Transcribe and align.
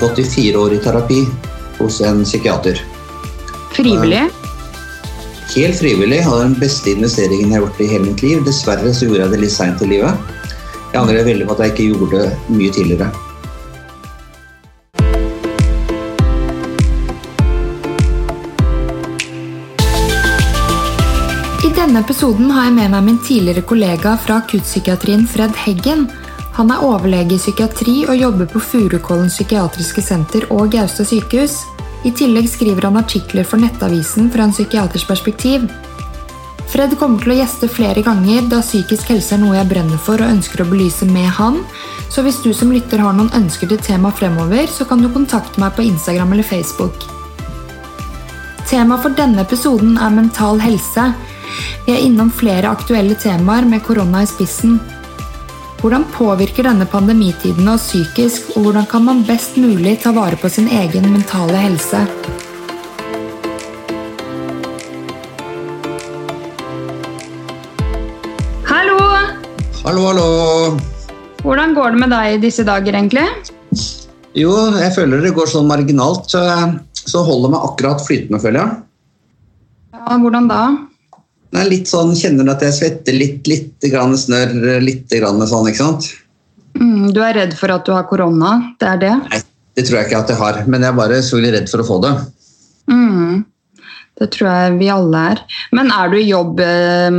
gått 0.00 0.18
i 0.18 0.24
fire 0.24 0.58
år 0.58 0.74
i 0.76 0.82
terapi 0.82 1.24
hos 1.78 2.00
en 2.00 2.24
psykiater. 2.24 2.80
Frivillig? 3.76 4.26
Helt 5.50 5.78
frivillig, 5.78 6.20
og 6.30 6.44
den 6.44 6.52
beste 6.60 6.92
investeringen 6.94 7.50
jeg 7.50 7.58
har 7.58 7.64
gjort 7.66 7.80
i 7.82 7.88
hele 7.90 8.04
mitt 8.06 8.22
liv. 8.22 8.44
Dessverre 8.46 8.92
så 8.94 9.08
gjorde 9.08 9.24
jeg 9.24 9.32
det 9.34 9.40
litt 9.44 9.54
seint 9.56 9.82
i 9.82 9.88
livet. 9.90 10.30
Jeg 10.92 11.00
angrer 11.00 11.26
veldig 11.26 11.48
på 11.48 11.56
at 11.56 11.64
jeg 11.64 11.74
ikke 11.74 11.88
gjorde 11.90 12.20
det 12.20 12.54
mye 12.54 12.76
tidligere. 12.76 13.10
I 21.60 21.70
denne 21.76 22.02
episoden 22.02 22.50
har 22.54 22.68
jeg 22.68 22.78
med 22.78 22.94
meg 22.94 23.06
min 23.06 23.20
tidligere 23.26 23.66
kollega 23.66 24.16
fra 24.22 24.38
akuttpsykiatrien, 24.44 25.26
Fred 25.30 25.54
Heggen. 25.66 26.08
Han 26.60 26.68
er 26.74 26.82
overlege 26.84 27.38
i 27.38 27.40
psykiatri 27.40 28.02
og 28.04 28.18
jobber 28.20 28.48
på 28.52 28.60
Furukollen 28.60 29.30
psykiatriske 29.32 30.02
senter 30.04 30.42
og 30.52 30.66
Gaustad 30.74 31.06
sykehus. 31.08 31.54
I 32.04 32.12
tillegg 32.12 32.50
skriver 32.52 32.84
han 32.84 33.00
artikler 33.00 33.46
for 33.48 33.62
Nettavisen 33.62 34.28
fra 34.34 34.44
en 34.44 34.52
psykiaters 34.52 35.06
perspektiv. 35.08 35.64
Fred 36.68 36.92
kommer 37.00 37.24
til 37.24 37.32
å 37.32 37.38
gjeste 37.38 37.70
flere 37.72 38.04
ganger, 38.04 38.44
da 38.52 38.60
psykisk 38.60 39.08
helse 39.14 39.38
er 39.38 39.40
noe 39.40 39.56
jeg 39.56 39.70
brenner 39.72 40.04
for 40.04 40.20
og 40.20 40.34
ønsker 40.34 40.60
å 40.60 40.68
belyse 40.68 41.08
med 41.08 41.32
han. 41.38 41.62
Så 42.12 42.26
hvis 42.28 42.42
du 42.44 42.52
som 42.52 42.76
lytter 42.76 43.00
har 43.00 43.16
noen 43.16 43.32
ønsker 43.40 43.72
til 43.72 43.80
tema 43.80 44.12
fremover, 44.12 44.68
så 44.68 44.84
kan 44.84 45.00
du 45.00 45.08
kontakte 45.16 45.64
meg 45.64 45.72
på 45.80 45.88
Instagram 45.88 46.36
eller 46.36 46.50
Facebook. 46.52 47.08
Temaet 48.68 49.00
for 49.00 49.16
denne 49.16 49.48
episoden 49.48 49.96
er 49.96 50.12
mental 50.12 50.60
helse. 50.60 51.08
Vi 51.88 51.96
er 51.96 52.04
innom 52.04 52.28
flere 52.28 52.68
aktuelle 52.68 53.16
temaer 53.16 53.64
med 53.64 53.80
korona 53.88 54.28
i 54.28 54.34
spissen. 54.36 54.76
Hvordan 55.80 56.02
påvirker 56.12 56.66
denne 56.68 56.84
pandemitiden 56.84 57.68
oss 57.72 57.86
psykisk, 57.88 58.50
og 58.52 58.66
hvordan 58.66 58.84
kan 58.84 59.00
man 59.06 59.22
best 59.24 59.54
mulig 59.56 59.94
ta 60.02 60.10
vare 60.12 60.36
på 60.36 60.48
sin 60.52 60.66
egen 60.68 61.06
mentale 61.08 61.56
helse? 61.56 62.02
Hallo! 68.68 68.98
Hallo, 69.86 70.04
hallo! 70.10 70.28
Hvordan 71.40 71.72
går 71.72 71.96
det 71.96 72.02
med 72.04 72.12
deg 72.12 72.34
i 72.34 72.42
disse 72.44 72.68
dager, 72.68 73.00
egentlig? 73.00 73.24
Jo, 74.36 74.52
jeg 74.76 74.92
føler 74.98 75.24
det 75.24 75.32
går 75.32 75.48
sånn 75.48 75.70
marginalt, 75.70 76.28
så 76.28 77.24
holder 77.24 77.56
meg 77.56 77.68
akkurat 77.70 78.04
flytende, 78.04 78.42
føler 78.44 78.66
jeg. 78.66 78.78
Ja, 79.96 80.20
hvordan 80.20 80.52
da? 80.52 80.62
Det 81.50 81.58
er 81.58 81.70
litt 81.70 81.88
sånn, 81.90 82.12
Kjenner 82.14 82.46
du 82.46 82.52
at 82.52 82.62
jeg 82.62 82.76
svetter 82.76 83.16
litt, 83.16 83.46
litt 83.50 83.86
grann 83.90 84.14
snørr, 84.18 84.52
litt 84.84 85.10
grann 85.10 85.40
sånn, 85.50 85.66
ikke 85.70 85.82
sant? 85.82 86.10
Mm, 86.78 87.08
du 87.14 87.18
er 87.26 87.34
redd 87.34 87.56
for 87.58 87.72
at 87.74 87.86
du 87.88 87.90
har 87.96 88.04
korona? 88.06 88.52
Det 88.78 88.86
er 88.86 89.00
det? 89.02 89.14
Nei, 89.32 89.40
det 89.74 89.86
tror 89.88 89.98
jeg 89.98 90.06
ikke 90.10 90.20
at 90.22 90.30
jeg 90.30 90.38
har, 90.38 90.60
men 90.70 90.84
jeg 90.86 90.92
er 90.92 90.98
bare 91.00 91.18
selvfølgelig 91.18 91.54
redd 91.56 91.72
for 91.72 91.82
å 91.82 91.88
få 91.88 91.96
det. 92.04 92.12
Mm, 92.90 93.40
det 94.20 94.30
tror 94.36 94.48
jeg 94.52 94.78
vi 94.78 94.92
alle 94.94 95.24
er. 95.32 95.42
Men 95.74 95.90
er 95.96 96.12
du 96.12 96.16
i 96.20 96.28
jobb 96.28 96.62
eh, 96.62 97.18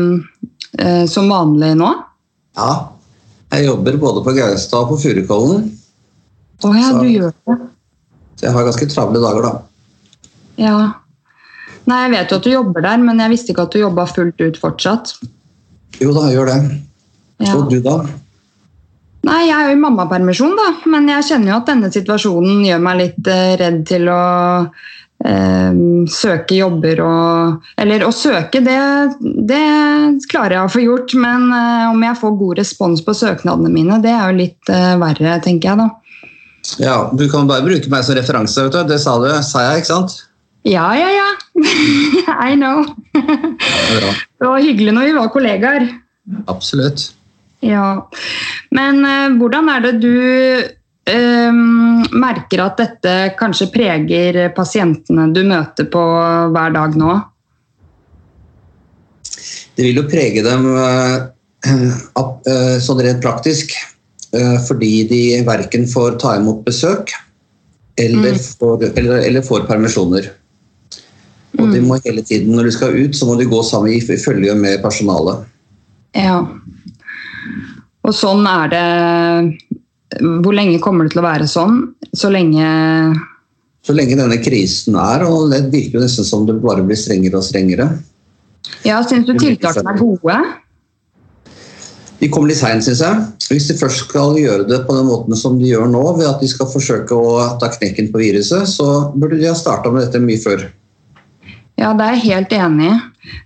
eh, 0.79 1.03
som 1.11 1.27
vanlig 1.31 1.73
nå? 1.81 1.91
Ja. 2.59 2.71
Jeg 3.52 3.65
jobber 3.67 3.97
både 3.99 4.23
på 4.23 4.31
Gaustad 4.37 4.85
og 4.85 4.93
på 4.93 5.02
Furukollen, 5.03 5.69
Å 6.61 6.69
ja, 6.77 6.89
Så- 6.91 6.99
du 7.02 7.07
gjør 7.09 7.31
det. 7.33 7.55
så 8.37 8.45
jeg 8.45 8.53
har 8.53 8.63
ganske 8.63 8.85
travle 8.93 9.19
dager, 9.19 9.41
da. 9.41 9.52
Ja. 10.61 10.93
Nei, 11.92 12.00
jeg 12.06 12.11
vet 12.14 12.31
jo 12.31 12.39
at 12.39 12.47
du 12.47 12.52
jobber 12.53 12.86
der, 12.86 13.03
men 13.03 13.20
jeg 13.20 13.34
visste 13.34 13.52
ikke 13.52 13.67
at 13.67 13.75
du 13.75 13.81
jobba 13.81 14.08
fullt 14.08 14.39
ut 14.39 14.59
fortsatt. 14.61 15.11
Jo 16.00 16.14
da, 16.16 16.30
jeg 16.30 16.38
gjør 16.39 16.52
det. 16.53 16.59
Ja. 17.42 17.56
Og 17.58 17.67
du, 17.72 17.80
da? 17.83 17.98
Nei, 19.28 19.42
jeg 19.50 19.53
er 19.58 19.67
jo 19.70 19.75
i 19.75 19.81
mammapermisjon, 19.81 20.56
da, 20.58 20.70
men 20.89 21.09
jeg 21.11 21.28
kjenner 21.28 21.52
jo 21.52 21.59
at 21.59 21.67
denne 21.70 21.92
situasjonen 21.94 22.64
gjør 22.66 22.81
meg 22.81 22.98
litt 23.02 23.28
eh, 23.30 23.52
redd 23.59 23.83
til 23.89 24.08
å 24.09 24.22
eh, 25.28 25.81
søke 26.09 26.58
jobber 26.58 27.03
og 27.06 27.67
Eller 27.81 28.05
å 28.08 28.09
søke, 28.16 28.64
det, 28.65 28.80
det 29.21 29.61
klarer 30.32 30.58
jeg 30.58 30.64
å 30.64 30.73
få 30.73 30.86
gjort, 30.88 31.14
men 31.21 31.52
eh, 31.54 31.86
om 31.92 32.08
jeg 32.08 32.20
får 32.23 32.39
god 32.39 32.64
respons 32.64 33.05
på 33.05 33.17
søknadene 33.20 33.73
mine, 33.73 33.99
det 34.02 34.15
er 34.15 34.32
jo 34.32 34.39
litt 34.42 34.73
eh, 34.73 34.95
verre, 35.02 35.38
tenker 35.45 35.73
jeg 35.73 35.83
da. 35.83 35.89
Ja, 36.82 36.98
Du 37.14 37.27
kan 37.30 37.49
bare 37.49 37.65
bruke 37.65 37.94
meg 37.94 38.05
som 38.08 38.17
referanse. 38.17 38.64
vet 38.64 38.73
du. 38.73 38.82
Det 38.89 39.02
sa, 39.02 39.20
du, 39.21 39.30
sa 39.45 39.67
jeg, 39.67 39.83
ikke 39.83 39.92
sant? 39.92 40.20
Ja, 40.67 40.88
ja, 40.98 41.10
ja. 41.10 41.30
I 42.52 42.55
know. 42.55 42.83
Det 43.14 43.98
er. 43.98 44.20
Det 44.38 44.48
var 44.48 44.61
hyggelig 44.61 44.94
når 44.94 45.10
vi 45.10 45.16
var 45.17 45.32
kollegaer. 45.33 45.88
Absolutt. 46.52 47.08
Ja, 47.66 48.08
men 48.73 49.02
uh, 49.05 49.33
hvordan 49.38 49.70
er 49.70 49.83
det 49.86 49.92
du 50.02 50.14
uh, 51.10 51.60
merker 52.14 52.64
at 52.66 52.80
dette 52.82 53.16
kanskje 53.39 53.70
preger 53.73 54.39
pasientene 54.58 55.27
du 55.33 55.44
møter 55.50 55.89
på 55.94 56.05
hver 56.54 56.73
dag 56.77 56.98
nå? 56.98 57.20
Det 59.77 59.86
vil 59.88 60.02
jo 60.02 60.08
prege 60.10 60.44
dem 60.45 60.67
uh, 60.76 61.32
eh, 61.66 62.77
sånn 62.82 63.02
rent 63.02 63.21
praktisk. 63.23 63.73
eh, 64.33 64.58
Fordi 64.67 65.08
de 65.10 65.44
verken 65.45 65.88
får 65.88 66.20
ta 66.20 66.36
imot 66.38 66.64
besøk 66.66 67.11
eller, 67.98 68.32
Mm. 68.32 68.38
får, 68.60 68.98
eller, 68.98 69.17
eller 69.27 69.42
får 69.42 69.67
permisjoner. 69.67 70.32
Og 71.60 71.72
de 71.72 71.82
Mm. 71.82 71.88
må 71.88 72.00
hele 72.04 72.22
tiden, 72.23 72.56
når 72.56 72.64
de 72.64 72.72
skal 72.72 72.95
ut, 72.95 73.16
så 73.16 73.26
må 73.28 73.38
de 73.38 73.45
gå 73.45 73.62
sammen 73.64 73.92
i 73.92 74.00
følge 74.00 74.56
med 74.56 74.82
personalet. 74.82 75.45
Ja. 76.16 76.48
Og 78.04 78.14
sånn 78.14 78.45
er 78.48 78.67
det 78.67 79.58
Hvor 80.20 80.52
lenge 80.52 80.82
kommer 80.84 81.06
det 81.06 81.14
til 81.14 81.22
å 81.22 81.23
være 81.23 81.48
sånn? 81.48 81.94
Så 82.14 82.30
lenge 82.30 83.16
Så 83.82 83.94
lenge 83.95 84.17
denne 84.17 84.38
krisen 84.44 84.95
er, 84.95 85.23
og 85.23 85.50
det 85.50 85.72
virker 85.72 86.00
jo 86.00 86.02
nesten 86.04 86.26
som 86.26 86.45
det 86.45 86.62
bare 86.62 86.84
blir 86.84 87.00
strengere 87.00 87.39
og 87.39 87.44
strengere. 87.44 87.88
Ja, 88.83 89.02
syns 89.04 89.26
du 89.26 89.33
tiltakene 89.33 89.95
er 89.95 89.98
gode? 89.98 90.36
De 92.20 92.30
kommer 92.30 92.52
litt 92.52 92.60
seint, 92.60 92.83
syns 92.86 93.02
jeg. 93.02 93.23
Hvis 93.50 93.68
de 93.72 93.78
først 93.80 94.04
skal 94.06 94.36
gjøre 94.38 94.68
det 94.70 94.83
på 94.86 94.94
den 94.94 95.08
måten 95.10 95.36
som 95.36 95.58
de 95.58 95.72
gjør 95.72 95.89
nå, 95.89 96.04
ved 96.20 96.28
at 96.30 96.44
de 96.44 96.50
skal 96.52 96.70
forsøke 96.70 97.18
å 97.18 97.58
ta 97.60 97.72
knekken 97.73 98.12
på 98.14 98.22
viruset, 98.22 98.70
så 98.70 99.10
burde 99.16 99.39
de 99.39 99.50
ha 99.50 99.56
starta 99.58 99.89
med 99.89 100.06
dette 100.06 100.22
mye 100.22 100.38
før. 100.44 100.68
Ja, 101.81 101.95
det 101.97 102.05
er 102.05 102.17
jeg 102.17 102.27
helt 102.30 102.52
enig 102.53 102.89
i. 102.92 102.97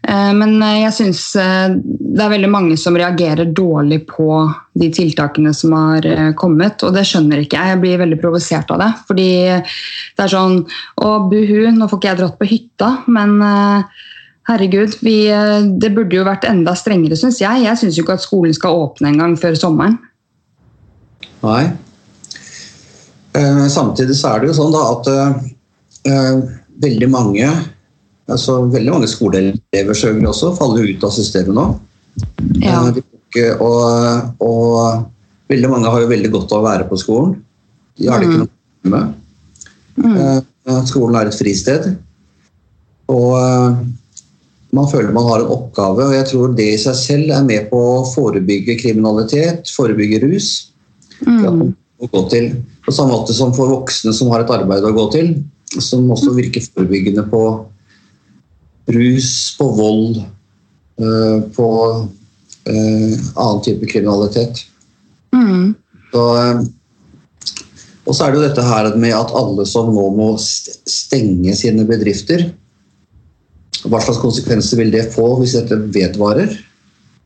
Eh, 0.07 0.31
Men 0.35 0.57
eh, 0.63 0.81
jeg 0.83 0.95
syns 0.97 1.21
eh, 1.39 1.75
det 1.75 2.23
er 2.23 2.31
veldig 2.31 2.49
mange 2.51 2.77
som 2.79 2.95
reagerer 2.97 3.51
dårlig 3.55 4.01
på 4.09 4.27
de 4.79 4.89
tiltakene 4.93 5.53
som 5.55 5.75
har 5.75 6.07
kommet, 6.39 6.83
og 6.83 6.95
det 6.95 7.05
skjønner 7.07 7.43
ikke 7.43 7.59
jeg. 7.59 7.73
Jeg 7.73 7.81
blir 7.83 8.01
veldig 8.03 8.19
provosert 8.21 8.71
av 8.75 8.81
det. 8.83 8.89
Fordi 9.07 9.29
det 9.51 10.25
er 10.25 10.31
sånn 10.31 10.61
Å, 10.65 11.13
buhu, 11.31 11.71
nå 11.75 11.87
får 11.91 12.01
ikke 12.01 12.11
jeg 12.11 12.21
dratt 12.21 12.37
på 12.39 12.49
hytta, 12.49 12.91
men 13.11 13.37
herregud, 14.45 14.97
vi, 15.01 15.15
det 15.81 15.89
burde 15.95 16.19
jo 16.19 16.25
vært 16.27 16.47
enda 16.47 16.75
strengere, 16.77 17.17
syns 17.19 17.39
jeg. 17.41 17.63
Jeg 17.65 17.81
syns 17.81 17.97
jo 17.97 18.05
ikke 18.05 18.17
at 18.19 18.25
skolen 18.25 18.55
skal 18.55 18.77
åpne 18.83 19.11
en 19.11 19.21
gang 19.23 19.37
før 19.39 19.57
sommeren. 19.59 19.97
Nei. 21.43 21.63
Samtidig 23.71 24.15
så 24.19 24.35
er 24.35 24.43
det 24.43 24.51
jo 24.51 24.57
sånn 24.59 24.75
da 24.75 24.83
at 24.93 25.09
uh, 25.11 26.43
veldig 26.83 27.09
mange 27.11 27.49
altså 28.31 28.57
veldig 28.73 28.93
mange 28.95 29.09
skoleelever 29.11 29.97
selvfølgelig 29.97 30.31
også 30.31 30.53
faller 30.57 30.87
ut 30.89 31.05
av 31.05 31.13
systemet 31.13 31.57
nå. 31.57 31.65
Ja. 32.63 32.79
Eh, 33.35 33.61
og, 33.61 34.41
og 34.41 35.51
veldig 35.51 35.71
mange 35.71 35.91
har 35.91 36.03
jo 36.03 36.11
veldig 36.13 36.31
godt 36.33 36.55
av 36.55 36.63
å 36.63 36.67
være 36.69 36.87
på 36.89 36.99
skolen. 37.01 37.35
De 37.99 38.09
har 38.09 38.23
det 38.23 38.29
ikke 38.29 38.43
noe 38.45 38.55
noe 38.85 38.93
med. 38.93 39.13
Mm. 39.95 40.15
Eh, 40.17 40.81
Skolen 40.89 41.17
er 41.19 41.29
et 41.29 41.37
fristed. 41.37 41.89
Og 43.11 43.31
eh, 43.37 43.77
man 44.75 44.89
føler 44.91 45.13
man 45.15 45.27
har 45.29 45.43
en 45.43 45.53
oppgave, 45.55 46.09
og 46.09 46.15
jeg 46.15 46.27
tror 46.31 46.55
det 46.57 46.69
i 46.73 46.79
seg 46.81 46.97
selv 46.99 47.33
er 47.35 47.43
med 47.47 47.69
på 47.69 47.79
å 47.79 48.05
forebygge 48.11 48.79
kriminalitet, 48.81 49.69
forebygge 49.75 50.23
rus. 50.25 50.71
Mm. 51.25 51.71
må 51.95 52.09
gå 52.11 52.21
til, 52.27 52.49
på 52.83 52.91
samme 52.91 53.15
måte 53.15 53.33
som 53.33 53.53
for 53.55 53.71
voksne 53.71 54.11
som 54.13 54.27
har 54.33 54.43
et 54.43 54.51
arbeid 54.51 54.83
å 54.83 54.91
gå 54.91 55.05
til, 55.13 55.29
som 55.79 56.09
også 56.11 56.33
virker 56.35 56.65
forebyggende 56.73 57.23
på 57.31 57.43
rus, 58.87 59.57
på 59.57 59.65
vold, 59.77 60.17
eh, 61.01 61.39
på 61.55 61.67
eh, 62.65 63.19
annen 63.35 63.61
type 63.65 63.85
kriminalitet. 63.89 64.65
Mm. 65.35 65.73
Så, 66.11 66.23
eh, 66.41 66.59
og 68.05 68.15
så 68.15 68.23
er 68.23 68.29
det 68.31 68.37
jo 68.39 68.47
dette 68.47 68.63
her 68.65 68.85
med 69.01 69.13
at 69.17 69.35
alle 69.35 69.65
som 69.69 69.93
nå 69.93 70.05
må 70.15 70.29
stenge 70.39 71.55
sine 71.57 71.83
bedrifter, 71.89 72.39
hva 73.85 73.99
slags 74.01 74.21
konsekvenser 74.21 74.77
vil 74.81 74.91
det 74.93 75.13
få 75.13 75.39
hvis 75.41 75.55
dette 75.57 75.75
vedvarer? 75.93 76.51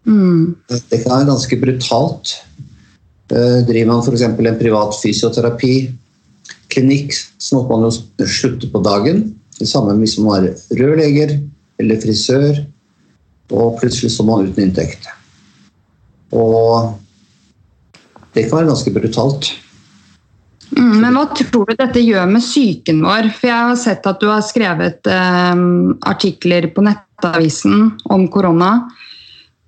Mm. 0.08 0.56
Det 0.68 1.04
kan 1.04 1.12
være 1.14 1.30
ganske 1.30 1.56
brutalt. 1.60 2.26
Driver 3.30 3.92
man 3.92 4.02
f.eks. 4.02 4.22
en 4.26 4.60
privat 4.60 4.92
fysioterapiklinikk, 5.00 7.10
så 7.38 7.56
må 7.56 7.62
man 7.70 7.82
jo 7.88 7.92
slutte 8.26 8.68
på 8.74 8.80
dagen. 8.84 9.18
Det 9.60 9.68
samme 9.68 9.96
hvis 10.00 10.18
man 10.24 10.50
er 10.50 10.76
rørlegger 10.80 11.36
eller 11.80 12.02
frisør, 12.02 12.62
og 13.52 13.80
plutselig 13.80 14.14
så 14.14 14.26
man 14.28 14.48
uten 14.48 14.70
inntekt. 14.70 15.08
Og 16.36 16.94
det 18.36 18.46
kan 18.46 18.60
være 18.60 18.70
ganske 18.70 18.94
brutalt. 18.94 19.50
Mm, 20.78 21.00
men 21.02 21.16
hva 21.18 21.26
tror 21.34 21.66
du 21.66 21.78
dette 21.80 22.04
gjør 22.04 22.30
med 22.30 22.46
psyken 22.46 23.02
vår? 23.04 23.32
For 23.36 23.50
jeg 23.50 23.70
har 23.72 23.80
sett 23.80 24.06
at 24.10 24.22
du 24.22 24.30
har 24.30 24.46
skrevet 24.46 25.10
eh, 25.10 25.64
artikler 26.12 26.70
på 26.76 26.86
Nettavisen 26.86 27.90
om 28.14 28.28
korona. 28.32 28.74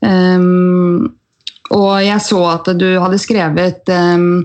Um, 0.01 1.11
og 1.71 1.91
jeg 2.01 2.21
så 2.25 2.39
at 2.55 2.71
du 2.79 2.87
hadde 2.97 3.19
skrevet 3.21 3.91
um, 3.93 4.41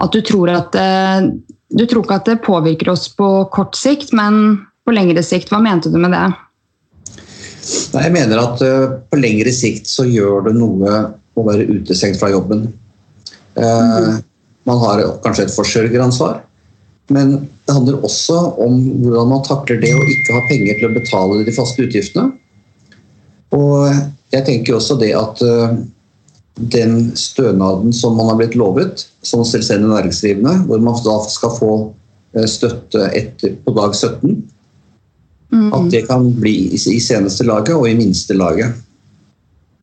at 0.00 0.14
du 0.14 0.22
tror 0.24 0.48
at 0.54 0.78
uh, 0.80 1.28
Du 1.68 1.84
tror 1.84 2.06
ikke 2.06 2.16
at 2.16 2.28
det 2.30 2.38
påvirker 2.40 2.88
oss 2.88 3.10
på 3.12 3.26
kort 3.52 3.76
sikt, 3.76 4.14
men 4.16 4.62
på 4.88 4.96
lengre 4.96 5.22
sikt. 5.24 5.52
Hva 5.52 5.60
mente 5.60 5.92
du 5.92 5.98
med 6.00 6.14
det? 6.16 6.24
Nei, 7.92 8.04
jeg 8.06 8.14
mener 8.14 8.40
at 8.40 8.64
uh, 8.64 8.96
på 9.10 9.20
lengre 9.20 9.52
sikt 9.52 9.90
så 9.90 10.06
gjør 10.08 10.48
det 10.48 10.56
noe 10.56 11.02
å 11.38 11.44
være 11.44 11.68
utestengt 11.68 12.18
fra 12.20 12.32
jobben. 12.32 12.70
Mm. 13.58 14.22
Man 14.68 14.80
har 14.82 15.00
kanskje 15.24 15.48
et 15.48 15.54
forsørgeransvar, 15.54 16.40
men 17.14 17.32
det 17.66 17.74
handler 17.74 18.02
også 18.06 18.36
om 18.62 18.76
hvordan 19.02 19.30
man 19.32 19.44
takler 19.46 19.80
det 19.82 19.92
å 19.94 20.02
ikke 20.14 20.34
ha 20.36 20.42
penger 20.48 20.78
til 20.78 20.88
å 20.88 20.96
betale 20.96 21.44
de 21.46 21.54
faste 21.56 21.84
utgiftene. 21.86 22.32
Og 23.56 23.86
jeg 24.34 24.44
tenker 24.46 24.76
også 24.76 24.98
det 25.00 25.12
at 25.18 25.42
uh, 25.44 25.78
den 26.58 27.12
stønaden 27.18 27.94
som 27.94 28.18
man 28.18 28.32
har 28.32 28.40
blitt 28.40 28.58
lovet 28.58 29.06
som 29.26 29.46
selvstendig 29.46 29.92
næringsdrivende, 29.92 30.64
hvor 30.66 30.82
man 30.82 30.98
da 31.04 31.18
skal 31.30 31.54
få 31.54 31.72
støtte 32.50 33.08
etter, 33.16 33.54
på 33.64 33.72
dag 33.76 33.94
17, 33.94 34.40
mm. 35.52 35.70
at 35.74 35.90
det 35.92 36.04
kan 36.08 36.26
bli 36.40 36.56
i, 36.74 37.00
seneste 37.00 37.46
laget 37.48 37.76
og 37.76 37.88
i 37.88 37.96
minste 37.98 38.36
laget. 38.36 38.74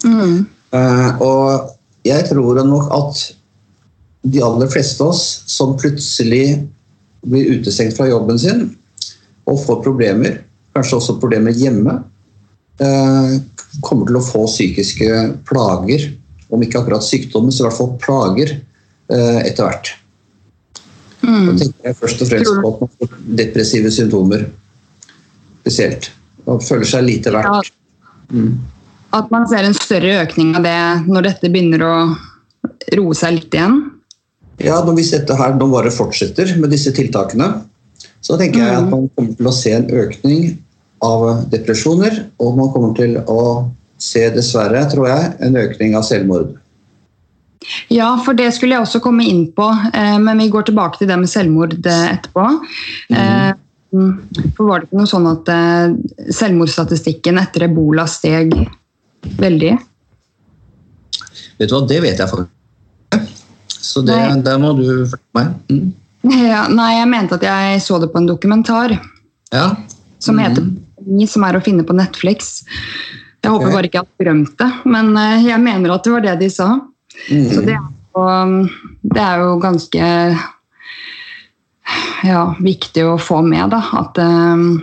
Mm. 0.06 0.46
Uh, 0.76 1.22
og 1.24 1.76
jeg 2.06 2.28
tror 2.30 2.62
nok 2.68 2.92
at 2.94 3.22
de 4.26 4.42
aller 4.44 4.70
fleste 4.70 5.04
av 5.04 5.14
oss 5.14 5.26
som 5.50 5.76
plutselig 5.78 6.46
blir 7.26 7.58
utestengt 7.58 7.96
fra 7.98 8.08
jobben 8.10 8.40
sin 8.42 8.68
og 9.46 9.62
får 9.62 9.82
problemer, 9.86 10.40
kanskje 10.74 10.98
også 10.98 11.18
problemer 11.22 11.54
hjemme, 11.54 12.00
eh, 12.82 13.36
kommer 13.86 14.10
til 14.10 14.18
å 14.18 14.24
få 14.26 14.46
psykiske 14.50 15.20
plager. 15.46 16.08
Om 16.50 16.64
ikke 16.66 16.82
akkurat 16.82 17.06
sykdommer, 17.06 17.54
så 17.54 17.64
i 17.64 17.68
hvert 17.68 17.78
fall 17.78 17.94
plager 18.02 18.56
eh, 18.56 19.40
etter 19.46 19.68
hvert. 19.68 19.92
Mm. 21.22 21.46
Da 21.46 21.54
tenker 21.62 21.90
jeg 21.90 22.00
først 22.02 22.22
og 22.22 22.32
fremst 22.32 22.58
på 22.62 22.72
at 22.72 22.82
man 22.82 22.94
får 22.98 23.14
depressive 23.42 23.94
symptomer 23.94 24.48
spesielt. 25.66 26.12
Og 26.46 26.62
føler 26.64 26.86
seg 26.86 27.08
lite 27.08 27.34
verdt. 27.34 27.74
Mm. 28.30 28.54
At 29.16 29.32
man 29.34 29.48
ser 29.50 29.66
en 29.66 29.78
større 29.78 30.22
økning 30.26 30.54
av 30.58 30.66
det 30.66 30.80
når 31.10 31.30
dette 31.32 31.52
begynner 31.52 31.84
å 31.86 31.96
roe 32.98 33.18
seg 33.18 33.40
litt 33.40 33.56
igjen? 33.56 33.80
Ja, 34.62 34.80
når 34.86 35.00
Hvis 35.00 35.14
dette 35.16 35.36
her 35.36 35.56
nå 35.58 35.68
bare 35.72 35.92
fortsetter 35.92 36.54
med 36.60 36.72
disse 36.72 36.94
tiltakene, 36.96 37.50
så 38.24 38.38
tenker 38.40 38.62
jeg 38.62 38.76
at 38.78 38.86
mm. 38.86 38.94
man 38.94 39.10
kommer 39.16 39.34
til 39.40 39.50
å 39.50 39.56
se 39.56 39.74
en 39.76 39.90
økning 39.90 40.46
av 41.06 41.26
depresjoner, 41.52 42.22
og 42.42 42.56
man 42.58 42.72
kommer 42.74 42.94
til 42.98 43.18
å 43.30 43.42
se, 44.02 44.24
dessverre, 44.34 44.86
tror 44.92 45.10
jeg, 45.12 45.34
en 45.46 45.60
økning 45.60 45.98
av 45.98 46.06
selvmord. 46.08 46.56
Ja, 47.90 48.12
for 48.22 48.38
det 48.38 48.52
skulle 48.56 48.78
jeg 48.78 48.86
også 48.86 49.02
komme 49.04 49.26
inn 49.28 49.46
på, 49.56 49.68
eh, 49.92 50.18
men 50.22 50.40
vi 50.42 50.50
går 50.54 50.68
tilbake 50.70 51.02
til 51.02 51.10
det 51.10 51.18
med 51.22 51.32
selvmord 51.32 51.76
eh, 51.82 52.08
etterpå. 52.14 52.48
Mm. 53.12 53.62
For 54.58 54.68
var 54.68 54.82
det 54.82 54.90
ikke 54.90 55.00
noe 55.00 55.10
sånn 55.10 55.30
at 55.30 55.52
selvmordsstatistikken 56.36 57.40
etter 57.42 57.68
ebola 57.70 58.08
steg 58.10 58.56
veldig? 59.40 59.72
Vet 61.56 61.72
du 61.72 61.76
hva, 61.76 61.86
det 61.88 62.02
vet 62.04 62.20
jeg 62.20 62.32
faktisk 62.32 62.54
så 63.86 64.02
det, 64.02 64.18
der 64.44 64.58
må 64.60 64.74
du 64.76 64.88
følge 65.06 65.38
meg. 65.38 65.54
Mm. 65.72 65.94
Ja, 66.26 66.64
nei, 66.74 66.96
jeg 66.96 67.06
mente 67.12 67.38
at 67.38 67.44
jeg 67.46 67.82
så 67.86 68.00
det 68.02 68.08
på 68.10 68.18
en 68.18 68.26
dokumentar 68.26 68.96
ja. 69.54 69.66
som 70.18 70.40
heter 70.42 70.64
mm. 70.66 71.20
som 71.30 71.44
er 71.46 71.60
å 71.60 71.62
finne 71.62 71.86
på 71.86 71.94
Netflix. 71.94 72.64
Jeg 73.46 73.52
håper 73.54 73.68
okay. 73.68 73.76
bare 73.76 73.90
ikke 73.92 74.00
jeg 74.00 74.08
har 74.08 74.26
drømt 74.26 74.56
det, 74.58 74.70
men 74.90 75.12
eh, 75.22 75.46
jeg 75.46 75.62
mener 75.62 75.94
at 75.94 76.08
det 76.08 76.14
var 76.16 76.26
det 76.26 76.34
de 76.40 76.48
sa. 76.50 76.72
Mm. 77.30 77.46
Så 77.52 77.62
det 77.68 77.76
er, 77.76 77.86
jo, 78.18 78.26
det 79.14 79.22
er, 79.22 79.44
jo, 79.44 79.52
ganske 79.62 80.10
ja, 82.32 82.44
viktig 82.64 83.06
å 83.06 83.18
få 83.22 83.42
med, 83.46 83.70
da. 83.74 83.82
At, 84.02 84.20
um, 84.22 84.80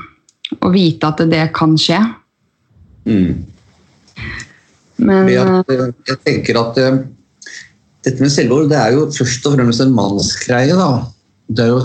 å 0.61 0.73
vite 0.75 1.09
at 1.09 1.25
det 1.31 1.47
kan 1.57 1.75
skje. 1.81 2.01
Mm. 3.09 3.43
Men 5.03 5.29
jeg, 5.33 5.91
jeg 6.07 6.19
tenker 6.23 6.61
at 6.61 6.79
dette 8.03 8.19
med 8.23 8.33
selvmord 8.35 8.71
det 8.71 8.79
er 8.79 8.97
jo 8.97 9.07
først 9.15 9.47
og 9.47 9.57
fremst 9.57 9.83
en 9.83 9.95
mannsgreie. 9.95 10.75
da. 10.79 10.91
Det 11.53 11.65
er 11.65 11.71
jo 11.73 11.81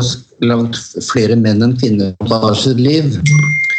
langt 0.47 0.77
flere 1.05 1.37
menn 1.39 1.63
enn 1.65 1.75
kvinner 1.77 2.13
som 2.17 2.31
tar 2.31 2.57
sitt 2.59 2.81
liv. 2.81 3.09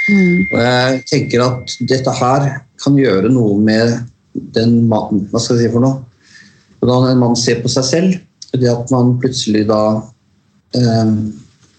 Mm. 0.09 0.37
Og 0.53 0.61
jeg 0.63 1.01
tenker 1.11 1.45
at 1.45 1.75
dette 1.91 2.15
her 2.21 2.49
kan 2.83 2.99
gjøre 2.99 3.31
noe 3.33 3.59
med 3.61 3.99
den 4.55 4.85
mannen 4.89 5.27
Hva 5.33 5.41
skal 5.43 5.59
jeg 5.59 5.67
si 5.67 5.73
for 5.75 5.85
noe? 5.85 6.05
Hvordan 6.79 7.09
en 7.11 7.23
mann 7.25 7.37
ser 7.39 7.59
på 7.63 7.71
seg 7.73 7.87
selv. 7.87 8.19
Det 8.55 8.71
at 8.71 8.93
man 8.95 9.17
plutselig 9.21 9.67
da 9.69 9.83
eh, 9.99 10.07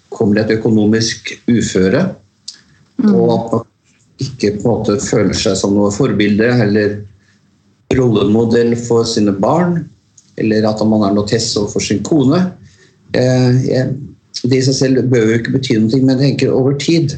kommer 0.10 0.40
i 0.40 0.42
et 0.42 0.56
økonomisk 0.58 1.34
uføre. 1.48 2.08
Mm. 3.00 3.14
Og 3.14 3.30
at 3.36 3.52
man 3.54 3.68
ikke 4.20 4.56
på 4.58 4.64
en 4.64 4.68
måte 4.68 4.98
føler 5.04 5.38
seg 5.38 5.56
som 5.60 5.76
noe 5.78 5.92
forbilde 5.94 6.50
eller 6.66 6.98
rollemodell 7.96 8.76
for 8.78 9.08
sine 9.08 9.34
barn 9.34 9.80
eller 10.40 10.68
at 10.70 10.84
man 10.88 11.04
er 11.06 11.16
noe 11.16 11.28
test 11.30 11.58
overfor 11.60 11.84
sin 11.84 12.02
kone. 12.06 12.42
Eh, 13.18 13.90
det 14.40 14.60
i 14.60 14.64
seg 14.64 14.78
selv 14.78 15.10
bør 15.12 15.32
jo 15.32 15.40
ikke 15.40 15.56
bety 15.58 15.78
noe, 15.80 16.00
men 16.00 16.16
jeg 16.16 16.34
tenker 16.38 16.56
over 16.56 16.78
tid 16.80 17.18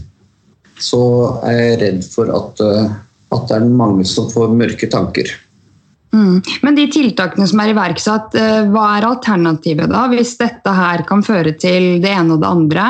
så 0.82 1.02
er 1.46 1.58
jeg 1.60 1.80
redd 1.84 2.06
for 2.10 2.32
at, 2.34 2.62
eh, 2.66 2.94
at 3.36 3.48
det 3.50 3.58
er 3.60 3.68
mange 3.82 4.06
som 4.10 4.30
får 4.32 4.56
mørke 4.58 4.90
tanker. 4.90 5.30
Mm. 6.12 6.42
Men 6.66 6.76
de 6.76 6.88
tiltakene 6.92 7.48
som 7.48 7.62
er 7.64 7.72
iverksatt, 7.72 8.36
eh, 8.36 8.64
hva 8.72 8.88
er 8.98 9.08
alternativet 9.08 9.92
da, 9.92 10.06
hvis 10.12 10.36
dette 10.42 10.74
her 10.76 11.06
kan 11.08 11.24
føre 11.24 11.56
til 11.60 12.02
det 12.04 12.12
ene 12.12 12.36
og 12.36 12.44
det 12.44 12.50
andre? 12.52 12.88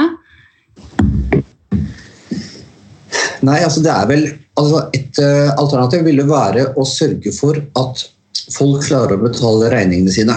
Nei, 3.41 3.59
altså 3.61 3.81
det 3.81 3.91
er 3.93 4.07
vel 4.09 4.25
altså 4.61 4.81
Et 4.93 5.17
alternativ 5.57 6.03
ville 6.05 6.25
være 6.27 6.65
å 6.77 6.83
sørge 6.85 7.31
for 7.33 7.57
at 7.79 8.03
folk 8.51 8.83
klarer 8.85 9.15
å 9.15 9.23
betale 9.23 9.69
regningene 9.71 10.13
sine. 10.13 10.35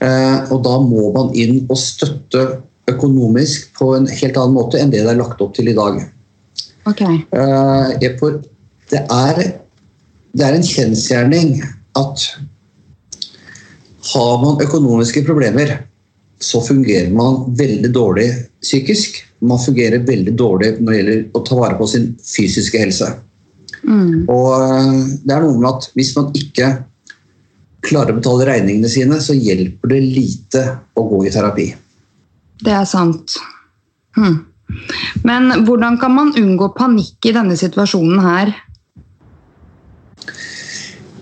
Uh, 0.00 0.48
og 0.48 0.62
da 0.64 0.78
må 0.80 1.10
man 1.12 1.34
inn 1.36 1.66
og 1.66 1.76
støtte 1.76 2.62
økonomisk 2.88 3.68
på 3.76 3.92
en 3.98 4.08
helt 4.08 4.38
annen 4.40 4.56
måte 4.56 4.80
enn 4.80 4.92
det 4.92 5.02
det 5.04 5.12
er 5.12 5.18
lagt 5.20 5.42
opp 5.44 5.52
til 5.56 5.68
i 5.68 5.76
dag. 5.76 6.00
Okay. 6.88 7.20
Uh, 7.36 7.92
det, 8.00 9.02
er, 9.02 9.42
det 10.36 10.46
er 10.46 10.56
en 10.56 10.66
kjensgjerning 10.66 11.54
at 11.98 12.26
har 14.10 14.36
man 14.42 14.60
økonomiske 14.62 15.22
problemer, 15.26 15.74
så 16.40 16.62
fungerer 16.64 17.10
man 17.12 17.42
veldig 17.58 17.90
dårlig 17.92 18.28
psykisk. 18.62 19.18
Man 19.44 19.60
fungerer 19.60 20.06
veldig 20.06 20.32
dårlig 20.38 20.70
når 20.78 20.92
det 20.92 21.00
gjelder 21.00 21.24
å 21.36 21.42
ta 21.44 21.58
vare 21.58 21.76
på 21.80 21.88
sin 21.90 22.06
fysiske 22.24 22.80
helse. 22.80 23.10
Mm. 23.82 24.28
Og 24.28 24.48
eh, 24.56 24.94
det 25.24 25.34
er 25.34 25.44
noe 25.44 25.58
med 25.60 25.68
at 25.70 25.90
hvis 25.96 26.14
man 26.16 26.30
ikke 26.36 26.70
klarer 27.84 28.14
å 28.14 28.20
betale 28.20 28.48
regningene 28.48 28.90
sine, 28.92 29.20
så 29.24 29.36
hjelper 29.36 29.94
det 29.94 30.00
lite 30.04 30.64
å 30.96 31.06
gå 31.08 31.24
i 31.26 31.32
terapi. 31.32 31.68
Det 32.60 32.72
er 32.76 32.88
sant. 32.88 33.36
Hm. 34.18 34.42
Men 35.26 35.64
hvordan 35.66 35.96
kan 36.00 36.12
man 36.14 36.34
unngå 36.38 36.70
panikk 36.76 37.26
i 37.26 37.34
denne 37.34 37.56
situasjonen 37.58 38.20
her? 38.24 38.52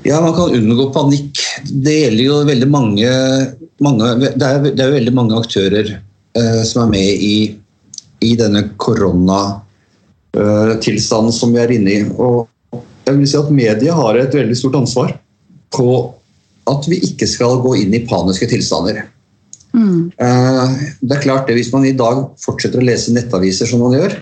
Ja, 0.07 0.21
man 0.21 0.35
kan 0.37 0.55
unngå 0.55 0.93
panikk. 0.95 1.41
Det 1.69 1.95
gjelder 1.95 2.25
jo 2.25 2.45
veldig 2.49 2.69
mange, 2.71 3.09
mange 3.85 4.05
det, 4.23 4.31
er, 4.37 4.71
det, 4.71 4.85
er, 4.85 4.93
veldig 4.95 5.15
mange 5.15 5.39
aktører 5.39 5.87
eh, 5.99 6.63
som 6.69 6.83
er 6.87 6.91
med 6.93 7.09
i, 7.25 7.59
i 8.25 8.37
denne 8.39 8.63
koronatilstanden 8.81 11.33
Eh, 11.33 11.35
som 11.35 11.53
vi 11.55 11.59
er 11.63 11.71
inne 11.75 11.91
i. 11.91 12.05
Og 12.15 12.49
jeg 13.09 13.17
vil 13.17 13.29
si 13.29 13.37
at 13.41 13.55
Media 13.55 13.93
har 13.97 14.15
et 14.21 14.35
veldig 14.37 14.57
stort 14.59 14.77
ansvar 14.79 15.09
på 15.75 15.89
at 16.69 16.89
vi 16.89 16.97
ikke 17.09 17.27
skal 17.29 17.63
gå 17.65 17.75
inn 17.83 17.95
i 17.97 18.07
paniske 18.09 18.49
tilstander. 18.51 18.97
Mm. 19.73 20.11
Eh, 20.17 20.67
det 21.01 21.17
er 21.17 21.23
klart 21.23 21.49
det 21.49 21.55
Hvis 21.59 21.73
man 21.75 21.85
i 21.85 21.97
dag 21.97 22.17
fortsetter 22.41 22.81
å 22.81 22.87
lese 22.87 23.13
nettaviser 23.13 23.67
som 23.69 23.81
man 23.85 23.97
gjør, 23.99 24.13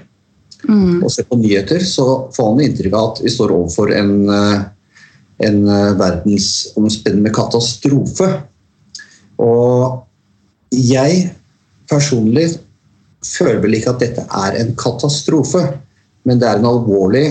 mm. 0.69 1.01
og 1.03 1.11
ser 1.13 1.29
på 1.29 1.39
nyheter, 1.41 1.83
så 1.85 2.27
får 2.35 2.53
man 2.53 2.67
inntrykk 2.67 2.95
av 2.95 3.09
at 3.13 3.23
vi 3.25 3.33
står 3.33 3.55
overfor 3.55 3.95
en, 3.97 4.13
eh, 4.35 4.67
en 5.49 5.59
verdensomspennende 6.01 7.33
katastrofe. 7.35 8.29
Og 9.43 10.05
jeg 10.75 11.27
personlig 11.91 12.49
føler 13.27 13.61
vel 13.63 13.79
ikke 13.79 13.93
at 13.95 14.03
dette 14.05 14.29
er 14.45 14.61
en 14.61 14.73
katastrofe 14.79 15.65
men 16.27 16.43
det 16.43 16.49
er 16.51 16.59
en 16.59 16.69
alvorlig 16.69 17.27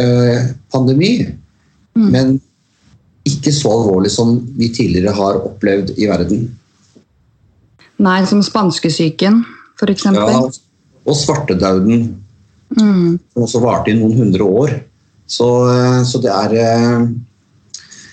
eh, 0.00 0.48
pandemi. 0.72 1.12
Mm. 1.92 2.08
Men 2.08 2.32
ikke 3.28 3.52
så 3.54 3.74
alvorlig 3.76 4.10
som 4.14 4.34
vi 4.56 4.70
tidligere 4.72 5.12
har 5.14 5.40
opplevd 5.44 5.92
i 6.00 6.08
verden. 6.10 6.46
Nei, 8.02 8.18
som 8.26 8.40
spanskesyken, 8.42 9.42
f.eks. 9.78 10.08
Ja, 10.16 10.40
og 11.02 11.18
svartedauden, 11.18 12.08
Mm. 12.72 13.18
som 13.32 13.44
også 13.44 13.60
varte 13.62 13.92
i 13.92 13.98
noen 13.98 14.16
hundre 14.16 14.46
år. 14.46 14.74
Så, 15.26 15.48
eh, 15.68 16.00
så 16.08 16.20
det 16.22 16.32
er 16.32 16.56
eh, 16.62 17.06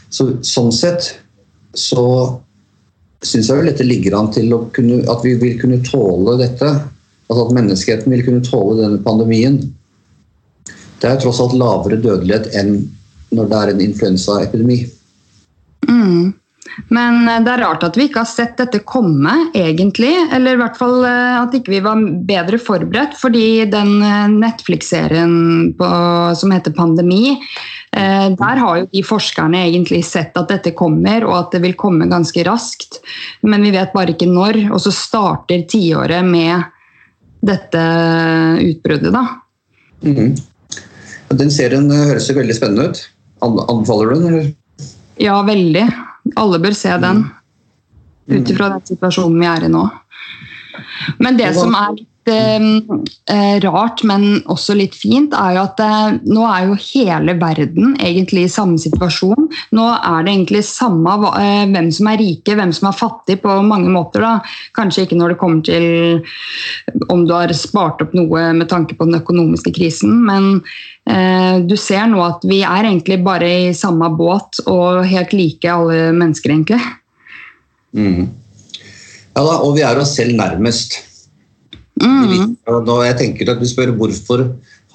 så, 0.09 0.29
Sånn 0.45 0.71
sett 0.73 1.13
så 1.77 2.05
syns 3.21 3.49
jeg 3.49 3.59
vel 3.59 3.67
dette 3.69 3.85
ligger 3.85 4.15
an 4.17 4.31
til 4.33 4.53
kunne, 4.73 5.01
at 5.11 5.25
vi 5.25 5.35
vil 5.39 5.59
kunne 5.61 5.81
tåle 5.85 6.37
dette. 6.39 6.69
Altså 7.29 7.43
at 7.45 7.55
menneskeheten 7.57 8.13
vil 8.13 8.23
kunne 8.25 8.45
tåle 8.45 8.79
denne 8.81 9.01
pandemien. 9.05 9.59
Det 10.99 11.07
er 11.07 11.19
tross 11.21 11.41
alt 11.43 11.55
lavere 11.59 11.99
dødelighet 12.01 12.49
enn 12.57 12.79
når 13.35 13.51
det 13.51 13.59
er 13.59 13.71
en 13.73 13.83
influensaepidemi. 13.85 14.79
Mm. 15.85 16.33
Men 16.87 17.27
eh, 17.27 17.39
det 17.45 17.51
er 17.53 17.61
rart 17.65 17.83
at 17.85 17.97
vi 17.99 18.07
ikke 18.07 18.23
har 18.23 18.29
sett 18.29 18.55
dette 18.59 18.79
komme, 18.87 19.33
egentlig. 19.57 20.13
Eller 20.33 20.55
i 20.55 20.61
hvert 20.61 20.77
fall 20.79 21.03
eh, 21.07 21.35
at 21.41 21.53
ikke 21.57 21.73
vi 21.75 21.81
var 21.85 22.01
bedre 22.29 22.59
forberedt. 22.61 23.17
Fordi 23.19 23.65
den 23.69 23.97
eh, 24.05 24.27
Netflix-serien 24.39 25.35
som 25.79 26.51
heter 26.53 26.71
'Pandemi', 26.75 27.37
der 27.91 28.59
har 28.61 28.77
jo 28.77 28.85
de 28.91 29.01
forskerne 29.03 29.63
egentlig 29.65 30.03
sett 30.05 30.35
at 30.37 30.49
dette 30.51 30.71
kommer, 30.77 31.23
og 31.25 31.33
at 31.39 31.55
det 31.55 31.61
vil 31.63 31.73
komme 31.73 32.05
ganske 32.09 32.43
raskt. 32.45 32.99
Men 33.41 33.63
vi 33.65 33.71
vet 33.73 33.93
bare 33.93 34.13
ikke 34.13 34.29
når. 34.29 34.59
Og 34.71 34.79
så 34.83 34.91
starter 34.93 35.65
tiåret 35.67 36.23
med 36.25 36.63
dette 37.41 37.81
utbruddet, 38.61 39.11
da. 39.13 39.25
Mhm. 40.05 40.35
Den 41.29 41.51
serien 41.53 41.89
høres 41.91 42.29
jo 42.29 42.35
veldig 42.37 42.55
spennende 42.55 42.89
ut. 42.89 43.01
An- 43.41 43.65
Anbefaler 43.69 44.13
du 44.13 44.15
den? 44.15 44.27
eller? 44.33 44.53
Ja, 45.19 45.41
veldig. 45.43 45.83
Alle 46.39 46.59
bør 46.63 46.75
se 46.77 46.95
den. 47.01 47.25
Ut 48.29 48.51
ifra 48.53 48.69
den 48.75 48.85
situasjonen 48.87 49.39
vi 49.41 49.49
er 49.49 49.65
i 49.65 49.71
nå. 49.71 49.83
Men 51.19 51.37
det 51.39 51.49
som 51.57 51.73
er 51.75 51.97
rart, 53.63 54.03
men 54.03 54.43
også 54.51 54.75
litt 54.77 54.95
fint, 54.97 55.33
er 55.33 55.55
jo 55.55 55.63
at 55.63 55.79
eh, 55.81 56.17
nå 56.29 56.43
er 56.45 56.67
jo 56.67 56.77
hele 56.81 57.35
verden 57.39 57.95
egentlig 57.97 58.45
i 58.45 58.51
samme 58.51 58.77
situasjon. 58.81 59.49
Nå 59.75 59.85
er 59.95 60.25
det 60.25 60.33
egentlig 60.33 60.63
samme 60.67 61.15
eh, 61.39 61.65
hvem 61.71 61.89
som 61.95 62.11
er 62.11 62.21
rike, 62.21 62.55
hvem 62.59 62.73
som 62.75 62.89
er 62.89 62.99
fattig 62.99 63.39
på 63.43 63.55
mange 63.65 63.89
måter. 63.93 64.25
Da. 64.25 64.33
Kanskje 64.77 65.07
ikke 65.07 65.19
når 65.19 65.33
det 65.33 65.39
kommer 65.41 65.65
til 65.65 67.07
om 67.09 67.25
du 67.27 67.33
har 67.35 67.53
spart 67.57 68.03
opp 68.05 68.15
noe 68.17 68.49
med 68.57 68.69
tanke 68.71 68.97
på 68.97 69.09
den 69.09 69.19
økonomiske 69.21 69.73
krisen, 69.75 70.21
men 70.27 70.61
eh, 71.09 71.59
du 71.65 71.75
ser 71.79 72.07
nå 72.11 72.21
at 72.25 72.45
vi 72.47 72.61
er 72.63 72.85
egentlig 72.85 73.21
bare 73.25 73.49
i 73.69 73.75
samme 73.77 74.11
båt 74.17 74.61
og 74.67 75.05
helt 75.09 75.35
like 75.35 75.71
alle 75.71 76.09
mennesker, 76.15 76.53
egentlig. 76.53 76.81
Mm. 77.97 78.29
Ja 79.35 79.45
da, 79.45 79.59
og 79.63 79.77
vi 79.77 79.85
er 79.85 79.99
oss 80.01 80.17
selv 80.17 80.35
nærmest. 80.37 81.08
Mm. 81.99 82.55
Og 82.69 83.01
jeg 83.05 83.17
tenker 83.19 83.51
at 83.51 83.61
du 83.61 83.67
spør 83.69 83.93
hvorfor 83.97 84.45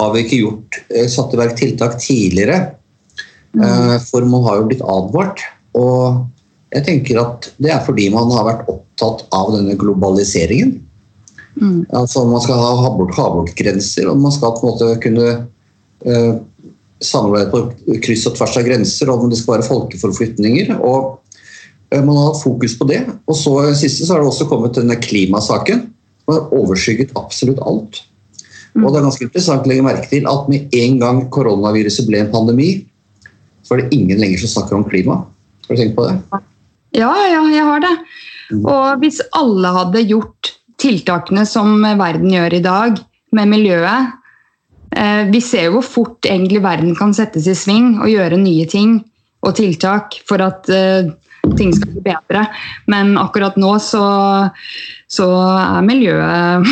har 0.01 0.15
vi 0.15 0.25
ikke 0.25 0.41
gjort, 0.41 0.81
eh, 0.91 1.09
satt 1.11 1.35
i 1.35 1.41
verk 1.41 1.59
tiltak 1.59 1.99
tidligere? 2.03 2.75
Mm. 3.55 4.01
For 4.03 4.25
man 4.27 4.43
har 4.49 4.59
jo 4.59 4.71
blitt 4.71 4.83
advart. 4.83 5.45
Og 5.79 6.25
jeg 6.75 6.87
tenker 6.89 7.21
at 7.23 7.51
det 7.63 7.71
er 7.71 7.85
fordi 7.87 8.09
man 8.15 8.33
har 8.35 8.49
vært 8.49 8.71
opptatt 8.73 9.27
av 9.35 9.53
denne 9.55 9.77
globaliseringen. 9.79 10.81
Mm. 11.61 11.85
Altså 11.95 12.25
Man 12.27 12.43
skal 12.43 12.59
ha 12.59 12.91
bort, 12.97 13.15
ha 13.15 13.29
bort 13.31 13.55
grenser, 13.55 14.09
og 14.11 14.19
man 14.23 14.35
skal 14.35 14.57
på 14.57 14.65
en 14.65 14.73
måte 14.73 14.89
kunne 15.05 15.29
eh, 16.03 16.33
samarbeide 17.05 17.53
på 17.53 17.99
kryss 18.03 18.27
og 18.31 18.39
tvers 18.39 18.59
av 18.59 18.67
grenser, 18.67 19.13
og 19.13 19.29
det 19.31 19.39
skal 19.39 19.59
være 19.59 19.69
folkeforflytninger. 19.69 20.75
og 20.81 21.21
eh, 21.93 22.03
Man 22.03 22.17
har 22.17 22.33
hatt 22.33 22.43
fokus 22.43 22.75
på 22.81 22.89
det. 22.91 23.05
Og 23.29 23.39
så 23.39 23.57
siste 23.79 24.07
så 24.07 24.17
har 24.17 24.25
det 24.25 24.33
også 24.33 24.49
kommet 24.51 24.75
denne 24.79 24.99
klimasaken, 24.99 25.89
har 26.33 26.57
overskygget 26.57 27.15
absolutt 27.19 27.61
alt. 27.65 28.01
Og 28.81 28.89
det 28.89 28.99
er 28.99 29.07
ganske 29.07 29.27
interessant 29.29 29.67
å 29.67 29.71
legge 29.71 29.87
merke 29.87 30.11
til 30.11 30.27
at 30.27 30.49
med 30.51 30.73
en 30.75 30.99
gang 31.03 31.21
koronaviruset 31.35 32.09
ble 32.09 32.25
en 32.25 32.33
pandemi, 32.33 32.71
så 33.65 33.77
er 33.77 33.85
det 33.85 33.97
ingen 33.97 34.19
lenger 34.21 34.43
som 34.43 34.57
snakker 34.57 34.79
om 34.79 34.87
klima. 34.89 35.21
Har 35.69 35.77
du 35.77 35.81
tenkt 35.81 35.97
på 35.97 36.09
det? 36.09 36.43
Ja, 36.99 37.13
ja, 37.31 37.43
jeg 37.53 37.65
har 37.67 37.85
det. 37.85 37.95
Og 38.59 39.01
hvis 39.03 39.21
alle 39.37 39.71
hadde 39.79 40.05
gjort 40.05 40.53
tiltakene 40.83 41.47
som 41.49 41.79
verden 42.01 42.33
gjør 42.35 42.59
i 42.59 42.65
dag, 42.65 43.01
med 43.35 43.51
miljøet 43.51 44.13
eh, 44.95 45.25
Vi 45.33 45.41
ser 45.43 45.67
jo 45.67 45.79
hvor 45.79 45.87
fort 45.89 46.29
egentlig 46.29 46.61
verden 46.63 46.95
kan 46.95 47.15
settes 47.17 47.49
i 47.51 47.57
sving 47.59 47.97
og 47.97 48.13
gjøre 48.13 48.39
nye 48.39 48.67
ting 48.71 49.01
og 49.45 49.57
tiltak 49.59 50.21
for 50.29 50.45
at 50.45 50.71
eh, 50.71 51.11
ting 51.59 51.73
skal 51.77 51.93
bli 51.93 52.03
bedre. 52.13 52.47
Men 52.91 53.17
akkurat 53.21 53.57
nå 53.61 53.75
så, 53.83 54.05
så 55.11 55.29
er 55.61 55.85
miljøet 55.87 56.67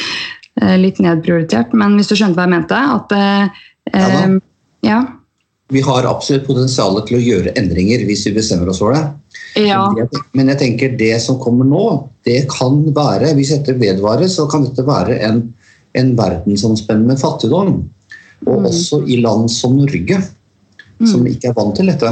litt 0.84 0.98
nedprioritert. 1.02 1.72
Men 1.76 1.96
hvis 1.98 2.10
du 2.10 2.16
skjønte 2.18 2.36
hva 2.40 2.46
jeg 2.48 2.54
mente? 2.58 2.82
At 2.98 3.16
eh, 3.16 3.64
Ja 3.94 4.10
eh, 4.26 4.36
ja. 4.86 5.00
Vi 5.70 5.80
har 5.86 6.02
absolutt 6.08 6.48
potensial 6.48 6.96
til 7.06 7.18
å 7.18 7.22
gjøre 7.22 7.52
endringer 7.60 8.02
hvis 8.08 8.24
vi 8.26 8.32
bestemmer 8.34 8.72
oss 8.72 8.80
for 8.82 8.90
det. 8.96 9.04
ja. 9.62 9.84
Men 9.92 10.00
jeg- 10.02 10.22
Men 10.34 10.48
jeg 10.48 10.58
tenker 10.58 10.96
det 10.98 11.20
som 11.22 11.38
kommer 11.38 11.64
nå, 11.64 12.08
det 12.24 12.48
kan 12.50 12.82
være 12.94 13.34
Hvis 13.36 13.50
dette 13.54 13.78
vedvarer, 13.78 14.26
så 14.26 14.48
kan 14.50 14.64
dette 14.64 14.82
være 14.82 15.20
en, 15.22 15.54
en 15.94 16.16
verdensomspennende 16.16 17.16
fattigdom. 17.20 17.88
Og 18.46 18.58
Mm. 18.62 18.66
også 18.66 19.04
i 19.08 19.20
land 19.20 19.48
som 19.50 19.76
Norge, 19.76 20.18
som 21.06 21.24
ikke 21.26 21.48
er 21.50 21.52
vant 21.52 21.76
til 21.76 21.86
dette. 21.86 22.10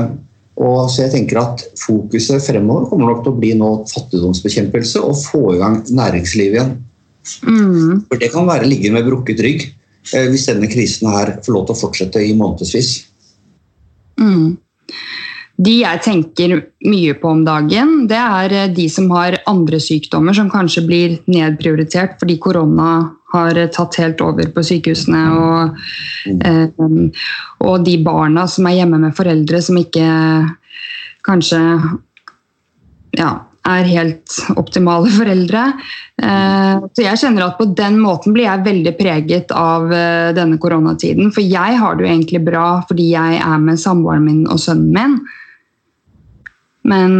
Og 0.58 0.88
så 0.90 1.04
jeg 1.04 1.14
tenker 1.14 1.38
at 1.40 1.62
Fokuset 1.78 2.42
fremover 2.42 2.88
kommer 2.90 3.12
nok 3.12 3.22
til 3.24 3.34
å 3.34 3.38
bli 3.38 3.52
nå 3.58 3.70
fattigdomsbekjempelse 3.92 5.02
og 5.06 5.18
få 5.20 5.42
i 5.54 5.60
gang 5.60 5.80
næringsliv 5.86 6.56
igjen. 6.56 6.72
Mm. 7.46 8.06
For 8.08 8.18
Det 8.18 8.32
kan 8.32 8.48
være 8.48 8.66
ligge 8.66 8.90
med 8.94 9.06
brukket 9.06 9.42
rygg 9.44 9.66
eh, 9.68 10.26
hvis 10.32 10.48
denne 10.50 10.70
krisen 10.70 11.10
her 11.12 11.36
får 11.44 11.54
lov 11.54 11.68
til 11.68 11.76
å 11.76 11.82
fortsette 11.82 12.24
i 12.24 12.34
månedsvis. 12.38 12.94
Mm. 14.18 14.56
De 15.58 15.74
jeg 15.80 16.02
tenker 16.04 16.52
mye 16.86 17.14
på 17.18 17.30
om 17.34 17.40
dagen, 17.46 17.94
det 18.10 18.18
er 18.18 18.56
eh, 18.64 18.72
de 18.74 18.88
som 18.90 19.10
har 19.14 19.40
andre 19.50 19.78
sykdommer 19.82 20.34
som 20.34 20.50
kanskje 20.50 20.84
blir 20.86 21.16
nedprioritert 21.30 22.18
fordi 22.18 22.38
korona 22.42 22.90
har 23.32 23.58
eh, 23.58 23.70
tatt 23.74 23.98
helt 24.00 24.22
over 24.24 24.48
på 24.54 24.64
sykehusene. 24.64 25.22
Og, 25.36 25.82
eh, 26.44 26.68
og 27.64 27.84
de 27.86 27.98
barna 28.04 28.46
som 28.50 28.68
er 28.68 28.80
hjemme 28.80 29.00
med 29.02 29.16
foreldre 29.16 29.62
som 29.64 29.80
ikke 29.80 30.08
kanskje 31.28 31.60
ja, 33.18 33.32
er 33.68 33.88
helt 33.88 34.38
optimale 34.56 35.10
foreldre. 35.18 35.64
Eh, 36.22 36.86
så 36.94 37.04
jeg 37.04 37.20
kjenner 37.20 37.48
at 37.48 37.58
på 37.60 37.68
den 37.78 37.98
måten 38.02 38.36
blir 38.36 38.48
jeg 38.48 38.66
veldig 38.66 38.94
preget 38.98 39.52
av 39.56 39.92
eh, 39.92 40.30
denne 40.36 40.60
koronatiden. 40.62 41.32
For 41.34 41.44
jeg 41.44 41.80
har 41.80 41.98
det 41.98 42.06
jo 42.06 42.12
egentlig 42.12 42.42
bra 42.46 42.68
fordi 42.88 43.10
jeg 43.12 43.42
er 43.42 43.60
med 43.62 43.80
samboeren 43.80 44.24
min 44.28 44.46
og 44.48 44.62
sønnen 44.62 44.94
min. 44.94 45.20
Men, 46.88 47.18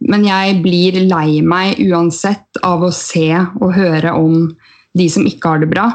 men 0.00 0.26
jeg 0.26 0.58
blir 0.64 0.98
lei 1.06 1.40
meg 1.44 1.78
uansett 1.84 2.60
av 2.66 2.84
å 2.84 2.92
se 2.94 3.28
og 3.38 3.74
høre 3.76 4.14
om 4.18 4.48
de 4.94 5.08
som 5.10 5.26
ikke 5.26 5.54
har 5.54 5.62
det 5.62 5.70
bra. 5.72 5.88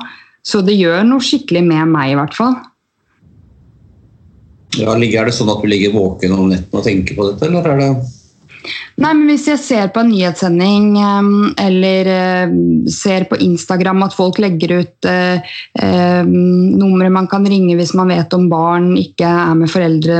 Så 0.45 0.61
det 0.65 0.77
gjør 0.79 1.03
noe 1.07 1.23
skikkelig 1.23 1.63
med 1.65 1.91
meg, 1.91 2.13
i 2.13 2.17
hvert 2.19 2.35
fall. 2.35 2.55
Ja, 4.77 4.93
Er 4.93 5.25
det 5.25 5.33
sånn 5.33 5.49
at 5.49 5.61
du 5.63 5.67
ligger 5.67 5.95
våken 5.95 6.35
om 6.35 6.49
netten 6.51 6.77
og 6.77 6.85
tenker 6.85 7.17
på 7.17 7.25
dette, 7.31 7.47
eller 7.47 7.65
er 7.65 7.79
det 7.81 7.89
Nei, 8.99 9.13
men 9.15 9.29
Hvis 9.29 9.47
jeg 9.47 9.61
ser 9.63 9.91
på 9.93 10.01
en 10.03 10.09
nyhetssending 10.11 10.89
eller 11.63 12.09
eh, 12.11 12.53
ser 12.91 13.25
på 13.29 13.39
Instagram 13.39 14.03
at 14.03 14.15
folk 14.17 14.39
legger 14.43 14.73
ut 14.81 15.07
eh, 15.07 15.39
numre 16.27 17.09
man 17.13 17.29
kan 17.31 17.47
ringe 17.47 17.77
hvis 17.79 17.93
man 17.97 18.11
vet 18.11 18.33
om 18.35 18.49
barn 18.51 18.91
ikke 18.99 19.29
er 19.29 19.55
med 19.59 19.71
foreldre 19.71 20.19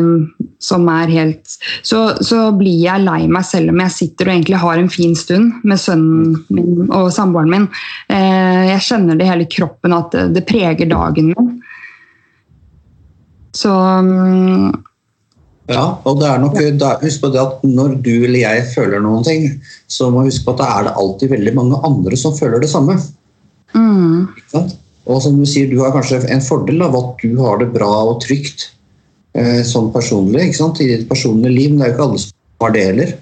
som 0.64 0.88
er 0.92 1.12
helt 1.12 1.58
Så, 1.84 2.02
så 2.24 2.50
blir 2.56 2.80
jeg 2.80 3.04
lei 3.04 3.28
meg 3.32 3.46
selv 3.48 3.74
om 3.74 3.84
jeg 3.84 3.96
sitter 3.98 4.30
og 4.30 4.36
egentlig 4.38 4.64
har 4.64 4.80
en 4.80 4.92
fin 4.92 5.16
stund 5.18 5.60
med 5.68 5.82
sønnen 5.82 6.40
min 6.50 6.88
og 6.96 7.10
samboeren 7.14 7.52
min. 7.52 7.68
Eh, 8.12 8.70
jeg 8.72 8.86
kjenner 8.88 9.20
det 9.20 9.28
hele 9.30 9.48
kroppen 9.52 9.96
at 9.96 10.14
det, 10.16 10.30
det 10.38 10.46
preger 10.48 10.90
dagen 10.90 11.34
min. 11.34 11.52
Så 13.56 13.74
Ja, 15.70 15.84
og 16.10 16.18
det 16.18 16.26
er 16.26 16.42
nok, 16.42 16.58
da, 16.82 16.96
husk 17.04 17.22
på 17.22 17.30
det 17.34 17.42
at 17.44 17.62
når 17.68 18.00
du 18.02 18.14
eller 18.16 18.40
jeg 18.42 18.66
føler 18.72 19.04
noen 19.04 19.26
ting, 19.26 19.44
så 19.92 20.10
må 20.10 20.24
vi 20.24 20.32
huske 20.32 20.48
på 20.48 20.56
at 20.56 20.64
da 20.64 20.70
er 20.74 20.88
det 20.88 20.96
alltid 20.98 21.34
veldig 21.36 21.54
mange 21.60 21.82
andre 21.86 22.18
som 22.18 22.34
føler 22.38 22.64
det 22.64 22.72
samme. 22.72 22.98
mm? 23.78 24.72
Og 25.10 25.22
som 25.26 25.38
du 25.38 25.46
sier, 25.50 25.70
du 25.70 25.80
har 25.82 25.94
kanskje 25.94 26.24
en 26.30 26.44
fordel 26.46 26.84
av 26.86 26.98
at 26.98 27.22
du 27.22 27.38
har 27.42 27.62
det 27.62 27.70
bra 27.74 27.90
og 28.12 28.20
trygt 28.26 28.68
eh, 29.38 29.62
sånn 29.66 29.90
personlig 29.94 30.52
i 30.52 30.90
ditt 30.90 31.08
personlige 31.10 31.54
liv, 31.54 31.72
men 31.72 31.82
det 31.82 31.88
er 31.88 31.92
jo 31.92 31.98
ikke 31.98 32.08
alle 32.08 32.22
som 32.26 32.66
har 32.66 32.76
det 32.76 32.86
heller. 32.90 33.16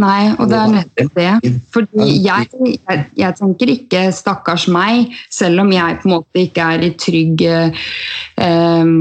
Nei, 0.00 0.32
og 0.38 0.48
det 0.48 0.56
er 0.58 0.70
nettopp 0.72 1.18
det. 1.18 1.52
Fordi 1.74 2.06
jeg, 2.24 2.48
jeg, 2.64 3.04
jeg 3.20 3.36
tenker 3.38 3.72
ikke 3.74 4.02
'stakkars 4.16 4.66
meg', 4.72 5.12
selv 5.30 5.60
om 5.60 5.72
jeg 5.72 5.98
på 6.00 6.08
en 6.08 6.14
måte 6.14 6.40
ikke 6.40 6.68
er 6.74 6.86
i 6.86 6.90
trygg 6.98 7.44
eh, 7.44 7.84
eh, 8.40 8.94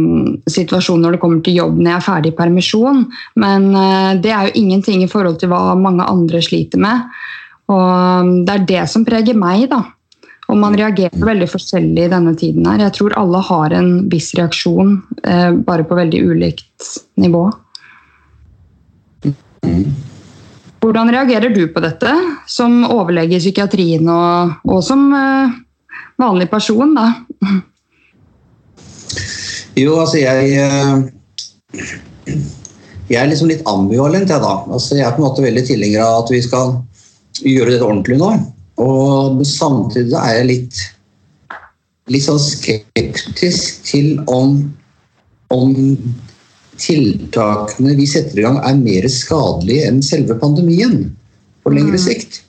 situasjon 0.58 1.02
når 1.02 1.16
det 1.16 1.22
kommer 1.24 1.42
til 1.46 1.58
jobb 1.62 1.80
når 1.80 1.90
jeg 1.92 2.00
er 2.02 2.08
ferdig 2.10 2.34
i 2.34 2.38
permisjon. 2.38 3.04
Men 3.40 3.72
eh, 3.72 4.12
det 4.22 4.36
er 4.36 4.50
jo 4.50 4.58
ingenting 4.64 5.04
i 5.04 5.10
forhold 5.12 5.40
til 5.40 5.54
hva 5.54 5.74
mange 5.80 6.04
andre 6.04 6.44
sliter 6.44 6.82
med. 6.84 7.10
Og 7.72 8.32
det 8.46 8.54
er 8.54 8.70
det 8.76 8.86
som 8.92 9.06
preger 9.08 9.38
meg, 9.40 9.70
da. 9.72 9.86
Og 10.52 10.60
man 10.60 10.76
reagerer 10.76 11.24
veldig 11.24 11.48
forskjellig 11.50 12.06
i 12.06 12.12
denne 12.12 12.36
tiden 12.38 12.68
her. 12.68 12.82
Jeg 12.84 12.98
tror 12.98 13.16
alle 13.18 13.40
har 13.48 13.76
en 13.78 13.92
viss 14.12 14.34
reaksjon, 14.38 14.98
eh, 15.24 15.52
bare 15.56 15.88
på 15.88 15.96
veldig 15.96 16.24
ulikt 16.30 16.90
nivå. 17.16 17.48
Hvordan 20.84 21.14
reagerer 21.16 21.54
du 21.56 21.62
på 21.72 21.80
dette, 21.80 22.12
som 22.50 22.82
overlege 22.92 23.38
i 23.38 23.40
psykiatrien 23.40 24.08
og, 24.12 24.58
og 24.68 24.82
som 24.84 25.06
uh, 25.16 25.54
vanlig 26.20 26.50
person, 26.52 26.98
da? 26.98 27.12
Jo, 29.74 29.96
altså 29.98 30.20
jeg 30.22 30.52
eh, 30.62 31.88
Jeg 33.10 33.18
er 33.18 33.30
liksom 33.32 33.50
litt 33.50 33.64
ambivalent, 33.66 34.30
jeg, 34.30 34.42
da. 34.44 34.52
Altså, 34.70 35.00
jeg 35.00 35.08
er 35.08 35.16
på 35.16 35.24
en 35.24 35.26
måte 35.26 35.46
veldig 35.46 35.64
tilhenger 35.66 36.04
av 36.04 36.20
at 36.20 36.34
vi 36.34 36.42
skal 36.46 36.76
gjøre 37.42 37.72
dette 37.74 37.88
ordentlig 37.88 38.20
nå. 38.22 38.30
Og 38.84 39.42
samtidig 39.48 40.14
er 40.20 40.38
jeg 40.38 40.50
litt, 40.52 40.84
litt 42.14 42.26
sånn 42.28 42.42
skeptisk 42.42 43.82
til 43.90 44.22
om, 44.30 44.60
om 45.54 45.74
tiltakene 46.84 47.96
vi 47.98 48.08
setter 48.10 48.40
i 48.42 48.46
gang 48.46 48.60
er 48.62 48.80
mer 48.80 49.08
skadelige 49.12 49.88
enn 49.90 50.02
selve 50.06 50.36
pandemien 50.42 50.98
på 51.64 51.72
lengre 51.74 52.00
Mm. 52.00 52.06
sikt. 52.06 52.42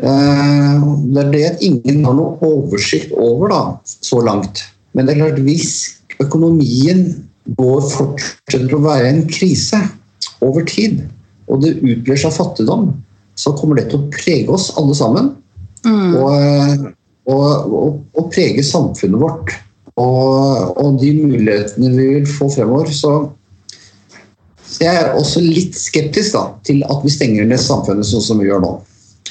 Eh, 0.00 0.78
Det 1.12 1.24
er 1.24 1.30
det 1.32 1.44
at 1.46 1.62
ingen 1.62 2.04
har 2.04 2.14
noe 2.14 2.38
oversikt 2.44 3.12
over 3.12 3.48
da, 3.48 3.62
så 3.84 4.22
langt. 4.22 4.62
Men 4.94 5.06
det 5.06 5.16
er 5.16 5.22
klart 5.24 5.40
hvis 5.42 5.96
økonomien 6.20 7.24
går 7.56 7.80
fortsetter 7.90 8.74
å 8.76 8.84
være 8.84 9.08
en 9.08 9.22
krise 9.26 9.80
over 10.42 10.62
tid, 10.68 11.02
og 11.48 11.62
det 11.62 11.78
utgjør 11.80 12.18
seg 12.18 12.32
fattigdom, 12.36 12.90
så 13.34 13.54
kommer 13.56 13.76
det 13.76 13.88
til 13.90 14.00
å 14.00 14.10
prege 14.12 14.48
oss 14.52 14.72
alle 14.76 14.94
sammen. 14.94 15.32
Mm. 15.86 16.14
Og, 16.18 16.92
og, 17.26 17.72
og, 17.72 18.00
og 18.18 18.30
prege 18.34 18.62
samfunnet 18.66 19.20
vårt. 19.22 19.54
Og, 19.96 20.76
og 20.78 20.98
de 21.00 21.12
mulighetene 21.16 21.90
vi 21.96 22.06
vil 22.14 22.26
få 22.26 22.50
fremover. 22.54 22.90
Så, 22.94 23.30
så 24.68 24.84
jeg 24.84 25.00
er 25.00 25.14
også 25.16 25.40
litt 25.42 25.76
skeptisk 25.78 26.36
da, 26.36 26.44
til 26.66 26.82
at 26.84 27.04
vi 27.04 27.12
stenger 27.12 27.48
ned 27.48 27.60
samfunnet 27.62 28.06
sånn 28.06 28.24
som 28.24 28.40
vi 28.40 28.50
gjør 28.50 28.60
nå. 28.64 28.72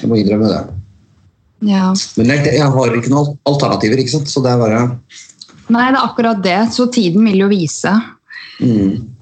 Jeg 0.00 0.10
må 0.10 0.18
innrømme 0.18 0.50
det. 0.50 0.62
Ja. 1.68 1.92
Men 2.18 2.32
jeg, 2.34 2.44
jeg 2.58 2.70
har 2.74 2.96
ikke 2.98 3.12
noen 3.12 3.36
alternativer, 3.50 4.02
ikke 4.02 4.16
sant? 4.16 4.30
så 4.30 4.42
det 4.44 4.52
er 4.54 4.60
bare 4.62 4.82
Nei, 5.68 5.84
det 5.92 5.98
er 5.98 6.00
akkurat 6.00 6.42
det. 6.42 6.58
Så 6.72 6.86
tiden 6.92 7.26
vil 7.28 7.42
jo 7.44 7.48
vise. 7.50 7.92
mm. 8.62 9.14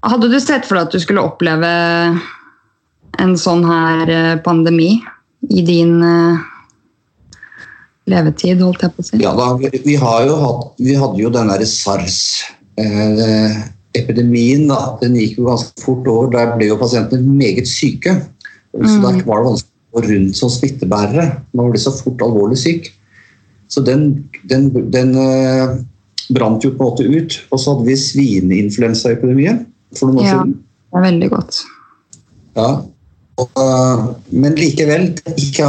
Hadde 0.00 0.30
du 0.32 0.38
sett 0.40 0.64
for 0.64 0.78
deg 0.78 0.88
at 0.88 0.94
du 0.96 1.02
skulle 1.02 1.22
oppleve 1.22 1.70
en 3.20 3.34
sånn 3.38 3.66
her 3.68 4.10
eh, 4.10 4.38
pandemi 4.40 4.94
i 5.52 5.64
din 5.66 6.00
eh, 6.02 6.40
levetid, 8.10 8.62
holdt 8.64 8.86
jeg 8.86 8.94
på 8.96 9.04
å 9.04 9.08
si? 9.10 9.20
Ja 9.20 9.34
da, 9.36 9.50
vi, 9.60 9.96
har 10.00 10.24
jo 10.26 10.38
hatt, 10.40 10.64
vi 10.80 10.96
hadde 10.96 11.20
jo 11.20 11.32
den 11.34 11.52
derre 11.52 11.68
SARS-epidemien. 13.94 14.68
da, 14.68 14.96
Den 15.00 15.14
gikk 15.14 15.38
jo 15.38 15.46
ganske 15.46 15.82
fort 15.82 16.06
over. 16.08 16.30
Der 16.30 16.56
ble 16.56 16.68
jo 16.68 16.76
pasientene 16.76 17.22
meget 17.22 17.68
syke. 17.68 18.22
Så 18.72 18.78
Mm. 18.78 19.02
Der 19.02 19.24
var 19.26 19.42
det 19.42 19.46
vanskelig 19.50 19.66
å 19.92 20.00
gå 20.00 20.08
rundt 20.08 20.36
som 20.36 20.48
smittebærere. 20.48 21.42
Man 21.54 21.70
ble 21.70 21.78
så 21.80 21.90
fort 21.90 22.20
alvorlig 22.22 22.56
syk. 22.58 22.92
Så 23.68 23.80
den, 23.84 24.28
den, 24.48 24.70
den 24.90 25.14
eh, 25.18 25.76
brant 26.32 26.62
jo 26.62 26.70
på 26.70 26.78
en 26.84 26.90
måte 26.90 27.04
ut. 27.04 27.40
Og 27.50 27.58
så 27.58 27.74
hadde 27.74 27.86
vi 27.86 27.96
svineinfluensaepidemien 27.96 29.66
for 29.96 30.06
noen 30.06 30.18
år 30.18 30.24
Ja. 30.24 30.30
siden. 30.38 30.52
Det 30.92 30.98
er 30.98 31.02
veldig 31.12 31.30
godt. 31.30 31.60
Ja. 32.56 32.82
Og, 33.38 33.50
øh, 33.58 34.14
men 34.32 34.54
likevel, 34.54 35.14
jeg 35.36 35.66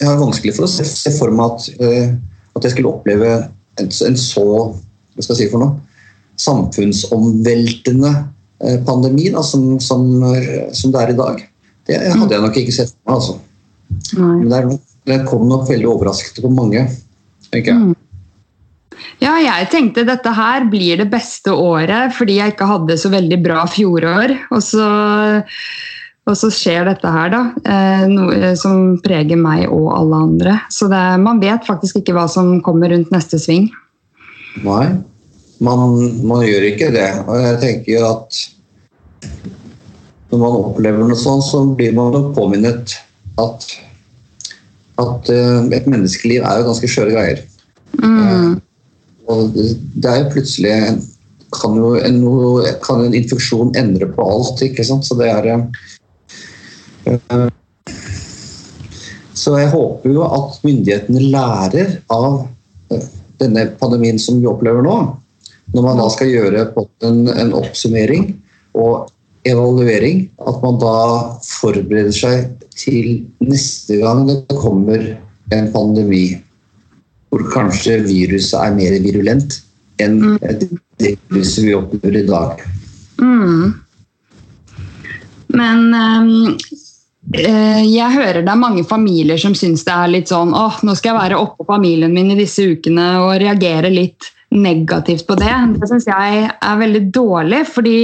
har 0.00 0.16
vanskelig 0.20 0.54
for 0.54 0.64
å 0.64 0.68
se, 0.70 0.84
se 0.84 1.10
for 1.18 1.30
meg 1.30 1.44
at, 1.50 1.70
øh, 1.80 2.14
at 2.56 2.62
jeg 2.64 2.70
skulle 2.72 2.88
oppleve 2.92 3.48
en, 3.80 3.86
en 4.06 4.16
så 4.16 4.44
hva 4.44 5.22
skal 5.22 5.36
jeg 5.36 5.48
si 5.48 5.50
for 5.50 5.58
noe, 5.58 5.80
samfunnsomveltende 6.40 8.12
øh, 8.64 8.78
pandemi 8.86 9.30
da, 9.34 9.42
som, 9.46 9.80
som, 9.80 10.06
øh, 10.32 10.68
som 10.72 10.92
det 10.94 11.02
er 11.02 11.14
i 11.14 11.18
dag. 11.18 11.42
Det 11.88 11.98
hadde 11.98 12.34
jeg 12.34 12.44
nok 12.44 12.56
ikke 12.56 12.74
sett 12.74 12.92
for 12.92 13.00
meg. 13.06 13.16
Altså. 13.18 13.38
Nei. 14.16 14.36
Men 14.38 14.48
det, 14.48 14.60
er, 14.60 14.70
det 15.10 15.18
kom 15.28 15.48
nok 15.50 15.68
veldig 15.70 15.90
overraskende 15.90 16.46
på 16.46 16.54
mange. 16.54 16.86
tenker 17.50 17.74
jeg. 17.74 17.80
Mm. 17.80 17.98
Ja, 19.22 19.36
jeg 19.38 19.68
tenkte 19.70 20.06
dette 20.06 20.32
her 20.34 20.66
blir 20.70 20.98
det 21.00 21.08
beste 21.12 21.54
året 21.54 22.14
fordi 22.16 22.38
jeg 22.40 22.54
ikke 22.54 22.68
hadde 22.70 22.98
så 22.98 23.10
veldig 23.12 23.38
bra 23.44 23.64
fjorår. 23.70 24.34
Og 24.54 24.62
så, 24.64 24.86
og 26.26 26.38
så 26.38 26.50
skjer 26.54 26.88
dette 26.90 27.12
her, 27.14 27.30
da. 27.34 27.42
Eh, 27.62 28.04
noe 28.10 28.52
som 28.58 28.96
preger 29.04 29.38
meg 29.38 29.68
og 29.68 29.92
alle 29.94 30.22
andre. 30.26 30.56
Så 30.74 30.90
det, 30.90 31.02
man 31.22 31.42
vet 31.42 31.66
faktisk 31.68 32.00
ikke 32.02 32.16
hva 32.18 32.26
som 32.30 32.56
kommer 32.66 32.92
rundt 32.94 33.14
neste 33.14 33.40
sving. 33.42 33.70
Nei, 34.62 34.86
man, 35.62 35.96
man 36.26 36.42
gjør 36.46 36.66
ikke 36.72 36.90
det. 36.94 37.08
Og 37.26 37.38
jeg 37.40 37.60
tenker 37.62 37.94
jo 37.96 38.02
at 38.08 38.42
når 40.32 40.40
man 40.40 40.58
opplever 40.62 41.04
noe 41.04 41.18
sånt, 41.18 41.44
så 41.44 41.60
blir 41.76 41.92
man 41.96 42.32
påminnet 42.36 42.96
at, 43.40 43.66
at 45.02 45.32
eh, 45.32 45.58
et 45.76 45.88
menneskeliv 45.90 46.44
er 46.48 46.60
jo 46.60 46.68
ganske 46.70 46.88
skjøre 46.88 47.12
greier. 47.12 47.42
Mm. 48.00 48.56
Og 49.28 49.52
det, 49.54 50.08
er 50.08 50.22
jo 50.22 50.32
plutselig 50.32 50.76
kan 51.52 51.76
jo 51.76 51.92
en, 52.00 52.22
kan 52.80 53.04
en 53.04 53.14
infeksjon 53.16 53.74
endre 53.76 54.08
på 54.08 54.24
alt, 54.24 54.62
ikke 54.64 54.86
sant. 54.88 55.04
Så 55.04 55.18
det 55.20 55.28
er 55.28 55.50
eh, 55.52 57.48
Så 59.36 59.58
jeg 59.60 59.72
håper 59.74 60.16
jo 60.16 60.24
at 60.24 60.62
myndighetene 60.64 61.28
lærer 61.34 61.98
av 62.12 62.46
eh, 62.92 63.04
denne 63.42 63.68
pandemien 63.76 64.18
som 64.22 64.40
vi 64.40 64.48
opplever 64.48 64.82
nå. 64.86 64.96
Når 65.72 65.84
man 65.86 66.00
da 66.00 66.08
skal 66.12 66.30
gjøre 66.32 66.66
en, 67.06 67.26
en 67.32 67.52
oppsummering 67.56 68.28
og 68.78 69.08
evaluering, 69.48 70.26
at 70.46 70.62
man 70.62 70.78
da 70.82 70.96
forbereder 71.46 72.14
seg 72.14 72.50
til 72.78 73.24
neste 73.42 73.98
gang 74.00 74.26
det 74.28 74.40
kommer 74.60 75.04
en 75.52 75.68
pandemi 75.74 76.26
hvor 77.32 77.44
kanskje 77.52 78.02
viruset 78.04 78.58
er 78.60 78.74
mer 78.76 78.98
virulent 79.00 79.56
enn 80.02 80.18
det 80.42 80.68
viruset 81.00 81.64
vi 81.64 81.74
opplever 81.76 82.18
i 82.20 82.26
dag. 82.28 82.60
Mm. 83.22 83.72
Men 85.52 85.80
eh, 87.36 87.80
jeg 87.88 88.10
hører 88.16 88.42
det 88.44 88.52
er 88.52 88.60
mange 88.60 88.84
familier 88.88 89.40
som 89.40 89.56
syns 89.56 89.84
det 89.88 89.94
er 89.94 90.12
litt 90.12 90.32
sånn 90.32 90.52
åh, 90.56 90.80
nå 90.84 90.96
skal 90.98 91.12
jeg 91.12 91.20
være 91.20 91.40
oppå 91.40 91.66
familien 91.68 92.12
min 92.12 92.34
i 92.34 92.38
disse 92.40 92.64
ukene 92.68 93.08
og 93.24 93.36
reagere 93.42 93.92
litt 93.92 94.28
negativt 94.52 95.26
på 95.28 95.36
det. 95.40 95.52
Det 95.80 95.88
syns 95.90 96.08
jeg 96.08 96.48
er 96.52 96.80
veldig 96.80 97.02
dårlig, 97.14 97.62
fordi 97.72 97.98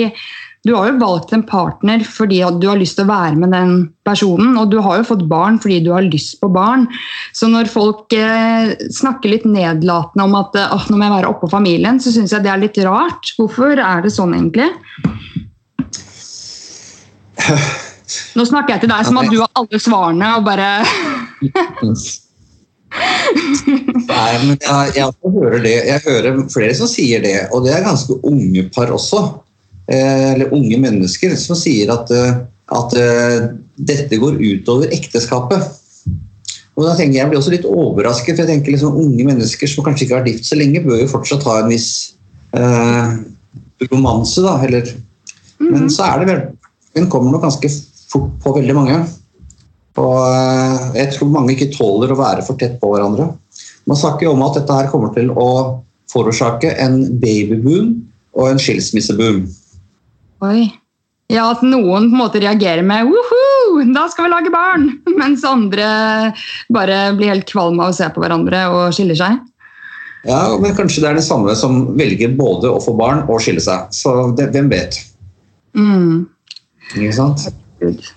du 0.66 0.74
har 0.74 0.88
jo 0.90 0.98
valgt 1.00 1.32
en 1.32 1.44
partner 1.46 2.02
fordi 2.04 2.40
du 2.60 2.66
har 2.68 2.78
lyst 2.80 2.98
til 2.98 3.06
å 3.06 3.12
være 3.12 3.38
med 3.38 3.54
den 3.54 3.74
personen, 4.06 4.56
og 4.58 4.72
du 4.72 4.78
har 4.84 4.98
jo 4.98 5.06
fått 5.12 5.24
barn 5.30 5.58
fordi 5.62 5.78
du 5.86 5.92
har 5.94 6.04
lyst 6.04 6.40
på 6.42 6.50
barn. 6.52 6.88
Så 7.36 7.48
når 7.50 7.70
folk 7.72 8.12
eh, 8.16 8.74
snakker 8.92 9.32
litt 9.32 9.46
nedlatende 9.48 10.26
om 10.26 10.36
at 10.40 10.58
nå 10.90 10.98
må 10.98 11.06
jeg 11.06 11.14
være 11.14 11.30
oppå 11.30 11.50
familien, 11.52 12.00
så 12.02 12.12
syns 12.14 12.34
jeg 12.34 12.44
det 12.44 12.52
er 12.52 12.62
litt 12.64 12.78
rart. 12.84 13.32
Hvorfor 13.38 13.78
er 13.78 14.04
det 14.04 14.12
sånn 14.14 14.34
egentlig? 14.36 14.70
Nå 18.38 18.44
snakker 18.48 18.74
jeg 18.74 18.80
til 18.82 18.90
deg 18.90 19.04
som 19.04 19.18
at 19.20 19.28
du 19.28 19.36
har 19.40 19.50
alle 19.60 19.78
svarene 19.82 20.28
og 20.38 20.46
bare 20.46 20.68
Nei, 22.88 24.32
men 24.44 24.56
jeg, 24.56 24.92
jeg 24.96 25.12
hører 25.24 25.60
det. 25.64 25.74
Jeg 25.90 26.04
hører 26.06 26.38
flere 26.52 26.76
som 26.78 26.90
sier 26.90 27.22
det, 27.24 27.36
og 27.52 27.66
det 27.66 27.74
er 27.74 27.86
ganske 27.86 28.16
unge 28.26 28.64
par 28.74 28.92
også. 28.94 29.22
Eh, 29.88 30.34
eller 30.34 30.52
unge 30.52 30.78
mennesker 30.80 31.34
som 31.40 31.56
sier 31.56 31.90
at, 31.94 32.10
eh, 32.12 32.40
at 32.76 32.96
uh, 33.00 33.36
dette 33.80 34.18
går 34.20 34.36
utover 34.36 34.92
ekteskapet. 34.92 35.64
Og 36.78 36.84
da 36.84 36.92
tenker 36.94 37.16
jeg, 37.16 37.22
jeg 37.22 37.30
blir 37.30 37.40
også 37.40 37.54
litt 37.54 37.66
overrasket, 37.66 38.36
for 38.36 38.44
jeg 38.44 38.52
tenker 38.52 38.74
liksom 38.74 38.98
unge 39.00 39.24
mennesker 39.26 39.70
som 39.70 39.86
kanskje 39.86 40.04
ikke 40.04 40.14
har 40.14 40.22
vært 40.22 40.36
gift 40.36 40.50
så 40.50 40.58
lenge, 40.60 40.84
bør 40.84 41.00
jo 41.00 41.08
fortsatt 41.10 41.46
ha 41.48 41.56
en 41.62 41.72
viss 41.72 41.88
eh, 42.54 43.16
romanse, 43.88 44.44
da. 44.44 44.58
Eller, 44.68 44.92
Men 45.58 45.88
så 45.90 46.04
er 46.06 46.20
det 46.20 46.28
vel 46.28 46.44
Den 46.94 47.08
kommer 47.10 47.32
nok 47.34 47.42
ganske 47.48 47.70
fort 48.12 48.30
på 48.44 48.52
veldig 48.60 48.76
mange. 48.76 49.00
Og 49.98 50.18
eh, 50.30 50.88
jeg 51.00 51.14
tror 51.16 51.32
mange 51.34 51.54
ikke 51.54 51.72
tåler 51.74 52.12
å 52.14 52.18
være 52.20 52.44
for 52.46 52.60
tett 52.60 52.78
på 52.80 52.92
hverandre. 52.92 53.32
Man 53.88 53.98
snakker 53.98 54.28
jo 54.28 54.34
om 54.36 54.44
at 54.46 54.60
dette 54.60 54.76
her 54.76 54.90
kommer 54.92 55.14
til 55.14 55.32
å 55.32 55.48
forårsake 56.12 56.74
en 56.80 57.00
babyboom 57.20 57.94
og 58.38 58.52
en 58.52 58.60
skilsmisseboom. 58.62 59.42
Oi. 60.46 60.68
Ja, 61.28 61.50
at 61.52 61.60
noen 61.60 62.08
på 62.08 62.14
en 62.14 62.22
måte 62.22 62.40
reagerer 62.40 62.84
med 62.86 63.10
«Woohoo, 63.10 63.82
da 63.92 64.06
skal 64.08 64.28
vi 64.28 64.32
lage 64.32 64.52
barn! 64.52 64.86
Mens 65.20 65.44
andre 65.44 65.88
bare 66.72 67.10
blir 67.18 67.34
helt 67.34 67.48
kvalme 67.50 67.84
av 67.84 67.92
å 67.92 67.98
se 67.98 68.08
på 68.14 68.22
hverandre 68.22 68.64
og 68.72 68.96
skiller 68.96 69.18
seg. 69.18 69.42
Ja, 70.28 70.56
Men 70.60 70.74
kanskje 70.76 71.04
det 71.04 71.10
er 71.10 71.18
det 71.20 71.26
samme 71.26 71.54
som 71.56 71.92
velger 71.98 72.32
både 72.36 72.72
å 72.72 72.80
få 72.82 72.96
barn 72.98 73.26
og 73.28 73.42
skille 73.44 73.62
seg. 73.62 73.92
Så 73.94 74.32
det, 74.38 74.48
hvem 74.54 74.70
vet? 74.72 74.98
Mm. 75.76 76.26
Ikke 76.96 77.14
sant? 77.16 77.44
Gud. 77.82 78.08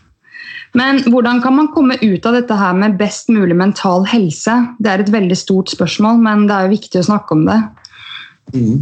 Men 0.78 1.02
hvordan 1.12 1.42
kan 1.44 1.56
man 1.58 1.68
komme 1.76 1.98
ut 2.00 2.26
av 2.26 2.38
dette 2.38 2.56
her 2.56 2.76
med 2.78 2.96
best 3.00 3.30
mulig 3.34 3.58
mental 3.60 4.06
helse? 4.08 4.54
Det 4.80 4.92
er 4.92 5.04
et 5.04 5.12
veldig 5.12 5.38
stort 5.38 5.74
spørsmål, 5.74 6.22
men 6.24 6.48
det 6.48 6.56
er 6.56 6.68
jo 6.68 6.76
viktig 6.78 7.02
å 7.02 7.08
snakke 7.10 7.36
om 7.36 7.44
det. 7.50 7.60
Mm. 8.56 8.78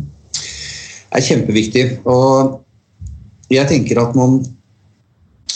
Det 1.10 1.18
er 1.18 1.26
kjempeviktig. 1.26 1.86
Og 2.06 2.60
jeg 3.50 3.66
tenker 3.72 4.02
at 4.04 4.14
man 4.18 4.40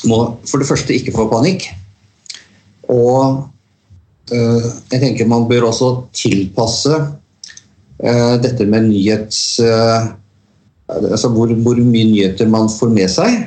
må 0.09 0.19
for 0.49 0.61
det 0.61 0.67
første 0.67 0.95
ikke 0.95 1.13
få 1.15 1.27
panikk. 1.31 1.67
Og 2.91 3.45
øh, 4.33 4.65
jeg 4.91 4.99
tenker 4.99 5.29
man 5.29 5.47
bør 5.49 5.69
også 5.69 5.93
tilpasse 6.17 6.97
øh, 6.97 8.35
dette 8.43 8.65
med 8.65 8.89
nyhets... 8.89 9.59
Øh, 9.59 10.11
altså 10.93 11.29
hvor, 11.31 11.47
hvor, 11.47 11.77
mye 11.79 12.05
nyheter 12.09 12.49
man 12.51 12.67
får 12.69 12.89
med 12.93 13.09
seg. 13.09 13.37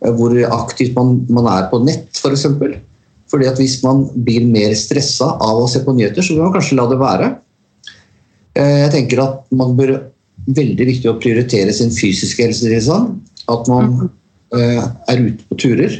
Hvor 0.00 0.32
aktivt 0.56 0.94
man, 0.96 1.18
man 1.28 1.48
er 1.52 1.66
på 1.72 1.82
nett, 1.84 2.08
f.eks. 2.16 2.46
For. 2.56 2.78
Fordi 3.30 3.46
at 3.46 3.58
Hvis 3.60 3.80
man 3.84 4.06
blir 4.24 4.46
mer 4.48 4.72
stressa 4.78 5.34
av 5.36 5.60
å 5.60 5.68
se 5.70 5.82
på 5.84 5.94
nyheter, 5.94 6.24
så 6.24 6.34
bør 6.34 6.48
man 6.48 6.56
kanskje 6.56 6.78
la 6.78 6.86
det 6.90 7.00
være. 7.00 7.28
Jeg 8.60 8.90
tenker 8.92 9.20
at 9.22 9.52
man 9.54 9.76
bør 9.78 9.92
veldig 10.48 10.86
viktig 10.88 11.10
å 11.10 11.18
prioritere 11.20 11.72
sin 11.74 11.92
fysiske 11.94 12.44
helsetilstand. 12.46 13.18
At 13.50 13.68
man 13.70 13.90
mm. 13.90 14.08
uh, 14.56 14.86
er 15.10 15.24
ute 15.26 15.48
på 15.50 15.58
turer 15.60 15.96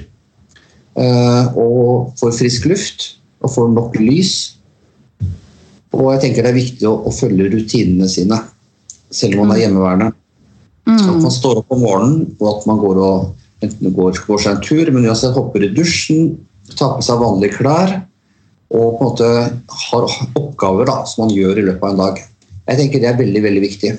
uh, 0.98 1.50
og 1.58 2.14
får 2.20 2.36
frisk 2.38 2.68
luft 2.70 3.06
og 3.40 3.52
får 3.54 3.70
nok 3.74 3.98
lys. 4.00 4.34
Og 5.96 6.12
jeg 6.14 6.22
tenker 6.24 6.46
det 6.46 6.52
er 6.52 6.60
viktig 6.60 6.88
å, 6.88 6.96
å 7.08 7.12
følge 7.14 7.50
rutinene 7.50 8.08
sine, 8.10 8.38
selv 9.10 9.40
om 9.40 9.48
man 9.48 9.56
er 9.56 9.60
mm. 9.60 9.64
hjemmeværende. 9.64 10.10
Mm. 10.88 10.98
At 10.98 11.22
man 11.26 11.34
står 11.34 11.62
opp 11.62 11.74
om 11.74 11.82
morgenen 11.84 12.20
og 12.38 12.46
at 12.54 12.68
man 12.70 12.80
går, 12.80 13.00
og, 13.04 13.39
enten 13.64 13.94
går, 13.96 14.20
går 14.26 14.40
seg 14.42 14.56
en 14.56 14.62
tur, 14.64 14.92
men 14.94 15.08
uansett 15.08 15.36
hopper 15.36 15.66
i 15.66 15.72
dusjen, 15.74 16.34
tar 16.78 16.96
på 16.96 17.04
seg 17.04 17.20
vanlige 17.20 17.58
klær 17.58 17.98
og 18.70 18.98
på 18.98 19.02
en 19.02 19.08
måte 19.08 19.28
har 19.88 20.04
oppgaver 20.38 20.86
da, 20.86 21.00
som 21.08 21.24
man 21.24 21.34
gjør 21.34 21.58
i 21.58 21.66
løpet 21.66 21.82
av 21.82 21.94
en 21.94 22.02
dag. 22.04 22.20
Jeg 22.70 22.78
tenker 22.78 23.02
Det 23.02 23.08
er 23.10 23.18
veldig 23.18 23.42
veldig 23.42 23.62
viktig. 23.64 23.90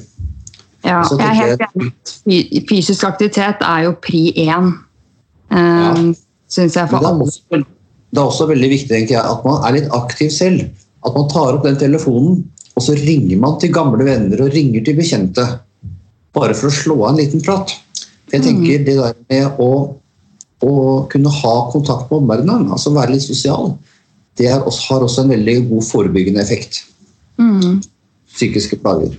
Ja, 0.87 1.01
jeg 1.03 1.25
er 1.25 1.35
helt 1.37 1.65
enig. 1.67 2.63
Fysisk 2.69 3.03
aktivitet 3.05 3.61
er 3.67 3.83
jo 3.85 3.97
pri 4.01 4.21
én, 4.31 4.71
um, 4.71 5.59
ja. 5.59 5.91
syns 6.47 6.79
jeg. 6.79 6.87
for 6.89 7.03
alle. 7.03 7.27
Det 8.11 8.19
er 8.19 8.23
også 8.23 8.47
veldig 8.47 8.69
viktig 8.71 9.03
jeg, 9.11 9.19
at 9.19 9.43
man 9.47 9.59
er 9.67 9.75
litt 9.75 9.91
aktiv 9.91 10.31
selv. 10.31 10.63
At 11.05 11.15
man 11.17 11.27
tar 11.31 11.57
opp 11.57 11.67
den 11.67 11.77
telefonen, 11.81 12.41
og 12.75 12.85
så 12.85 12.95
ringer 12.95 13.37
man 13.41 13.59
til 13.59 13.73
gamle 13.75 14.05
venner 14.07 14.45
og 14.45 14.55
ringer 14.55 14.83
til 14.85 14.95
bekjente. 14.95 15.45
Bare 16.31 16.55
for 16.55 16.71
å 16.71 16.75
slå 16.75 16.97
av 17.03 17.11
en 17.11 17.19
liten 17.19 17.43
prat. 17.43 17.75
Jeg 18.31 18.43
tenker 18.45 18.79
mm. 18.79 18.85
Det 18.87 18.97
der 18.97 19.17
med 19.31 19.61
å, 19.61 19.71
å, 20.63 20.73
kunne 21.11 21.33
ha 21.41 21.55
kontakt 21.73 22.11
med 22.11 22.21
omverdenen, 22.21 22.69
altså 22.71 22.93
være 22.95 23.15
litt 23.15 23.25
sosial, 23.25 23.73
det 24.39 24.51
også, 24.53 24.85
har 24.87 25.03
også 25.05 25.25
en 25.25 25.33
veldig 25.33 25.57
god 25.69 25.87
forebyggende 25.89 26.43
effekt. 26.43 26.85
Mm. 27.41 27.81
Psykiske 28.31 28.79
plager. 28.81 29.17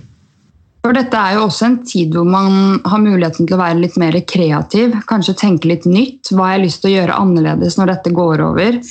For 0.83 0.95
dette 0.97 1.15
er 1.15 1.37
jo 1.37 1.45
også 1.45 1.67
en 1.69 1.77
tid 1.87 2.15
hvor 2.17 2.25
man 2.27 2.81
har 2.83 2.99
muligheten 2.99 3.47
til 3.47 3.55
å 3.55 3.61
være 3.61 3.79
litt 3.79 3.95
mer 4.01 4.17
kreativ. 4.27 4.97
Kanskje 5.07 5.37
tenke 5.39 5.69
litt 5.69 5.85
nytt. 5.87 6.33
Hva 6.33 6.49
har 6.49 6.57
jeg 6.57 6.65
lyst 6.65 6.81
til 6.83 6.91
å 6.91 6.95
gjøre 6.97 7.19
annerledes 7.21 7.77
når 7.79 7.93
dette 7.93 8.11
går 8.17 8.43
over? 8.43 8.81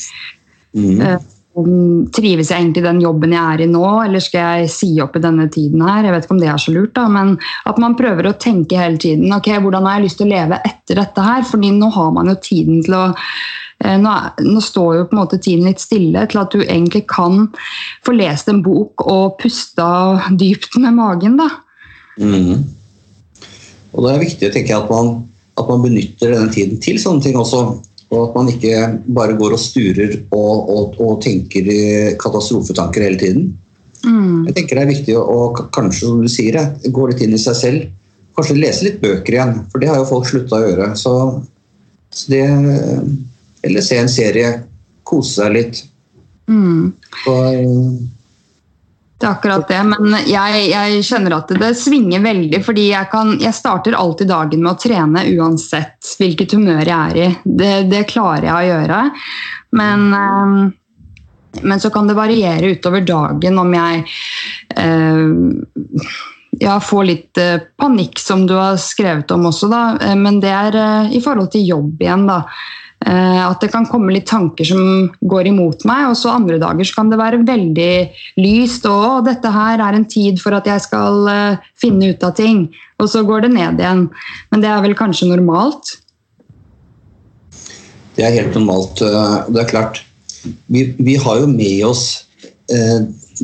Mm. 0.72 1.02
Trives 1.52 2.48
jeg 2.48 2.62
egentlig 2.62 2.80
i 2.80 2.86
den 2.86 3.00
jobben 3.02 3.34
jeg 3.34 3.42
er 3.42 3.60
i 3.60 3.68
nå, 3.68 3.84
eller 4.06 4.22
skal 4.24 4.62
jeg 4.62 4.70
si 4.72 4.88
opp 5.04 5.18
i 5.18 5.20
denne 5.20 5.44
tiden 5.52 5.82
her? 5.84 6.06
Jeg 6.06 6.14
vet 6.14 6.24
ikke 6.24 6.36
om 6.36 6.40
det 6.40 6.48
er 6.48 6.62
så 6.62 6.72
lurt, 6.72 6.94
da, 6.96 7.04
men 7.12 7.34
at 7.68 7.80
man 7.82 7.96
prøver 7.98 8.30
å 8.30 8.38
tenke 8.40 8.78
hele 8.80 8.96
tiden 9.02 9.34
ok, 9.36 9.50
hvordan 9.60 9.84
har 9.84 9.98
jeg 9.98 10.06
lyst 10.06 10.20
til 10.22 10.30
å 10.30 10.32
leve 10.32 10.60
etter 10.64 11.02
dette 11.02 11.26
her? 11.26 11.44
Fordi 11.44 11.74
nå 11.76 11.90
har 11.92 12.14
man 12.16 12.32
jo 12.32 12.38
tiden 12.40 12.80
til 12.86 12.96
å 12.96 13.02
eh, 13.12 13.98
nå, 14.00 14.14
nå, 14.48 14.64
står 14.64 14.96
jo 14.96 15.04
på 15.10 15.16
en 15.18 15.20
måte 15.20 15.40
tiden 15.44 15.68
litt 15.68 15.84
stille 15.84 16.24
til 16.32 16.40
at 16.40 16.56
du 16.56 16.62
egentlig 16.62 17.04
kan 17.12 17.50
få 18.06 18.16
lest 18.16 18.48
en 18.48 18.64
bok 18.64 19.04
og 19.04 19.36
pusta 19.42 19.90
dypt 20.32 20.80
med 20.80 20.96
magen. 20.96 21.36
da. 21.42 21.50
Mm. 22.16 22.64
Og 23.92 24.06
Det 24.06 24.14
er 24.14 24.24
viktig 24.24 24.52
tenker 24.54 24.72
jeg, 24.72 24.82
at 24.86 24.90
man, 24.92 25.18
at 25.60 25.68
man 25.68 25.84
benytter 25.84 26.32
denne 26.32 26.52
tiden 26.52 26.80
til 26.80 26.96
sånne 27.00 27.28
ting 27.28 27.36
også. 27.36 27.66
Og 28.12 28.26
at 28.26 28.34
man 28.36 28.50
ikke 28.52 28.78
bare 29.16 29.36
går 29.40 29.56
og 29.56 29.60
sturer 29.60 30.14
og, 30.36 30.68
og, 30.68 30.98
og 31.00 31.20
tenker 31.24 31.68
katastrofetanker 32.20 33.06
hele 33.06 33.20
tiden. 33.20 33.46
Mm. 34.04 34.48
Jeg 34.48 34.56
tenker 34.56 34.78
Det 34.78 34.82
er 34.82 34.90
viktig 34.90 35.16
å 35.18 35.38
kanskje 35.72 36.08
som 36.08 36.22
du 36.22 36.28
sier, 36.30 36.58
gå 36.84 37.08
litt 37.08 37.22
inn 37.24 37.36
i 37.36 37.40
seg 37.40 37.56
selv. 37.58 37.86
Kanskje 38.36 38.58
lese 38.58 38.86
litt 38.86 39.00
bøker 39.02 39.36
igjen, 39.36 39.54
for 39.72 39.82
det 39.82 39.90
har 39.90 40.00
jo 40.00 40.08
folk 40.08 40.28
slutta 40.28 40.58
å 40.58 40.66
gjøre. 40.66 40.90
Så, 40.98 41.14
så 42.12 42.32
det, 42.32 42.44
eller 43.64 43.84
se 43.84 44.00
en 44.00 44.12
serie, 44.12 44.52
kose 45.08 45.36
seg 45.38 45.56
litt. 45.56 45.82
Mm. 46.50 46.92
Og, 47.28 47.74
det 49.22 49.28
er 49.28 49.36
akkurat 49.36 49.68
det, 49.70 49.80
men 49.86 50.14
jeg, 50.26 50.62
jeg 50.72 51.02
kjenner 51.06 51.36
at 51.36 51.50
det 51.54 51.68
svinger 51.78 52.24
veldig. 52.24 52.58
fordi 52.66 52.88
jeg, 52.88 53.06
kan, 53.12 53.36
jeg, 53.38 53.54
starter 53.54 53.94
alltid 53.94 54.32
dagen 54.32 54.64
med 54.64 54.72
å 54.72 54.80
trene 54.82 55.22
uansett 55.36 56.10
hvilket 56.18 56.56
humør 56.58 56.82
jeg 56.82 56.96
er 56.96 57.20
i. 57.22 57.28
Det, 57.44 57.72
det 57.92 58.02
klarer 58.10 58.48
jeg 58.48 58.56
å 58.56 58.72
gjøre. 58.72 58.98
Men, 59.78 60.04
øh, 60.18 60.58
men, 61.62 61.84
så 61.84 61.92
kan 61.94 62.10
det 62.10 62.18
variere 62.18 62.74
utover 62.74 63.06
dagen 63.06 63.62
om 63.62 63.70
jeg 63.78 64.02
eh, 64.82 66.18
ja, 66.66 66.76
får 66.82 67.08
litt 67.12 67.42
øh, 67.42 67.56
panikk, 67.78 68.18
som 68.18 68.42
du 68.50 68.56
har 68.58 68.74
skrevet 68.82 69.30
om 69.38 69.46
også, 69.52 69.70
da. 69.70 69.84
Men 70.18 70.42
det 70.42 70.50
er 70.50 70.82
i 71.14 71.22
forhold 71.22 71.54
til 71.54 71.68
jobb 71.76 72.02
igjen, 72.02 72.26
da. 72.26 72.42
Eh, 73.02 73.40
at 73.42 73.62
det 73.62 73.70
kan 73.72 73.86
komme 73.88 74.12
litt 74.14 74.28
tanker 74.30 74.66
som 74.66 75.08
går 75.26 75.48
imot 75.50 75.82
meg, 75.88 76.10
og 76.10 76.16
så 76.18 76.34
andre 76.36 76.58
dager 76.62 76.86
så 76.86 77.00
kan 77.00 77.10
det 77.10 77.18
være 77.18 77.42
veldig 77.46 77.94
lyst. 78.38 78.86
Og 78.88 79.24
dette 79.26 79.50
her 79.50 79.82
er 79.82 79.98
en 79.98 80.06
tid 80.08 80.38
for 80.42 80.54
at 80.56 80.68
jeg 80.68 80.84
skal 80.84 81.30
eh, 81.32 81.70
finne 81.80 82.12
ut 82.12 82.26
av 82.26 82.36
ting. 82.38 82.66
Og 83.02 83.10
så 83.10 83.24
går 83.26 83.46
det 83.46 83.54
ned 83.56 83.82
igjen. 83.82 84.06
Men 84.52 84.62
det 84.64 84.70
er 84.70 84.84
vel 84.84 84.96
kanskje 84.98 85.30
normalt? 85.32 85.96
Det 88.16 88.26
er 88.26 88.36
helt 88.36 88.58
normalt. 88.58 89.02
Eh, 89.02 89.38
det 89.50 89.64
er 89.64 89.72
klart. 89.72 90.02
Vi, 90.70 90.90
vi 90.98 91.16
har 91.22 91.42
jo 91.42 91.48
med 91.50 91.86
oss 91.86 92.04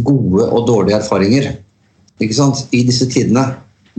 gode 0.03 0.45
og 0.47 0.63
dårlige 0.67 0.97
erfaringer 1.03 1.51
ikke 2.23 2.35
sant? 2.35 2.63
i 2.73 2.81
disse 2.87 3.07
tidene. 3.11 3.45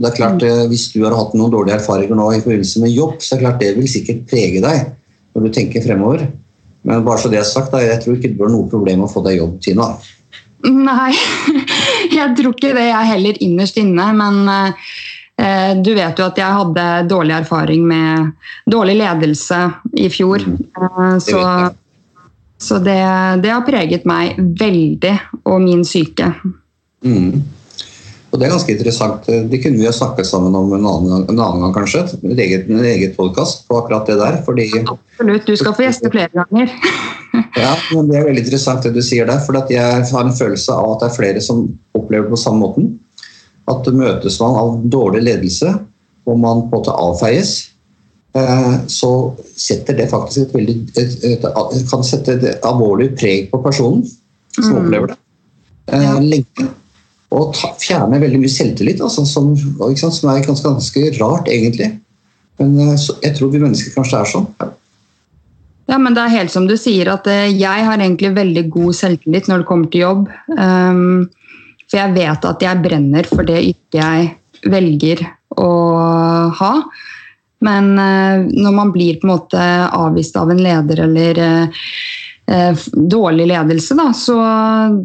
Det 0.00 0.08
er 0.08 0.16
klart, 0.16 0.42
mm. 0.42 0.68
Hvis 0.72 0.88
du 0.92 1.04
har 1.04 1.14
hatt 1.14 1.36
noen 1.36 1.52
dårlige 1.52 1.76
erfaringer 1.78 2.18
nå 2.18 2.26
i 2.34 2.40
forbindelse 2.42 2.82
med 2.82 2.92
jobb, 2.92 3.20
så 3.20 3.36
er 3.36 3.38
det 3.38 3.44
klart 3.44 3.62
det 3.62 3.70
vil 3.76 3.88
sikkert 3.92 4.24
prege 4.32 4.62
deg 4.64 4.88
når 5.34 5.46
du 5.46 5.52
tenker 5.54 5.84
fremover. 5.84 6.26
Men 6.82 7.04
bare 7.04 7.20
så 7.20 7.28
det 7.32 7.40
er 7.40 7.48
sagt, 7.48 7.74
jeg 7.76 8.00
tror 8.02 8.16
ikke 8.16 8.30
det 8.30 8.38
blir 8.38 8.52
noe 8.52 8.68
problem 8.70 9.04
å 9.04 9.10
få 9.10 9.22
deg 9.26 9.40
jobb, 9.40 9.58
Tina. 9.64 9.90
Nei, 10.64 11.12
jeg 12.18 12.34
tror 12.36 12.54
ikke 12.54 12.74
det, 12.76 12.88
jeg 12.90 13.10
heller 13.14 13.40
innerst 13.44 13.78
inne. 13.80 14.06
Men 14.16 14.40
eh, 14.50 15.76
du 15.80 15.92
vet 15.96 16.20
jo 16.20 16.28
at 16.28 16.40
jeg 16.40 16.58
hadde 16.60 16.86
dårlig 17.10 17.36
erfaring 17.40 17.84
med 17.88 18.32
dårlig 18.70 18.98
ledelse 19.00 19.60
i 20.00 20.08
fjor. 20.12 20.44
Mm. 20.44 20.58
Eh, 20.80 21.14
så, 21.24 21.44
så 22.60 22.80
det, 22.84 23.00
det, 23.44 23.54
har 23.54 23.64
preget 23.68 24.08
meg 24.08 24.40
veldig, 24.60 25.16
og 25.44 25.60
min 25.64 25.84
syke. 25.86 26.32
Mm. 27.04 27.40
Og 28.30 28.38
Det 28.38 28.46
er 28.46 28.52
ganske 28.52 28.70
interessant. 28.72 29.26
Det 29.26 29.58
kunne 29.62 29.80
vi 29.80 29.86
ha 29.88 29.92
snakket 29.94 30.28
sammen 30.28 30.54
om 30.54 30.70
en 30.76 30.86
annen, 30.86 31.24
en 31.26 31.40
annen 31.40 31.64
gang, 31.64 31.72
kanskje. 31.74 32.04
En 32.22 32.38
eget, 32.38 32.68
en 32.70 32.84
eget 32.86 33.16
podkast 33.16 33.64
på 33.66 33.80
akkurat 33.80 34.06
det 34.06 34.18
der. 34.20 34.38
Fordi, 34.46 34.68
Absolutt. 34.84 35.46
Du 35.48 35.56
skal 35.58 35.74
få 35.74 35.86
gjeste 35.88 36.12
flere 36.14 36.30
ganger. 36.38 36.70
ja, 37.64 37.74
men 37.90 38.10
Det 38.10 38.20
er 38.20 38.28
veldig 38.28 38.44
interessant 38.44 38.86
det 38.86 38.94
du 38.94 39.02
sier 39.02 39.26
der. 39.26 39.42
For 39.42 39.58
jeg 39.72 39.82
har 39.82 40.22
en 40.22 40.38
følelse 40.38 40.78
av 40.78 40.94
at 40.94 41.02
det 41.02 41.10
er 41.10 41.16
flere 41.16 41.42
som 41.42 41.66
opplever 41.98 42.28
det 42.28 42.36
på 42.36 42.42
samme 42.44 42.62
måten. 42.62 42.92
At 43.70 43.90
møtes 43.90 44.38
man 44.42 44.58
av 44.62 44.78
dårlig 44.94 45.24
ledelse, 45.26 45.74
og 46.30 46.38
man 46.38 46.68
på 46.70 46.78
en 46.78 46.84
måte 46.84 46.94
avfeies, 46.94 47.54
eh, 48.38 48.74
så 48.86 49.12
setter 49.58 49.98
det 49.98 50.10
faktisk 50.10 50.46
et 50.46 50.54
veldig 50.54 50.76
et, 50.94 51.16
et, 51.26 51.46
et, 51.50 51.80
kan 51.90 52.06
sette 52.06 52.38
et 52.38 52.66
alvorlig 52.66 53.10
preg 53.18 53.50
på 53.50 53.58
personen 53.64 54.06
som 54.54 54.70
mm. 54.70 54.78
opplever 54.84 55.12
det. 55.14 55.18
Eh, 55.90 56.04
ja. 56.06 56.20
Lenge 56.22 56.70
og 57.30 57.54
ta, 57.54 57.72
fjerne 57.78 58.20
veldig 58.22 58.40
mye 58.42 58.50
selvtillit, 58.50 59.00
altså, 59.04 59.24
som, 59.28 59.52
sant, 59.54 60.16
som, 60.16 60.30
er 60.32 60.44
ganske, 60.46 60.66
ganske, 60.66 61.02
rart, 61.20 61.48
egentlig. 61.50 61.92
Men 62.60 62.76
eh, 62.82 63.08
jeg 63.24 63.36
tror 63.38 63.52
vi 63.52 63.62
mennesker 63.62 63.94
kanskje 63.94 64.20
er 64.20 64.30
sånn. 64.32 64.48
Ja. 65.90 65.98
men 65.98 66.14
det 66.14 66.24
er 66.24 66.36
helt 66.36 66.54
som 66.54 66.66
du 66.70 66.76
sier, 66.78 67.12
at 67.14 67.28
eh, 67.30 67.52
jeg 67.54 67.86
har 67.86 67.98
egentlig 67.98 68.32
veldig 68.36 68.66
god 68.74 68.98
selvtillit 68.98 69.50
når 69.50 69.62
det 69.62 69.70
kommer 69.70 69.92
til 69.92 70.06
jobb. 70.06 70.26
Um, 70.56 71.30
for 71.86 72.02
jeg 72.02 72.16
vet 72.18 72.50
at 72.50 72.66
jeg 72.66 72.82
brenner 72.82 73.30
for 73.30 73.46
det 73.46 73.62
yrket 73.62 74.00
jeg 74.02 74.70
velger 74.70 75.24
å 75.58 75.70
ha. 76.58 76.74
Men 77.66 77.92
uh, 77.98 78.42
når 78.46 78.74
man 78.74 78.92
blir 78.94 79.18
på 79.20 79.28
en 79.28 79.34
måte 79.36 79.64
avvist 79.94 80.38
av 80.40 80.50
en 80.50 80.62
leder 80.62 81.06
eller 81.06 81.42
Eh, 81.50 81.82
dårlig 82.92 83.46
ledelse. 83.46 83.94
Da. 83.94 84.08
Så 84.16 84.34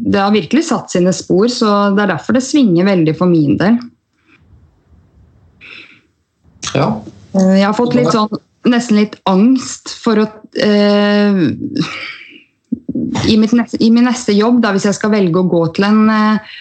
det 0.02 0.18
har 0.18 0.34
virkelig 0.34 0.64
satt 0.70 0.94
sine 0.96 1.14
spor, 1.14 1.46
så 1.54 1.74
det 1.94 2.06
er 2.06 2.16
derfor 2.16 2.38
det 2.38 2.46
svinger 2.46 2.88
veldig 2.88 3.14
for 3.20 3.30
min 3.30 3.60
del. 3.60 3.78
Ja. 6.76 6.90
Eh, 7.36 7.56
jeg 7.60 7.68
har 7.68 7.78
fått 7.78 7.96
litt 7.98 8.12
sånn 8.14 8.32
nesten 8.66 8.98
litt 8.98 9.20
angst 9.30 9.92
for 10.02 10.24
å 10.24 10.26
eh, 10.58 11.42
i, 13.30 13.36
neste, 13.38 13.78
i, 13.78 13.92
min 13.94 14.08
neste 14.08 14.34
jobb, 14.34 14.62
da, 14.64 14.72
hvis 14.74 14.88
jeg 14.90 14.98
skal 14.98 15.14
velge 15.14 15.42
å 15.42 15.50
gå 15.52 15.62
til 15.76 15.86
en 15.88 16.02
eh, 16.10 16.56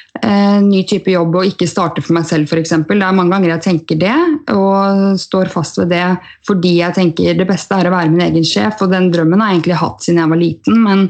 ny 0.65 0.81
type 0.89 1.13
jobb 1.13 1.35
og 1.37 1.49
ikke 1.49 1.67
starte 1.69 2.03
for 2.05 2.17
meg 2.17 2.25
selv, 2.29 2.49
f.eks. 2.49 2.71
Det 2.89 2.97
er 2.97 3.17
mange 3.17 3.35
ganger 3.35 3.51
jeg 3.53 3.65
tenker 3.67 3.99
det, 4.01 4.15
og 4.55 5.19
står 5.21 5.51
fast 5.53 5.81
ved 5.83 5.91
det 5.93 6.07
fordi 6.47 6.79
jeg 6.79 6.97
tenker 6.97 7.37
det 7.37 7.47
beste 7.49 7.77
er 7.77 7.91
å 7.91 7.95
være 7.95 8.13
min 8.13 8.25
egen 8.25 8.47
sjef. 8.49 8.81
Og 8.85 8.93
den 8.95 9.11
drømmen 9.13 9.43
har 9.43 9.53
jeg 9.53 9.61
egentlig 9.61 9.81
hatt 9.83 10.07
siden 10.07 10.23
jeg 10.23 10.33
var 10.33 10.41
liten, 10.41 10.81
men 10.87 11.07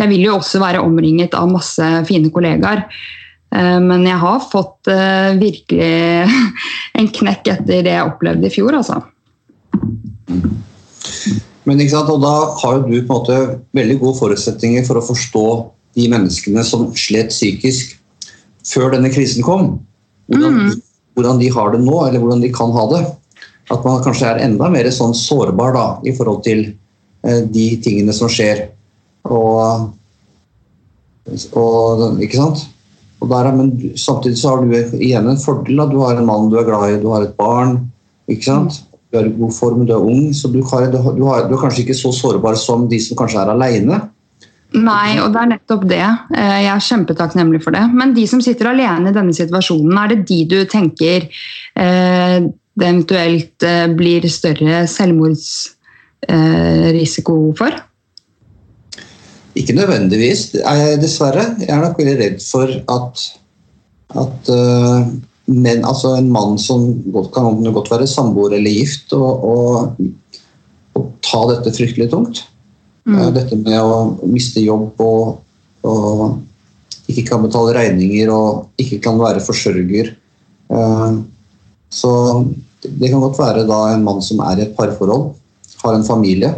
jeg 0.00 0.12
vil 0.12 0.26
jo 0.26 0.36
også 0.40 0.62
være 0.62 0.82
omringet 0.82 1.36
av 1.38 1.50
masse 1.52 1.90
fine 2.08 2.32
kollegaer. 2.34 2.86
Eh, 3.54 3.78
men 3.82 4.06
jeg 4.06 4.18
har 4.22 4.42
fått 4.50 4.90
eh, 4.90 5.32
virkelig 5.40 5.92
en 6.98 7.12
knekk 7.20 7.54
etter 7.56 7.86
det 7.86 7.94
jeg 7.96 8.08
opplevde 8.08 8.50
i 8.50 8.54
fjor, 8.54 8.80
altså. 8.80 9.02
Men 11.68 11.82
ikke 11.82 11.92
sant, 11.92 12.10
og 12.10 12.22
Da 12.24 12.34
har 12.62 12.78
jo 12.78 12.88
du 12.88 12.96
på 12.96 13.04
en 13.04 13.12
måte 13.12 13.38
veldig 13.76 13.98
gode 14.00 14.18
forutsetninger 14.18 14.86
for 14.86 14.98
å 14.98 15.06
forstå 15.06 15.46
de 15.98 16.06
menneskene 16.10 16.62
som 16.66 16.88
slet 16.98 17.32
psykisk 17.34 17.96
før 18.66 18.94
denne 18.94 19.12
krisen 19.12 19.44
kom. 19.46 19.78
Hvordan, 20.30 20.58
mm. 20.58 20.82
hvordan, 21.18 21.40
de 21.40 21.50
har 21.54 21.72
det 21.72 21.80
nå, 21.84 21.96
eller 22.06 22.22
hvordan 22.22 22.42
de 22.44 22.52
kan 22.54 22.74
ha 22.74 22.84
det. 22.94 23.04
At 23.70 23.86
man 23.86 24.02
kanskje 24.02 24.32
er 24.32 24.42
enda 24.44 24.68
mer 24.72 24.88
sånn 24.94 25.14
sårbar 25.14 25.74
da, 25.76 25.86
i 26.06 26.14
forhold 26.16 26.42
til 26.46 26.64
eh, 26.66 27.40
de 27.46 27.66
tingene 27.84 28.14
som 28.16 28.30
skjer. 28.32 28.66
Og, 29.30 29.88
og 31.54 32.22
Ikke 32.22 32.40
sant? 32.40 32.66
Og 33.20 33.28
der, 33.28 33.50
men 33.52 33.74
samtidig 34.00 34.40
så 34.40 34.54
har 34.54 34.62
du 34.64 34.96
igjen 34.96 35.28
en 35.28 35.40
fordel. 35.40 35.76
Da. 35.76 35.88
Du 35.90 35.98
har 36.02 36.16
en 36.16 36.28
mann 36.28 36.48
du 36.50 36.56
er 36.58 36.66
glad 36.66 36.94
i, 36.94 37.02
du 37.02 37.10
har 37.12 37.26
et 37.26 37.36
barn. 37.38 37.82
ikke 38.30 38.48
sant? 38.48 38.80
du 39.10 39.18
er 39.18 39.26
i 39.26 39.34
god 39.34 39.54
form, 39.54 39.82
du 39.86 39.92
er 39.94 40.04
ung, 40.06 40.30
så 40.34 40.48
du, 40.48 40.60
har, 40.70 40.86
du, 40.90 40.98
har, 41.02 41.16
du, 41.48 41.54
er 41.54 41.60
kanskje 41.60 41.82
ikke 41.82 41.98
så 41.98 42.12
sårbar 42.14 42.54
som 42.58 42.86
de 42.90 43.00
som 43.02 43.18
kanskje 43.18 43.40
er 43.42 43.50
aleine. 43.50 43.98
Nei, 44.70 45.18
og 45.18 45.32
det 45.34 45.40
er 45.40 45.48
nettopp 45.50 45.82
det. 45.90 46.04
Eh, 46.36 46.60
jeg 46.62 46.70
er 46.70 46.84
kjempetakknemlig 46.86 47.58
for 47.64 47.74
det. 47.74 47.80
Men 47.96 48.12
de 48.14 48.22
som 48.30 48.40
sitter 48.44 48.68
alene 48.70 49.10
i 49.10 49.16
denne 49.16 49.34
situasjonen, 49.34 49.98
er 49.98 50.06
det 50.12 50.20
de 50.28 50.38
du 50.52 50.60
tenker 50.70 51.18
eh, 51.26 52.36
det 52.40 52.86
eventuelt 52.86 53.62
eh, 53.66 53.86
blir 53.98 54.22
større 54.30 54.86
selvmordsrisiko 54.90 57.34
eh, 57.48 57.54
for? 57.58 57.72
Ikke 59.58 59.74
nødvendigvis, 59.74 60.54
dessverre. 61.02 61.44
Jeg 61.58 61.74
er 61.74 61.82
nok 61.82 61.98
veldig 61.98 62.18
redd 62.20 62.38
for 62.44 62.70
at, 62.70 63.14
at 64.22 64.46
men 65.50 65.82
altså 65.84 66.14
en 66.14 66.30
mann 66.30 66.58
som 66.62 67.02
godt, 67.10 67.32
kan 67.34 67.58
godt 67.74 67.90
være 67.90 68.06
samboer 68.06 68.52
eller 68.54 68.70
gift, 68.70 69.12
og, 69.16 69.44
og, 69.44 69.96
og, 70.94 71.08
ta 71.26 71.40
dette 71.50 71.72
fryktelig 71.74 72.10
tungt. 72.12 72.44
Mm. 73.10 73.34
Dette 73.34 73.58
med 73.58 73.80
å 73.82 74.30
miste 74.30 74.62
jobb 74.62 75.00
og, 75.02 75.40
og, 75.86 76.40
ikke 77.10 77.24
kan 77.26 77.42
betale 77.42 77.74
regninger 77.74 78.30
og 78.30 78.80
ikke 78.80 79.00
kan 79.02 79.16
være 79.18 79.42
forsørger. 79.42 80.12
Eh, 80.70 81.14
så 81.90 82.10
det 82.84 83.10
kan 83.10 83.22
godt 83.22 83.40
være 83.40 83.64
da 83.66 83.80
en 83.90 84.04
mann 84.06 84.22
som 84.22 84.42
er 84.46 84.60
i 84.60 84.66
et 84.68 84.76
parforhold, 84.76 85.32
har 85.82 85.96
en 85.96 86.06
familie. 86.06 86.52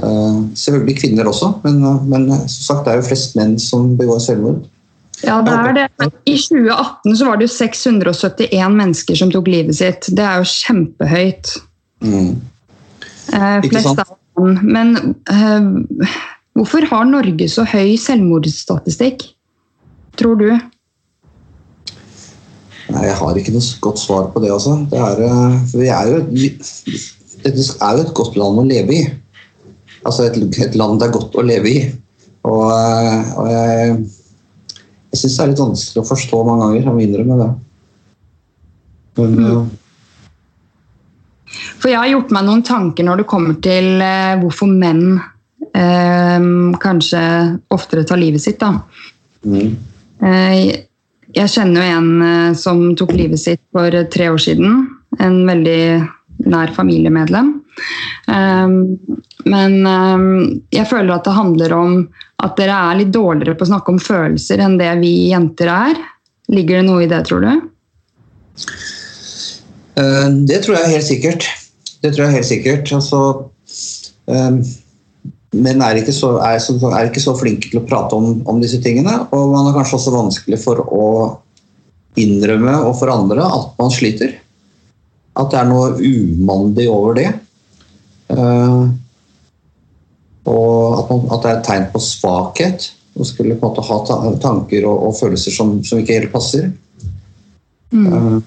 Eh, 0.00 0.38
selvfølgelig 0.56 0.96
kvinner 1.02 1.28
også, 1.28 1.52
men, 1.66 1.84
men 2.08 2.26
som 2.46 2.62
sagt, 2.70 2.86
det 2.86 2.94
er 2.94 3.02
jo 3.02 3.08
flest 3.10 3.36
menn 3.36 3.58
som 3.60 3.92
begår 4.00 4.24
selvmord. 4.24 4.64
Ja, 5.24 5.38
det 5.44 5.52
er 5.52 5.76
det. 5.76 6.10
I 6.28 6.36
2018 6.36 7.16
så 7.16 7.28
var 7.28 7.38
det 7.38 7.46
jo 7.46 7.52
671 7.54 8.74
mennesker 8.76 9.16
som 9.16 9.30
tok 9.32 9.48
livet 9.48 9.78
sitt. 9.78 10.08
Det 10.12 10.24
er 10.24 10.42
jo 10.42 10.50
kjempehøyt. 10.50 11.54
Mm. 12.04 12.34
Eh, 13.32 13.68
flest 13.68 13.92
av. 13.92 14.16
Men 14.36 14.96
eh, 15.32 15.68
hvorfor 16.56 16.86
har 16.90 17.08
Norge 17.08 17.48
så 17.48 17.64
høy 17.68 17.96
selvmordsstatistikk, 18.00 19.24
tror 20.20 20.40
du? 20.40 20.48
Nei, 22.92 23.04
Jeg 23.08 23.16
har 23.18 23.38
ikke 23.40 23.54
noe 23.54 23.80
godt 23.82 24.02
svar 24.02 24.28
på 24.34 24.42
det. 24.44 24.52
altså. 24.52 24.76
Det 24.90 25.00
er, 25.00 25.22
eh, 25.26 25.54
vi 25.74 25.88
er 25.88 26.12
jo, 26.12 26.18
dette 27.44 27.68
er 27.80 27.96
jo 27.96 28.04
et 28.04 28.16
godt 28.16 28.36
land 28.36 28.60
å 28.60 28.66
leve 28.68 28.98
i. 28.98 29.06
Altså 30.06 30.28
et, 30.28 30.36
et 30.62 30.76
land 30.78 31.00
det 31.00 31.08
er 31.08 31.16
godt 31.16 31.34
å 31.34 31.46
leve 31.46 31.72
i. 31.72 31.80
Og, 32.46 32.62
eh, 32.70 33.32
og 33.40 33.50
jeg 33.50 33.96
jeg 35.16 35.22
syns 35.22 35.36
det 35.36 35.42
er 35.42 35.50
litt 35.52 35.60
vanskelig 35.62 36.02
å 36.02 36.08
forstå 36.10 36.38
mange 36.44 36.64
ganger. 36.66 36.82
Jeg 36.82 36.92
må 36.92 37.04
innrømme 37.04 37.36
det. 37.40 37.48
Men, 39.16 39.36
mm. 39.40 39.68
For 41.80 41.90
jeg 41.90 42.00
har 42.00 42.10
gjort 42.10 42.32
meg 42.34 42.46
noen 42.46 42.64
tanker 42.66 43.06
når 43.06 43.22
det 43.22 43.30
kommer 43.30 43.56
til 43.64 44.02
uh, 44.02 44.36
hvorfor 44.40 44.70
menn 44.70 45.18
eh, 45.76 46.46
kanskje 46.82 47.22
oftere 47.74 48.06
tar 48.08 48.20
livet 48.20 48.42
sitt. 48.44 48.60
Da. 48.62 48.72
Mm. 49.46 49.76
Uh, 50.22 50.54
jeg 51.36 51.52
kjenner 51.52 51.82
jo 51.82 51.96
en 51.98 52.54
som 52.56 52.82
tok 52.96 53.12
livet 53.12 53.40
sitt 53.42 53.60
for 53.74 53.92
tre 54.12 54.30
år 54.32 54.40
siden. 54.40 54.86
En 55.20 55.42
veldig 55.48 55.82
nær 56.46 56.72
familiemedlem. 56.76 57.50
men 59.44 59.74
jeg 60.72 60.86
føler 60.88 61.12
at 61.12 61.26
det 61.28 61.34
handler 61.36 61.74
om 61.76 61.92
at 62.44 62.56
dere 62.56 62.78
er 62.88 62.98
litt 63.02 63.12
dårligere 63.12 63.56
på 63.56 63.66
å 63.66 63.70
snakke 63.70 63.92
om 63.92 64.00
følelser 64.00 64.62
enn 64.64 64.78
det 64.80 64.92
vi 65.02 65.12
jenter 65.32 65.72
er. 65.72 66.00
Ligger 66.52 66.80
det 66.80 66.86
noe 66.88 67.04
i 67.04 67.10
det, 67.10 67.20
tror 67.28 67.44
du? 67.44 67.52
Uh, 69.96 70.28
det 70.48 70.62
tror 70.64 70.78
jeg 70.78 70.96
helt 70.96 71.08
sikkert. 71.08 71.46
Det 72.02 72.12
tror 72.12 72.26
jeg 72.26 72.38
helt 72.38 72.50
sikkert. 72.50 72.92
Altså, 72.92 73.20
men 74.26 74.60
menn 75.64 75.82
er 75.84 76.00
ikke, 76.00 76.12
så, 76.12 76.34
er, 76.42 76.58
er 76.58 77.08
ikke, 77.08 77.22
så, 77.22 77.34
flinke 77.38 77.70
til 77.70 77.80
å 77.80 77.86
prate 77.86 78.16
om, 78.18 78.42
om, 78.48 78.60
disse 78.60 78.80
tingene. 78.84 79.14
Og 79.32 79.54
man 79.54 79.70
er 79.70 79.76
kanskje 79.76 80.00
også 80.00 80.14
vanskelig 80.14 80.58
for 80.62 80.82
å 80.84 81.06
innrømme 82.20 82.74
og 82.84 82.96
for 83.00 83.12
andre 83.12 83.46
at 83.46 83.72
man 83.80 83.92
sliter. 83.94 84.34
At 85.36 85.52
det 85.52 85.60
er 85.60 85.68
noe 85.68 85.94
umandig 86.00 86.86
over 86.92 87.16
det. 87.18 87.30
Uh, 88.32 88.88
og 90.46 90.98
at, 90.98 91.10
man, 91.10 91.24
at, 91.30 91.40
det 91.42 91.50
er 91.50 91.56
et 91.56 91.66
tegn 91.70 91.88
på 91.94 92.02
svakhet. 92.02 92.90
Å 93.16 93.24
skulle 93.24 93.56
på 93.56 93.70
en 93.70 93.72
måte 93.72 93.86
ha 93.86 94.34
tanker 94.42 94.84
og, 94.88 95.08
og 95.08 95.16
følelser 95.16 95.54
som, 95.54 95.78
som, 95.86 96.02
ikke 96.02 96.18
helt 96.20 96.34
passer. 96.34 96.68
Mm. 97.94 98.42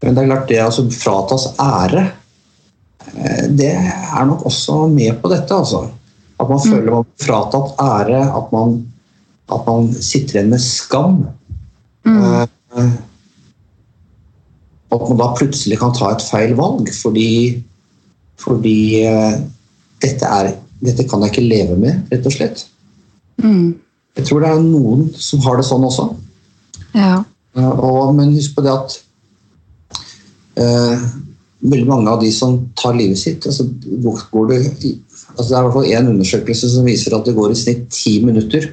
Men 0.00 0.16
det 0.16 0.22
er 0.22 0.30
klart, 0.30 0.48
det 0.48 0.60
å 0.62 0.68
altså, 0.68 0.86
fratas 0.94 1.46
ære, 1.60 2.06
uh, 3.14 3.44
det 3.58 3.72
er 3.76 4.28
nok 4.28 4.46
også 4.48 4.84
med 4.92 5.18
på 5.20 5.32
dette. 5.32 5.56
Altså. 5.56 5.86
At 6.40 6.48
man 6.48 6.60
mm. 6.62 6.70
føler 6.70 6.94
man 6.94 7.06
blir 7.06 7.26
fratatt 7.26 7.84
ære, 7.84 8.24
at 8.40 8.52
man, 8.54 8.78
at 9.52 9.68
man 9.68 9.90
sitter 9.96 10.38
igjen 10.38 10.52
med 10.54 10.64
skam. 10.64 11.22
Mm. 12.08 12.20
Uh, 12.72 12.92
at 14.90 15.04
man 15.06 15.20
da 15.20 15.28
plutselig 15.36 15.78
kan 15.78 15.92
ta 15.94 16.10
et 16.14 16.24
feil 16.24 16.56
valg 16.58 16.88
fordi 16.96 17.30
fordi 18.40 19.04
uh, 19.04 19.36
dette, 20.00 20.24
er, 20.24 20.54
dette, 20.80 21.04
kan 21.08 21.20
jeg 21.22 21.34
ikke 21.34 21.44
leve 21.44 21.76
med, 21.76 22.06
rett 22.08 22.24
og 22.24 22.32
slett. 22.32 22.62
Mm. 23.42 23.76
Jeg 24.16 24.26
tror 24.26 24.40
det 24.40 24.48
er 24.48 24.62
noen 24.64 25.10
som 25.20 25.42
har 25.44 25.60
det 25.60 25.66
sånn 25.68 25.84
også. 25.84 26.06
Ja. 26.96 27.18
Uh, 27.52 27.74
og, 27.74 28.14
men 28.16 28.32
husk 28.32 28.56
på 28.56 28.64
det 28.64 28.72
at 28.72 28.96
uh, 30.60 31.08
veldig 31.60 31.88
mange 31.88 32.12
av 32.12 32.20
de 32.22 32.30
som 32.32 32.58
tar 32.78 32.96
livet 32.96 33.18
sitt 33.20 33.46
altså, 33.48 33.66
går 34.32 34.46
det, 34.52 34.60
altså, 35.34 35.48
Det 35.48 35.56
er 35.56 35.58
i 35.58 35.64
hvert 35.64 35.76
fall 35.76 35.90
én 35.90 36.12
undersøkelse 36.12 36.70
som 36.74 36.86
viser 36.88 37.16
at 37.16 37.26
det 37.28 37.36
går 37.36 37.52
i 37.52 37.58
snitt 37.58 37.88
ti 37.94 38.18
minutter 38.24 38.70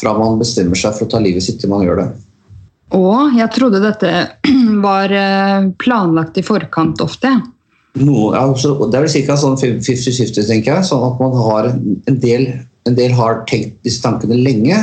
fra 0.00 0.12
man 0.16 0.38
bestemmer 0.40 0.78
seg 0.78 0.96
for 0.96 1.06
å 1.06 1.12
ta 1.12 1.20
livet 1.24 1.44
sitt 1.44 1.60
til 1.60 1.72
man 1.72 1.84
gjør 1.84 2.02
det. 2.02 2.08
Og 2.96 3.36
jeg 3.36 3.48
trodde 3.54 3.80
dette 3.80 4.10
var 4.86 5.14
planlagt 5.80 6.36
i 6.36 6.44
forkant 6.44 7.00
ofte. 7.00 7.32
Noe, 7.96 8.34
altså, 8.36 8.74
det 8.90 8.98
er 8.98 9.06
vel 9.06 9.26
ca. 9.26 9.36
sånn 9.40 9.56
50-50, 9.56 10.44
tenker 10.50 10.74
jeg. 10.74 10.88
Sånn 10.90 11.04
at 11.06 11.20
man 11.22 11.36
har 11.40 11.70
en 11.72 12.20
del, 12.20 12.48
en 12.88 12.96
del 12.98 13.14
har 13.16 13.42
tenkt 13.48 13.78
disse 13.86 14.04
tankene 14.04 14.36
lenge, 14.36 14.80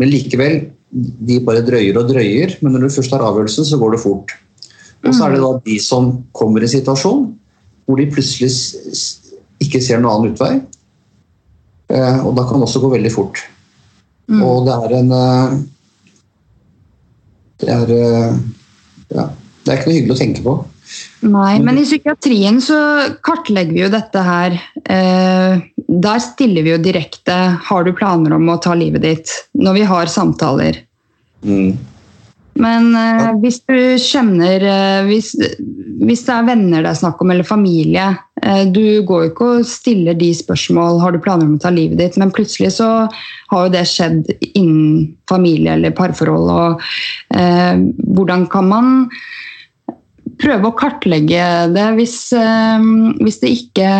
men 0.00 0.10
likevel 0.10 0.60
de 0.94 1.40
bare 1.42 1.64
drøyer 1.66 1.96
og 1.98 2.10
drøyer. 2.10 2.58
Men 2.60 2.76
når 2.76 2.86
du 2.86 2.96
først 2.98 3.14
har 3.16 3.24
avgjørelsen, 3.24 3.68
så 3.70 3.80
går 3.80 3.96
det 3.96 4.02
fort. 4.04 4.36
Og 5.04 5.14
så 5.14 5.26
er 5.26 5.34
det 5.34 5.42
da 5.42 5.52
de 5.64 5.78
som 5.82 6.12
kommer 6.36 6.64
i 6.64 6.68
en 6.68 6.76
situasjon 6.76 7.24
hvor 7.84 8.00
de 8.00 8.08
plutselig 8.08 8.48
ikke 9.60 9.82
ser 9.84 10.00
noen 10.00 10.12
annen 10.12 10.34
utvei. 10.34 10.54
Eh, 11.92 12.20
og 12.24 12.34
da 12.36 12.46
kan 12.48 12.60
det 12.60 12.68
også 12.68 12.82
gå 12.84 12.92
veldig 12.94 13.12
fort. 13.12 13.42
Mm. 14.30 14.40
Og 14.44 14.68
det 14.68 14.76
er 14.76 14.94
en 15.00 15.10
eh, 15.12 15.56
Det 17.60 17.72
er 17.74 17.96
eh, 17.98 18.38
Ja. 19.14 19.28
Det 19.64 19.72
er 19.72 19.78
ikke 19.78 19.88
noe 19.88 19.96
hyggelig 19.96 20.12
å 20.12 20.20
tenke 20.20 20.42
på. 20.44 20.52
Nei, 21.24 21.52
men 21.64 21.78
i 21.80 21.84
psykiatrien 21.86 22.58
så 22.60 22.76
kartlegger 23.24 23.72
vi 23.72 23.80
jo 23.80 23.86
dette 23.88 24.20
her. 24.20 24.56
Der 24.84 26.20
stiller 26.20 26.66
vi 26.66 26.74
jo 26.74 26.82
direkte 26.84 27.32
'Har 27.56 27.86
du 27.86 27.94
planer 27.96 28.34
om 28.36 28.50
å 28.52 28.58
ta 28.60 28.74
livet 28.76 29.00
ditt?' 29.00 29.32
når 29.56 29.78
vi 29.78 29.86
har 29.88 30.12
samtaler. 30.12 30.82
Mm. 31.40 31.78
Men 32.60 32.92
eh, 32.94 33.30
hvis 33.42 33.58
du 33.66 33.76
kjenner 33.98 34.62
eh, 34.62 35.06
hvis, 35.08 35.32
hvis 36.06 36.22
det 36.26 36.34
er 36.34 36.46
venner 36.46 36.84
det 36.84 36.92
er 36.92 37.00
snakk 37.00 37.22
om, 37.22 37.32
eller 37.34 37.46
familie 37.46 38.12
eh, 38.42 38.62
Du 38.70 39.02
går 39.06 39.24
jo 39.24 39.30
ikke 39.32 39.48
og 39.56 39.66
stiller 39.68 40.14
de 40.18 40.30
spørsmål 40.38 41.00
har 41.02 41.14
du 41.14 41.22
planer 41.24 41.48
om 41.48 41.56
å 41.56 41.64
ta 41.64 41.72
livet 41.74 41.98
ditt, 41.98 42.18
men 42.20 42.32
plutselig 42.34 42.76
så 42.76 42.90
har 43.50 43.66
jo 43.66 43.74
det 43.74 43.84
skjedd 43.90 44.30
innen 44.54 45.16
familie 45.30 45.74
eller 45.74 45.94
parforhold. 45.98 46.52
og 46.54 46.86
eh, 47.34 47.82
Hvordan 48.14 48.46
kan 48.52 48.70
man 48.70 48.94
prøve 50.40 50.70
å 50.70 50.78
kartlegge 50.78 51.50
det 51.74 51.90
hvis, 51.98 52.18
eh, 52.38 52.88
hvis 53.18 53.42
det 53.42 53.54
ikke 53.58 53.90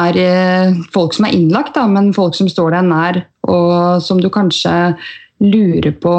er 0.00 0.20
eh, 0.20 0.76
folk 0.94 1.16
som 1.16 1.26
er 1.28 1.36
innlagt, 1.36 1.74
da, 1.76 1.86
men 1.90 2.14
folk 2.16 2.36
som 2.38 2.48
står 2.48 2.76
deg 2.76 2.88
nær, 2.88 3.24
og 3.50 4.00
som 4.04 4.20
du 4.22 4.30
kanskje 4.32 4.94
lurer 5.42 5.92
på 6.00 6.14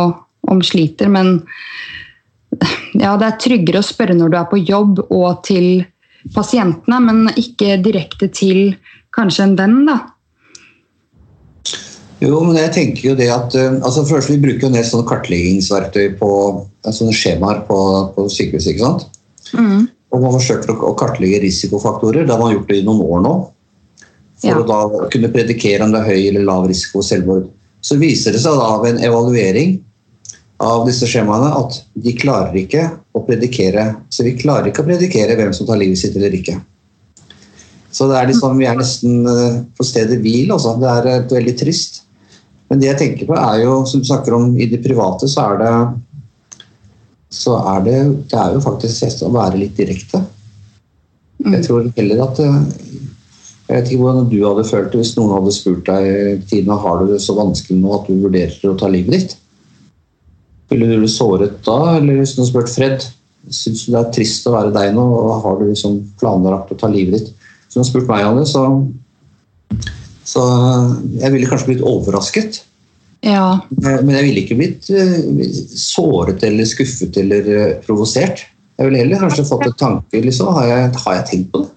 om 0.49 0.61
sliter. 0.65 1.11
Men 1.11 1.41
ja, 2.97 3.15
det 3.17 3.27
er 3.27 3.41
tryggere 3.41 3.81
å 3.81 3.85
spørre 3.85 4.15
når 4.17 4.31
du 4.31 4.39
er 4.39 4.49
på 4.51 4.61
jobb 4.61 5.03
og 5.09 5.43
til 5.47 5.83
pasientene, 6.35 6.99
men 7.01 7.29
ikke 7.39 7.79
direkte 7.81 8.29
til 8.33 8.75
kanskje 9.15 9.47
en 9.47 9.55
venn, 9.59 9.79
da. 9.89 9.99
Jo, 12.21 12.43
men 12.45 12.59
jeg 12.59 12.73
tenker 12.75 13.07
jo 13.09 13.15
det 13.17 13.31
at 13.33 13.55
eh, 13.57 13.79
altså 13.81 14.03
først 14.05 14.29
Vi 14.29 14.37
bruker 14.43 14.67
jo 14.67 14.69
en 14.69 14.75
del 14.77 14.85
sånne 14.85 15.07
kartleggingsverktøy 15.09 16.19
på 16.19 16.29
sånne 16.85 17.15
skjemaer 17.17 17.63
på, 17.65 17.77
på 18.13 18.27
sykehuset. 18.29 18.75
ikke 18.75 18.85
sant? 18.85 19.07
Mm. 19.57 19.87
Og 20.13 20.21
Man 20.21 20.35
forsøker 20.35 20.75
å 20.85 20.93
kartlegge 20.99 21.41
risikofaktorer. 21.47 22.27
Det 22.27 22.35
har 22.35 22.41
man 22.41 22.53
gjort 22.53 22.69
det 22.69 22.81
i 22.81 22.85
noen 22.85 23.01
år 23.07 23.23
nå. 23.25 23.33
For 24.41 24.53
ja. 24.53 24.59
å 24.61 24.67
da 24.69 25.07
kunne 25.13 25.31
predikere 25.33 25.85
om 25.85 25.93
det 25.93 26.03
er 26.03 26.11
høy 26.11 26.27
eller 26.29 26.45
lav 26.45 26.67
risiko 26.69 27.01
selvmord. 27.05 27.49
Så 27.81 27.97
viser 28.01 28.35
det 28.35 28.43
seg 28.43 28.59
da 28.59 28.75
ved 28.83 28.95
en 28.95 29.05
evaluering 29.09 29.79
av 30.61 30.85
disse 30.85 31.07
skjemaene 31.09 31.49
at 31.57 31.79
de 32.03 32.13
klarer 32.17 32.57
ikke 32.61 32.83
å 33.17 33.23
predikere 33.25 33.87
så 34.13 34.25
vi 34.27 34.35
klarer 34.37 34.69
ikke 34.69 34.83
å 34.83 34.89
predikere 34.91 35.37
hvem 35.39 35.55
som 35.57 35.67
tar 35.69 35.79
livet 35.81 35.99
sitt 35.99 36.15
eller 36.19 36.35
ikke. 36.37 36.59
Så 37.91 38.07
det 38.07 38.19
er 38.19 38.29
liksom, 38.29 38.55
vi 38.59 38.67
er 38.69 38.77
nesten 38.79 39.25
eh, 39.27 39.57
på 39.75 39.85
stedet 39.85 40.21
hvil. 40.23 40.53
Også. 40.55 40.77
Det 40.79 40.91
er 40.91 41.09
uh, 41.11 41.33
veldig 41.33 41.55
trist. 41.59 42.01
Men 42.71 42.79
det 42.79 42.87
jeg 42.87 42.99
tenker 43.01 43.27
på 43.27 43.35
er 43.35 43.65
jo, 43.65 43.81
som 43.89 43.99
du 43.99 44.07
snakker 44.07 44.37
om 44.37 44.53
i 44.55 44.69
det 44.71 44.79
private, 44.85 45.27
så 45.27 45.49
er 45.49 45.59
det 45.59 45.73
så 47.31 47.55
er 47.73 47.83
det, 47.83 47.97
det 48.31 48.39
er 48.39 48.55
jo 48.55 48.63
faktisk 48.63 49.23
å 49.23 49.31
være 49.31 49.59
litt 49.59 49.77
direkte. 49.79 50.19
Jeg 51.41 51.51
mm. 51.53 51.61
tror 51.63 51.87
heller 51.95 52.23
at 52.25 52.41
eh, 52.43 52.57
Jeg 53.71 53.77
vet 53.77 53.87
ikke 53.87 54.01
hvordan 54.01 54.25
du 54.27 54.41
hadde 54.43 54.65
følt 54.67 54.89
det 54.91 54.99
hvis 54.99 55.13
noen 55.15 55.31
hadde 55.37 55.53
spurt 55.55 55.85
deg 55.87 56.41
Tina, 56.49 56.75
har 56.75 56.99
du 56.99 57.13
det 57.13 57.21
så 57.23 57.37
vanskelig 57.37 57.77
nå 57.79 57.93
at 57.95 58.09
du 58.09 58.17
vurderer 58.19 58.67
å 58.67 58.75
ta 58.79 58.89
livet 58.91 59.15
ditt. 59.15 59.35
Ville 60.71 60.87
du 60.87 61.01
bli 61.01 61.11
såret 61.11 61.59
da, 61.67 61.97
eller 61.97 62.21
hvis 62.21 62.37
noen 62.37 62.47
spurt 62.47 62.71
Fred, 62.71 63.03
syns 63.51 63.85
du 63.85 63.91
det 63.91 63.99
er 63.99 64.11
trist 64.15 64.47
å 64.47 64.55
være 64.55 64.71
deg 64.75 64.93
nå, 64.95 65.03
og 65.03 65.41
har 65.43 65.59
du 65.59 65.67
liksom 65.67 65.99
planlagt 66.21 66.71
å 66.71 66.79
ta 66.79 66.89
livet 66.91 67.17
ditt? 67.19 67.49
Så 67.71 67.81
hun 67.81 67.87
spurt 67.87 68.07
meg, 68.07 68.23
Anne, 68.27 68.45
så, 68.47 68.65
så 70.27 70.45
jeg 71.19 71.33
ville 71.33 71.49
kanskje 71.49 71.73
blitt 71.73 71.83
overrasket. 71.87 72.61
Ja. 73.21 73.61
Men 73.69 74.15
jeg 74.15 74.25
ville 74.29 74.43
ikke 74.45 74.57
blitt 74.59 74.89
uh, 74.89 75.43
såret 75.77 76.41
eller 76.47 76.67
skuffet 76.67 77.19
eller 77.21 77.51
uh, 77.51 77.67
provosert. 77.85 78.47
Jeg 78.79 78.89
ville 78.89 79.03
heller 79.03 79.21
kanskje 79.21 79.45
fått 79.45 79.67
en 79.67 79.77
tanke 79.77 80.23
liksom, 80.23 80.49
har 80.57 80.65
jeg, 80.67 80.89
har 81.03 81.19
jeg 81.19 81.27
tenkt 81.29 81.51
på 81.53 81.63
det? 81.65 81.71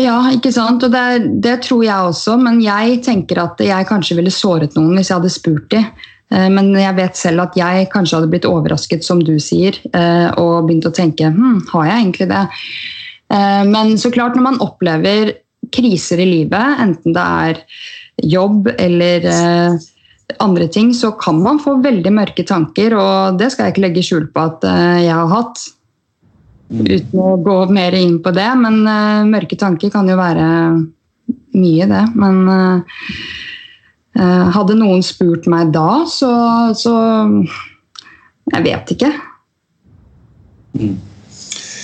Ja, 0.00 0.16
ikke 0.32 0.52
sant. 0.54 0.84
Og 0.86 0.94
det, 0.94 1.04
det, 1.44 1.58
tror 1.66 1.82
jeg 1.84 2.12
også, 2.12 2.38
men 2.40 2.62
jeg 2.64 3.02
tenker 3.04 3.42
at 3.42 3.60
jeg 3.60 3.88
kanskje 3.90 4.16
ville 4.16 4.32
såret 4.32 4.78
noen 4.78 4.96
hvis 4.96 5.10
jeg 5.10 5.18
hadde 5.18 5.32
spurt 5.34 5.68
dem. 5.74 5.90
Eh, 6.32 6.48
men 6.52 6.72
jeg 6.78 6.96
vet 6.96 7.18
selv 7.18 7.46
at 7.46 7.56
jeg 7.58 7.88
kanskje 7.92 8.18
hadde 8.18 8.32
blitt 8.32 8.48
overrasket, 8.48 9.04
som 9.04 9.22
du 9.24 9.34
sier, 9.42 9.76
eh, 9.92 10.28
og 10.40 10.68
begynt 10.68 10.88
å 10.88 10.94
tenke 10.94 11.30
hm, 11.32 11.62
har 11.72 11.88
jeg 11.88 12.04
egentlig 12.04 12.28
det? 12.32 12.44
Eh, 13.32 13.62
men 13.68 13.96
så 14.00 14.12
klart, 14.14 14.36
når 14.38 14.48
man 14.48 14.62
opplever 14.64 15.36
kriser 15.72 16.22
i 16.22 16.28
livet, 16.28 16.78
enten 16.82 17.16
det 17.16 17.26
er 17.46 17.60
jobb 18.22 18.66
eller 18.76 19.24
andre 20.42 20.66
ting, 20.68 20.90
så 20.94 21.12
kan 21.16 21.38
man 21.40 21.60
få 21.62 21.76
veldig 21.84 22.12
mørke 22.12 22.44
tanker, 22.44 22.96
og 22.98 23.38
det 23.40 23.52
skal 23.52 23.68
jeg 23.68 23.74
ikke 23.74 23.84
legge 23.84 24.04
skjul 24.04 24.26
på 24.34 24.42
at 24.42 24.66
jeg 25.00 25.14
har 25.14 25.30
hatt. 25.30 25.62
Uten 26.72 27.22
å 27.22 27.36
gå 27.46 27.56
mer 27.72 27.94
inn 27.96 28.18
på 28.24 28.34
det, 28.36 28.48
men 28.58 28.82
mørke 29.30 29.56
tanker 29.60 29.94
kan 29.94 30.10
jo 30.10 30.18
være 30.18 30.46
mye, 31.56 31.88
det. 31.88 32.04
Men 32.18 32.42
hadde 34.12 34.74
noen 34.76 35.00
spurt 35.00 35.46
meg 35.48 35.70
da, 35.72 36.02
så, 36.04 36.28
så 36.76 36.92
Jeg 38.52 38.64
vet 38.66 38.92
ikke. 38.92 39.08
Mm. 40.76 40.98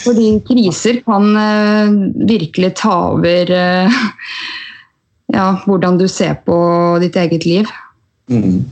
Fordi 0.03 0.29
kriser 0.47 1.01
kan 1.07 1.31
uh, 1.37 1.99
virkelig 2.29 2.75
ta 2.81 2.95
over 3.13 3.53
uh, 3.53 4.01
ja, 5.35 5.49
hvordan 5.67 5.99
du 6.01 6.07
ser 6.09 6.39
på 6.47 6.57
ditt 7.03 7.17
eget 7.21 7.47
liv. 7.49 7.73
Mm. 8.31 8.63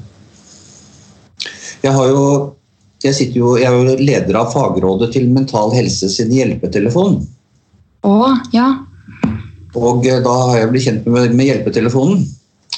Jeg, 1.82 1.92
har 1.92 2.08
jo, 2.10 2.22
jeg, 3.04 3.30
jo, 3.36 3.56
jeg 3.60 3.68
er 3.68 3.76
jo 3.76 3.96
leder 4.00 4.40
av 4.40 4.52
fagrådet 4.54 5.12
til 5.16 5.28
Mental 5.32 5.74
Helse 5.76 6.08
sin 6.12 6.32
hjelpetelefon. 6.32 7.20
Å, 8.06 8.16
ja. 8.54 8.70
Og 9.76 10.06
da 10.06 10.34
har 10.48 10.60
jeg 10.62 10.72
blitt 10.72 10.86
kjent 10.86 11.08
med, 11.10 11.34
med 11.36 11.50
hjelpetelefonen 11.50 12.24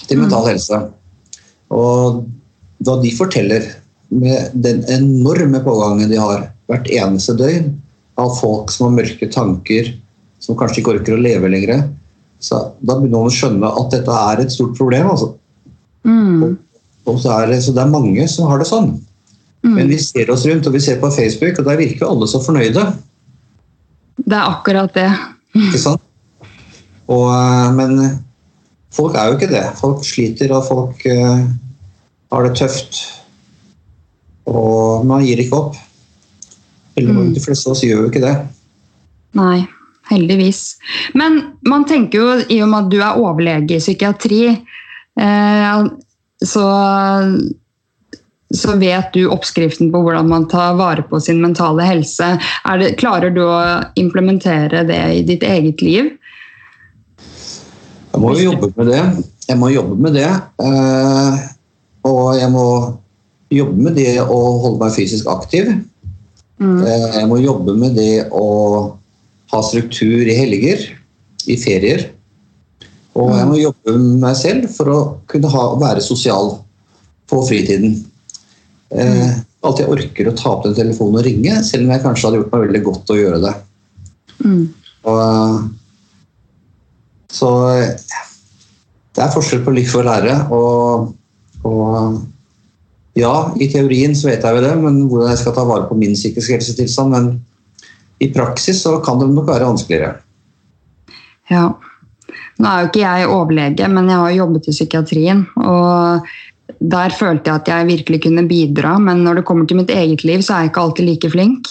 til 0.08 0.20
mental 0.22 0.46
mm. 0.46 0.50
helse. 0.52 0.80
Og 1.74 2.24
hva 2.84 2.96
de 3.02 3.12
forteller 3.16 3.66
med 4.08 4.54
den 4.56 4.84
enorme 4.92 5.60
pågangen 5.64 6.10
de 6.10 6.20
har 6.20 6.48
hvert 6.68 6.88
eneste 6.92 7.34
døgn 7.36 7.74
av 8.18 8.32
folk 8.38 8.72
som 8.72 8.88
har 8.88 9.02
mørke 9.02 9.28
tanker, 9.32 9.92
som 10.42 10.56
kanskje 10.58 10.82
ikke 10.82 10.94
orker 10.96 11.16
å 11.16 11.20
leve 11.22 11.50
lenger, 11.50 11.84
så 12.40 12.60
da 12.78 12.96
begynner 12.98 13.24
man 13.24 13.32
å 13.32 13.34
skjønne 13.34 13.74
at 13.80 13.92
dette 13.94 14.22
er 14.30 14.42
et 14.42 14.54
stort 14.54 14.76
problem. 14.78 15.10
Altså. 15.10 15.32
Mm. 16.06 16.42
Og, 16.46 16.56
og 17.10 17.20
så, 17.20 17.34
er 17.34 17.52
det, 17.52 17.60
så, 17.64 17.74
det, 17.74 17.82
er 17.82 17.92
mange 17.92 18.26
som 18.30 18.50
har 18.50 18.62
det 18.62 18.68
sånn. 18.70 18.92
Mm. 19.66 19.74
Men 19.74 19.90
vi 19.90 19.98
ser 20.02 20.30
oss 20.30 20.46
rundt 20.46 20.68
og 20.70 20.76
vi 20.76 20.82
ser 20.82 21.00
på 21.02 21.10
Facebook, 21.14 21.58
og 21.58 21.66
der 21.66 21.80
virker 21.80 22.06
alle 22.06 22.30
så 22.30 22.40
fornøyde. 22.44 22.84
Det 24.18 24.34
er 24.34 24.44
akkurat 24.44 24.94
det. 24.94 25.10
Ikke 25.58 25.82
sant? 25.82 26.04
Og, 27.08 27.26
eh, 27.32 27.68
men 27.74 27.98
Folk 28.94 29.16
er 29.16 29.28
jo 29.28 29.38
ikke 29.38 29.50
det. 29.50 29.64
Folk 29.80 30.04
sliter, 30.06 30.52
og 30.56 30.66
folk 30.68 31.04
uh, 31.06 31.44
har 32.32 32.46
det 32.46 32.56
tøft. 32.58 33.02
Og 34.48 35.04
man 35.08 35.24
gir 35.26 35.42
ikke 35.42 35.58
opp. 35.58 35.76
Mm. 36.98 37.34
De 37.34 37.42
fleste 37.42 37.68
av 37.68 37.76
oss 37.76 37.84
gjør 37.84 38.06
jo 38.06 38.10
ikke 38.10 38.24
det. 38.24 38.34
Nei, 39.38 39.60
heldigvis. 40.10 40.62
Men 41.18 41.40
man 41.68 41.86
tenker 41.88 42.18
jo, 42.18 42.34
i 42.48 42.60
og 42.64 42.72
med 42.72 42.86
at 42.86 42.92
du 42.92 42.98
er 42.98 43.20
overlege 43.20 43.76
i 43.76 43.82
psykiatri, 43.82 44.42
eh, 45.20 45.82
så, 46.48 46.66
så 48.54 48.76
vet 48.80 49.12
du 49.14 49.28
oppskriften 49.30 49.92
på 49.94 50.02
hvordan 50.02 50.30
man 50.32 50.48
tar 50.50 50.78
vare 50.80 51.04
på 51.06 51.20
sin 51.22 51.42
mentale 51.44 51.86
helse. 51.86 52.32
Det, 52.80 52.94
klarer 52.98 53.34
du 53.34 53.44
å 53.44 53.60
implementere 54.00 54.84
det 54.88 55.02
i 55.20 55.24
ditt 55.28 55.46
eget 55.46 55.84
liv? 55.84 56.10
Jeg 58.18 58.24
må 58.24 58.34
jo 58.34 58.48
jobbe 58.50 58.68
med 58.74 58.88
det. 58.90 59.02
Jeg 59.46 59.58
må 59.60 59.68
jobbe 59.70 59.96
med 60.02 60.16
det. 60.18 60.28
Eh, 60.66 61.36
og 62.08 62.24
jeg 62.34 62.50
må 62.50 62.66
jobbe 63.54 63.84
med 63.86 63.94
det 63.96 64.14
å 64.24 64.38
holde 64.64 64.80
meg 64.82 64.96
fysisk 64.96 65.28
aktiv. 65.30 65.70
Mm. 66.58 66.80
Eh, 66.82 67.06
jeg 67.20 67.28
må 67.30 67.38
jobbe 67.38 67.76
med 67.78 67.94
det 67.94 68.26
å 68.34 68.46
ha 69.52 69.60
struktur 69.64 70.26
i 70.26 70.34
helger, 70.34 70.82
i 71.46 71.56
ferier. 71.60 72.08
Og 73.14 73.30
jeg 73.34 73.46
må 73.46 73.54
mm. 73.54 73.62
jobbe 73.62 73.94
med 73.94 74.20
meg 74.26 74.38
selv 74.38 74.68
for 74.74 74.90
å 74.92 75.00
kunne 75.30 75.50
ha, 75.54 75.64
være 75.78 76.02
sosial 76.04 76.56
på 77.30 77.40
fritiden. 77.46 78.00
Eh, 78.90 79.14
mm. 79.14 79.44
Alltid 79.62 79.86
jeg 79.86 79.94
orker 79.94 80.30
å 80.30 80.36
ta 80.38 80.52
opp 80.56 80.66
den 80.66 80.76
telefonen 80.76 81.22
og 81.22 81.26
ringe, 81.26 81.62
selv 81.66 81.86
om 81.86 81.94
jeg 81.94 82.04
kanskje 82.04 82.28
hadde 82.28 82.42
gjort 82.42 82.52
meg 82.54 82.66
veldig 82.66 82.84
godt 82.90 83.14
å 83.14 83.18
gjøre 83.22 83.40
det. 83.46 83.54
Mm. 84.42 84.64
Og 85.06 85.22
så 87.32 87.50
det 89.18 89.24
er 89.24 89.34
forskjell 89.34 89.64
på 89.66 89.74
liv 89.74 89.92
og 89.98 90.06
lære. 90.06 90.36
Og, 90.54 91.10
og, 91.66 92.20
ja, 93.18 93.34
i 93.58 93.68
teorien 93.72 94.14
så 94.16 94.30
vet 94.30 94.46
jeg 94.46 94.56
jo 94.56 94.64
det, 94.64 94.72
men 94.78 95.02
hvordan 95.10 95.32
jeg 95.32 95.42
skal 95.42 95.56
ta 95.56 95.66
vare 95.68 95.88
på 95.90 95.98
min 95.98 96.16
psykiske 96.16 96.58
helsetilstand. 96.58 97.14
Men 97.14 97.30
i 98.22 98.30
praksis 98.34 98.82
så 98.84 98.98
kan 99.04 99.20
det 99.20 99.30
nok 99.32 99.50
være 99.50 99.68
vanskeligere. 99.68 100.16
Ja. 101.50 101.68
Nå 102.58 102.68
er 102.68 102.82
jo 102.82 102.90
ikke 102.90 103.04
jeg 103.04 103.30
overlege, 103.30 103.88
men 103.90 104.10
jeg 104.10 104.22
har 104.22 104.36
jobbet 104.36 104.70
i 104.70 104.76
psykiatrien. 104.76 105.46
og 105.56 106.28
der 106.78 107.14
følte 107.16 107.50
jeg 107.50 107.60
at 107.60 107.68
jeg 107.68 107.86
virkelig 107.88 108.20
kunne 108.22 108.48
bidra, 108.48 108.98
men 108.98 109.24
når 109.24 109.40
det 109.40 109.44
kommer 109.48 109.66
til 109.66 109.80
mitt 109.80 109.90
eget 109.90 110.24
liv, 110.24 110.42
så 110.42 110.54
er 110.54 110.58
jeg 110.58 110.70
ikke 110.70 110.80
alltid 110.80 111.04
like 111.04 111.30
flink. 111.30 111.70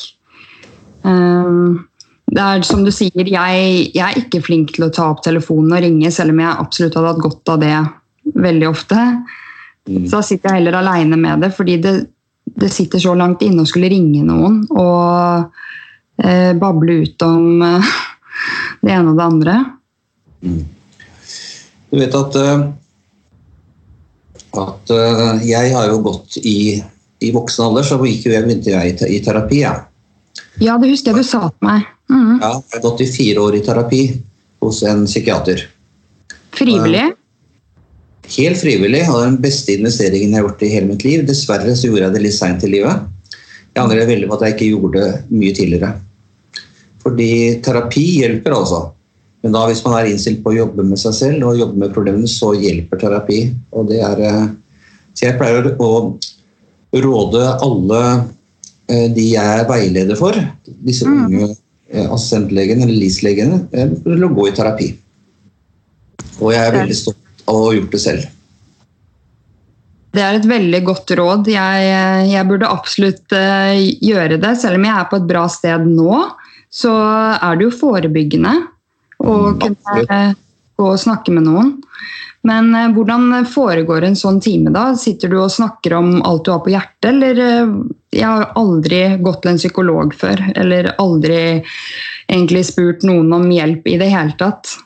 Um, 1.04 1.88
det 2.28 2.44
er 2.44 2.64
som 2.68 2.84
du 2.84 2.92
sier, 2.92 3.12
jeg, 3.16 3.68
jeg, 3.96 4.04
er 4.04 4.20
ikke 4.20 4.44
flink 4.44 4.74
til 4.76 4.88
å 4.88 4.92
ta 4.94 5.06
opp 5.14 5.22
telefonen 5.24 5.78
og 5.78 5.84
ringe, 5.84 6.12
selv 6.12 6.36
om 6.36 6.42
jeg 6.44 6.60
absolutt 6.64 6.98
hadde 7.00 7.14
hatt 7.14 7.24
godt 7.24 7.52
av 7.54 7.62
det 7.62 7.76
veldig 8.48 8.68
ofte. 8.68 9.04
Mm. 9.88 10.02
Så 10.10 10.18
da 10.18 10.24
sitter 10.28 10.52
jeg 10.52 10.60
heller 10.60 10.80
aleine 10.82 11.20
med 11.20 11.46
det, 11.46 11.54
fordi 11.56 11.78
det, 11.84 11.94
det 12.60 12.72
sitter 12.74 13.00
så 13.00 13.16
langt 13.16 13.46
inne 13.48 13.64
å 13.64 13.70
skulle 13.70 13.92
ringe 13.94 14.26
noen 14.28 14.60
og 14.76 15.54
eh, 16.20 16.52
bable 16.60 17.00
ut 17.06 17.28
om 17.28 17.64
eh, 17.64 17.94
det 18.84 18.92
ene 18.98 19.14
og 19.14 19.22
det 19.22 19.30
andre. 19.30 19.58
Mm. 20.44 20.62
Du 21.88 22.00
vet 22.02 22.18
at, 22.20 22.40
eh, 22.44 22.66
at 24.68 24.98
eh, 24.98 25.46
jeg 25.48 25.76
har 25.78 25.88
jo 25.94 26.02
gått 26.12 26.42
i, 26.44 26.76
i 27.24 27.32
voksen 27.32 27.70
alder, 27.70 27.88
så 27.88 28.02
gikk 28.04 28.28
jo 28.28 28.36
jeg, 28.36 28.44
begynte 28.44 28.76
jeg 28.76 28.98
i, 28.98 29.14
i 29.16 29.24
terapi. 29.24 29.64
Ja. 29.64 29.78
Ja, 30.64 30.78
det 30.82 30.90
husker 30.92 31.14
jeg 31.14 31.22
du 31.22 31.28
sa 31.28 31.48
til 31.50 31.68
meg. 31.68 31.86
Mm. 32.10 32.40
Ja, 32.42 32.52
jeg 32.58 32.78
har 32.78 32.84
gått 32.86 33.04
i 33.04 33.12
fire 33.12 33.44
år 33.44 33.58
i 33.58 33.64
terapi 33.66 34.02
hos 34.64 34.82
en 34.88 35.06
psykiater. 35.06 35.64
Frivillig? 36.58 37.06
Helt 38.38 38.60
frivillig. 38.60 39.04
og 39.12 39.22
Den 39.24 39.38
beste 39.44 39.76
investeringen 39.78 40.34
jeg 40.34 40.42
har 40.42 40.48
gjort 40.50 40.66
i 40.66 40.74
hele 40.74 40.92
mitt 40.92 41.06
liv. 41.08 41.24
Dessverre 41.28 41.76
så 41.76 41.90
gjorde 41.90 42.08
jeg 42.08 42.18
det 42.18 42.26
litt 42.26 42.38
seint 42.38 42.66
i 42.66 42.72
livet. 42.72 43.08
Jeg 43.74 43.84
angrer 43.84 44.10
veldig 44.10 44.30
på 44.30 44.38
at 44.38 44.46
jeg 44.48 44.56
ikke 44.56 44.70
gjorde 44.74 45.02
det 45.04 45.38
mye 45.38 45.56
tidligere. 45.56 45.92
Fordi 47.04 47.32
terapi 47.64 48.06
hjelper, 48.24 48.56
altså. 48.58 48.82
Men 49.46 49.54
da 49.54 49.68
hvis 49.70 49.84
man 49.86 50.00
er 50.00 50.10
innstilt 50.10 50.42
på 50.44 50.52
å 50.52 50.58
jobbe 50.58 50.84
med 50.84 51.00
seg 51.00 51.14
selv 51.16 51.46
og 51.48 51.60
jobbe 51.60 51.84
med 51.84 51.94
problemene, 51.96 52.28
så 52.28 52.52
hjelper 52.58 53.00
terapi. 53.00 53.44
Og 53.78 53.88
det 53.92 54.02
er, 54.04 54.24
eh, 54.26 54.48
så 55.14 55.30
jeg 55.30 55.38
pleier 55.38 55.70
å 55.78 55.92
råde 56.98 57.44
alle 57.64 58.02
eh, 58.02 58.26
de 58.88 59.26
jeg 59.34 59.60
er 59.60 59.68
veileder 59.68 60.20
for, 60.20 60.38
disse 60.88 61.08
mm. 61.08 61.20
unge 61.26 61.50
eh, 61.52 62.06
assistentlegene 62.06 62.86
eller 62.86 62.96
LIS-legene, 63.04 63.62
til 64.06 64.26
å 64.28 64.32
gå 64.38 64.48
i 64.48 64.56
terapi. 64.56 64.90
Og 66.40 66.52
jeg 66.54 66.64
er 66.64 66.76
veldig 66.76 66.98
stolt 66.98 67.46
av 67.48 67.60
å 67.60 67.68
ha 67.68 67.78
gjort 67.78 67.94
det 67.96 68.02
selv. 68.04 68.34
Det 70.18 70.24
er 70.24 70.38
et 70.38 70.48
veldig 70.50 70.82
godt 70.88 71.12
råd. 71.20 71.50
Jeg, 71.52 71.90
jeg 72.32 72.48
burde 72.50 72.70
absolutt 72.74 73.34
gjøre 74.02 74.40
det. 74.42 74.54
Selv 74.58 74.80
om 74.80 74.86
jeg 74.88 74.96
er 74.96 75.10
på 75.12 75.20
et 75.20 75.28
bra 75.30 75.44
sted 75.52 75.84
nå, 75.86 76.24
så 76.74 76.94
er 77.36 77.58
det 77.58 77.68
jo 77.68 77.76
forebyggende 77.76 78.54
å 79.24 79.36
mm, 79.52 79.60
kunne 79.62 80.20
gå 80.78 80.90
og 80.92 81.02
snakke 81.02 81.34
med 81.36 81.48
noen. 81.48 81.76
Men 82.48 82.76
eh, 82.76 82.90
hvordan 82.96 83.46
foregår 83.50 84.08
en 84.08 84.16
sånn 84.16 84.40
time 84.44 84.72
da? 84.74 84.90
Sitter 85.00 85.32
du 85.32 85.40
og 85.42 85.52
snakker 85.52 85.98
om 85.98 86.18
alt 86.28 86.46
du 86.46 86.54
har 86.54 86.64
på 86.64 86.74
hjertet, 86.74 87.10
eller 87.12 87.44
eh, 87.44 87.78
Jeg 88.16 88.26
har 88.26 88.52
aldri 88.58 89.02
gått 89.22 89.44
til 89.44 89.54
en 89.54 89.60
psykolog 89.62 90.14
før, 90.16 90.42
eller 90.56 90.94
aldri 91.02 91.40
egentlig 92.28 92.64
spurt 92.70 93.04
noen 93.08 93.34
om 93.36 93.48
hjelp 93.52 93.88
i 93.88 93.98
det 94.00 94.12
hele 94.14 94.36
tatt. 94.40 94.78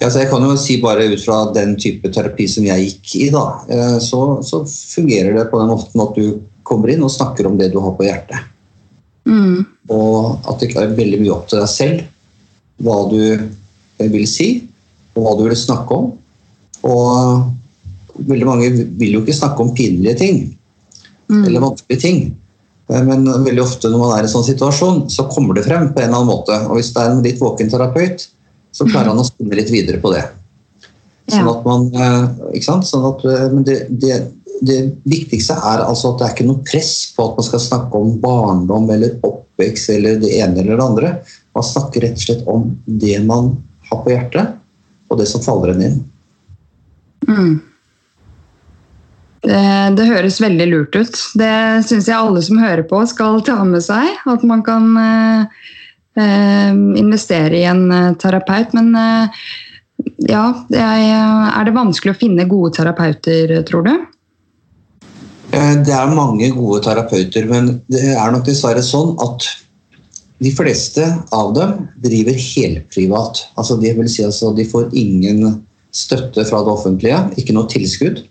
Ja, 0.00 0.08
jeg 0.10 0.28
kan 0.28 0.42
jo 0.44 0.56
si 0.60 0.80
bare 0.82 1.06
ut 1.12 1.22
fra 1.22 1.44
den 1.54 1.76
type 1.80 2.10
terapi 2.12 2.48
som 2.50 2.66
jeg 2.66 2.88
gikk 2.88 3.14
i, 3.20 3.28
da, 3.32 3.44
eh, 3.68 3.98
så, 4.02 4.24
så 4.44 4.64
fungerer 4.68 5.36
det 5.36 5.46
på 5.52 5.60
den 5.60 5.70
måten 5.70 6.04
at 6.04 6.18
du 6.18 6.40
kommer 6.64 6.90
inn 6.92 7.04
og 7.04 7.12
snakker 7.12 7.48
om 7.48 7.60
det 7.60 7.70
du 7.72 7.78
har 7.84 7.94
på 7.96 8.08
hjertet. 8.08 8.50
Mm. 9.28 9.64
Og 9.92 10.48
at 10.48 10.60
det 10.60 10.74
er 10.76 10.96
veldig 10.96 11.20
mye 11.22 11.36
opp 11.36 11.48
til 11.48 11.60
deg 11.60 11.70
selv 11.70 12.04
hva 12.84 12.96
du 13.12 13.20
vil 14.00 14.26
si, 14.28 14.48
og 15.14 15.24
hva 15.24 15.34
du 15.38 15.44
vil 15.46 15.58
snakke 15.58 15.98
om. 15.98 16.12
Og 16.84 18.24
veldig 18.28 18.48
mange 18.48 18.70
vil 18.98 19.16
jo 19.16 19.22
ikke 19.24 19.36
snakke 19.36 19.64
om 19.64 19.74
pinlige 19.74 20.18
ting 20.20 20.40
mm. 21.30 21.44
eller 21.44 21.64
vanskelige 21.64 22.02
ting. 22.02 22.24
Men 22.92 23.24
veldig 23.24 23.62
ofte 23.64 23.88
når 23.88 24.00
man 24.00 24.14
er 24.14 24.24
i 24.24 24.28
en 24.28 24.34
sånn 24.34 24.46
situasjon, 24.46 25.04
så 25.12 25.26
kommer 25.32 25.56
det 25.56 25.64
frem 25.66 25.88
på 25.92 26.02
en 26.02 26.10
eller 26.10 26.20
annen 26.20 26.30
måte. 26.30 26.56
Og 26.68 26.78
hvis 26.78 26.92
det 26.92 27.02
er 27.02 27.12
en 27.14 27.24
litt 27.24 27.40
våken 27.40 27.72
terapeut, 27.72 28.26
så 28.74 28.86
klarer 28.88 29.12
han 29.12 29.22
å 29.22 29.26
spinne 29.26 29.56
litt 29.56 29.72
videre 29.72 30.00
på 30.02 30.12
det. 30.12 30.24
Sånn 31.32 31.48
at 31.48 31.62
man, 31.64 31.86
eh, 31.96 32.24
ikke 32.58 32.66
sant? 32.66 32.88
Sånn 32.88 33.06
at, 33.08 33.22
eh, 33.24 33.46
men 33.54 33.64
det, 33.64 33.78
det, 33.88 34.18
det, 34.66 34.80
viktigste 35.08 35.56
er 35.56 35.84
altså 35.86 36.12
at 36.12 36.20
det 36.20 36.26
er 36.26 36.34
ikke 36.34 36.48
noe 36.50 36.64
press 36.66 36.92
på 37.16 37.30
at 37.30 37.38
man 37.38 37.46
skal 37.46 37.62
snakke 37.64 38.02
om 38.02 38.18
barndom 38.20 38.90
eller 38.92 39.16
oppvekst 39.24 39.94
eller 39.94 40.20
det 40.20 40.34
ene 40.36 40.60
eller 40.60 40.76
det 40.76 40.84
andre. 40.84 41.14
Man 41.56 41.64
snakker 41.64 42.04
rett 42.04 42.20
og 42.20 42.26
slett 42.26 42.44
om 42.50 42.68
det 42.84 43.16
man 43.24 43.54
har 43.88 44.04
på 44.04 44.12
hjertet, 44.12 44.60
og 45.14 45.22
det 45.22 45.28
som 45.30 45.42
faller 45.44 45.72
en 45.74 45.86
inn. 45.88 46.02
Mm. 47.28 47.54
Det, 49.44 49.60
det, 49.98 50.08
høres 50.08 50.40
veldig 50.40 50.66
lurt 50.70 50.96
ut. 50.96 51.18
Det 51.36 51.54
syns 51.84 52.08
jeg 52.08 52.16
alle 52.16 52.40
som 52.44 52.60
hører 52.62 52.84
på 52.88 53.02
skal 53.08 53.42
ta 53.44 53.58
med 53.68 53.84
seg. 53.84 54.16
At 54.30 54.44
man 54.46 54.64
kan 54.64 54.88
eh, 55.00 55.68
eh 56.20 56.72
investere 57.00 57.60
i 57.60 57.66
en 57.68 57.84
eh, 57.92 58.14
terapeut. 58.20 58.72
Men 58.76 58.94
eh, 58.96 59.44
ja, 60.30 60.46
er, 60.72 61.64
det 61.66 61.76
vanskelig 61.76 62.14
å 62.14 62.18
finne 62.18 62.48
gode 62.48 62.74
terapeuter, 62.78 63.60
tror 63.68 63.86
du? 63.86 63.94
Det 65.54 65.92
er 65.94 66.10
mange 66.10 66.48
gode 66.50 66.80
terapeuter, 66.82 67.44
men 67.46 67.76
det 67.92 68.16
er 68.16 68.32
nok 68.34 68.42
dessverre 68.48 68.82
sånn 68.82 69.12
at 69.22 69.46
de 70.42 70.50
fleste 70.50 71.04
av 71.32 71.52
dem 71.54 71.76
driver 72.02 72.38
helprivat. 72.38 73.44
Altså 73.54 73.76
det 73.80 73.94
vil 73.98 74.08
si 74.10 74.24
altså 74.26 74.52
de 74.56 74.66
får 74.68 74.90
ingen 74.98 75.60
støtte 75.94 76.42
fra 76.48 76.62
det 76.66 76.72
offentlige, 76.72 77.20
ikke 77.38 77.54
noe 77.54 77.70
tilskudd, 77.70 78.24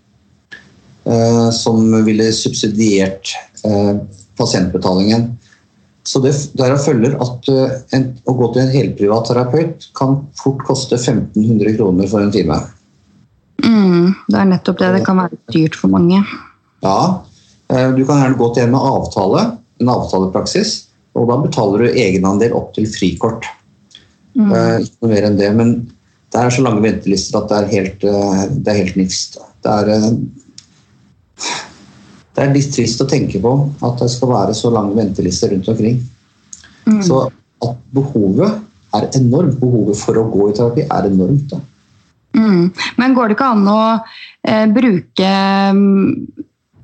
eh, 1.08 1.47
som 1.56 1.86
ville 2.04 2.28
subsidiert 2.36 3.32
eh, 3.64 3.95
pasientbetalingen. 4.39 5.32
Så 6.04 6.20
det, 6.20 6.34
Derav 6.60 6.82
følger 6.84 7.16
at 7.24 7.47
uh, 7.47 7.76
en, 7.95 8.10
å 8.28 8.34
gå 8.36 8.49
til 8.51 8.66
en 8.66 8.72
helprivat 8.74 9.30
terapeut 9.30 9.86
kan 9.95 10.18
fort 10.36 10.64
koste 10.68 10.97
1500 10.99 11.78
kroner 11.78 12.10
for 12.12 12.26
en 12.26 12.34
time. 12.34 12.58
Mm, 13.64 14.10
det 14.28 14.41
er 14.41 14.49
nettopp 14.49 14.82
det. 14.82 14.89
Det 14.97 15.06
kan 15.08 15.22
være 15.22 15.39
dyrt 15.56 15.78
for 15.80 15.93
mange. 15.93 16.20
Ja. 16.84 16.97
Uh, 17.72 17.89
du 17.95 18.04
kan 18.04 18.20
gjerne 18.20 18.39
gå 18.41 18.49
til 18.51 18.66
en 18.66 18.76
med 18.76 18.89
avtale, 18.91 19.45
en 19.80 19.93
avtalepraksis. 19.95 20.76
Og 21.14 21.28
da 21.30 21.38
betaler 21.43 21.84
du 21.84 21.99
egenandel 22.03 22.55
opp 22.57 22.72
til 22.76 22.88
frikort. 22.89 23.45
Mm. 24.34 24.49
Uh, 24.49 24.78
ikke 24.82 25.03
noe 25.03 25.11
mer 25.11 25.28
enn 25.28 25.38
det. 25.39 25.51
Men 25.57 25.76
det 26.34 26.41
er 26.41 26.55
så 26.55 26.64
lange 26.66 26.84
ventelister 26.86 27.39
at 27.39 27.51
det 27.51 27.59
er 27.59 27.70
helt, 27.76 28.07
uh, 28.07 28.45
det 28.49 28.74
er 28.74 28.82
helt 28.82 28.97
nifst. 28.99 29.38
Det 29.64 29.76
er, 29.76 29.91
uh, 29.93 31.51
det 32.34 32.43
er 32.43 32.55
litt 32.55 32.74
trist 32.74 33.03
å 33.03 33.09
tenke 33.09 33.41
på 33.43 33.53
at 33.86 34.01
det 34.01 34.09
skal 34.14 34.34
være 34.34 34.57
så 34.57 34.74
lange 34.74 34.97
ventelister 34.97 35.53
rundt 35.53 35.70
omkring. 35.74 36.01
Mm. 36.88 37.01
Så 37.05 37.28
at 37.64 37.78
behovet 37.93 38.57
er 38.97 39.09
enormt. 39.20 39.59
Behovet 39.61 39.99
for 40.01 40.18
å 40.20 40.26
gå 40.32 40.49
i 40.49 40.57
terapi 40.57 40.88
er 40.88 41.09
enormt. 41.09 41.53
Mm. 42.34 42.72
Men 42.97 43.14
går 43.14 43.30
det 43.30 43.38
ikke 43.38 43.51
an 43.53 43.68
å 43.70 43.82
eh, 43.93 44.66
bruke 44.74 45.34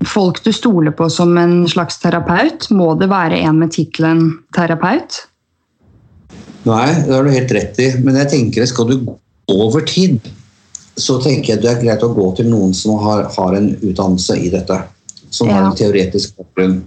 folk 0.07 0.43
du 0.43 0.51
stoler 0.53 0.91
på 0.95 1.09
som 1.11 1.37
en 1.37 1.63
slags 1.67 1.99
terapeut? 1.99 2.69
Må 2.71 2.93
det 2.99 3.09
være 3.11 3.41
en 3.43 3.59
med 3.59 3.73
tittelen 3.75 4.29
terapeut? 4.55 5.25
Nei, 6.67 6.87
det 7.05 7.15
har 7.15 7.25
du 7.25 7.33
helt 7.33 7.51
rett 7.55 7.81
i. 7.81 7.89
Men 8.03 8.19
jeg 8.21 8.31
tenker 8.33 8.69
skal 8.69 8.89
du 8.89 8.95
gå 9.07 9.17
over 9.49 9.83
tid, 9.87 10.21
så 10.99 11.17
tenker 11.23 11.55
jeg 11.55 11.63
det 11.63 11.71
er 11.71 11.83
greit 11.83 12.05
å 12.05 12.13
gå 12.13 12.31
til 12.37 12.49
noen 12.51 12.73
som 12.75 12.99
har, 13.03 13.27
har 13.35 13.55
en 13.57 13.71
utdannelse 13.79 14.37
i 14.39 14.51
dette. 14.53 14.81
Som 15.29 15.49
ja. 15.49 15.57
har 15.57 15.69
en 15.69 15.77
teoretisk 15.77 16.39
bakgrunn. 16.39 16.81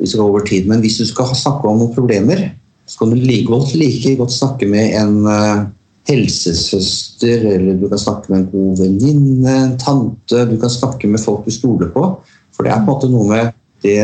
Hvis 0.00 0.16
du 0.16 0.24
over 0.24 0.42
tid. 0.42 0.66
Men 0.66 0.80
hvis 0.82 0.98
du 0.98 1.06
skal 1.06 1.30
snakke 1.38 1.70
om 1.70 1.78
noen 1.78 1.94
problemer, 1.94 2.48
så 2.90 3.00
kan 3.00 3.12
du 3.12 3.20
like 3.20 3.46
godt, 3.48 3.74
like 3.78 4.16
godt 4.18 4.34
snakke 4.34 4.66
med 4.68 4.96
en 4.98 5.20
uh, 5.28 5.66
helsesøster, 6.10 7.46
eller 7.54 7.78
du 7.78 7.86
kan 7.88 8.02
snakke 8.02 8.32
med 8.32 8.42
en 8.42 8.48
god 8.52 8.82
venninne, 8.82 9.54
en 9.54 9.76
tante. 9.80 10.42
Du 10.50 10.56
kan 10.60 10.72
snakke 10.72 11.08
med 11.08 11.22
folk 11.22 11.46
du 11.46 11.54
stoler 11.54 11.92
på. 11.94 12.08
For 12.54 12.66
det 12.66 12.74
er 12.74 12.82
på 12.82 12.86
en 12.86 12.92
måte 12.92 13.10
noe 13.12 13.28
med 13.30 13.54
det, 13.84 13.98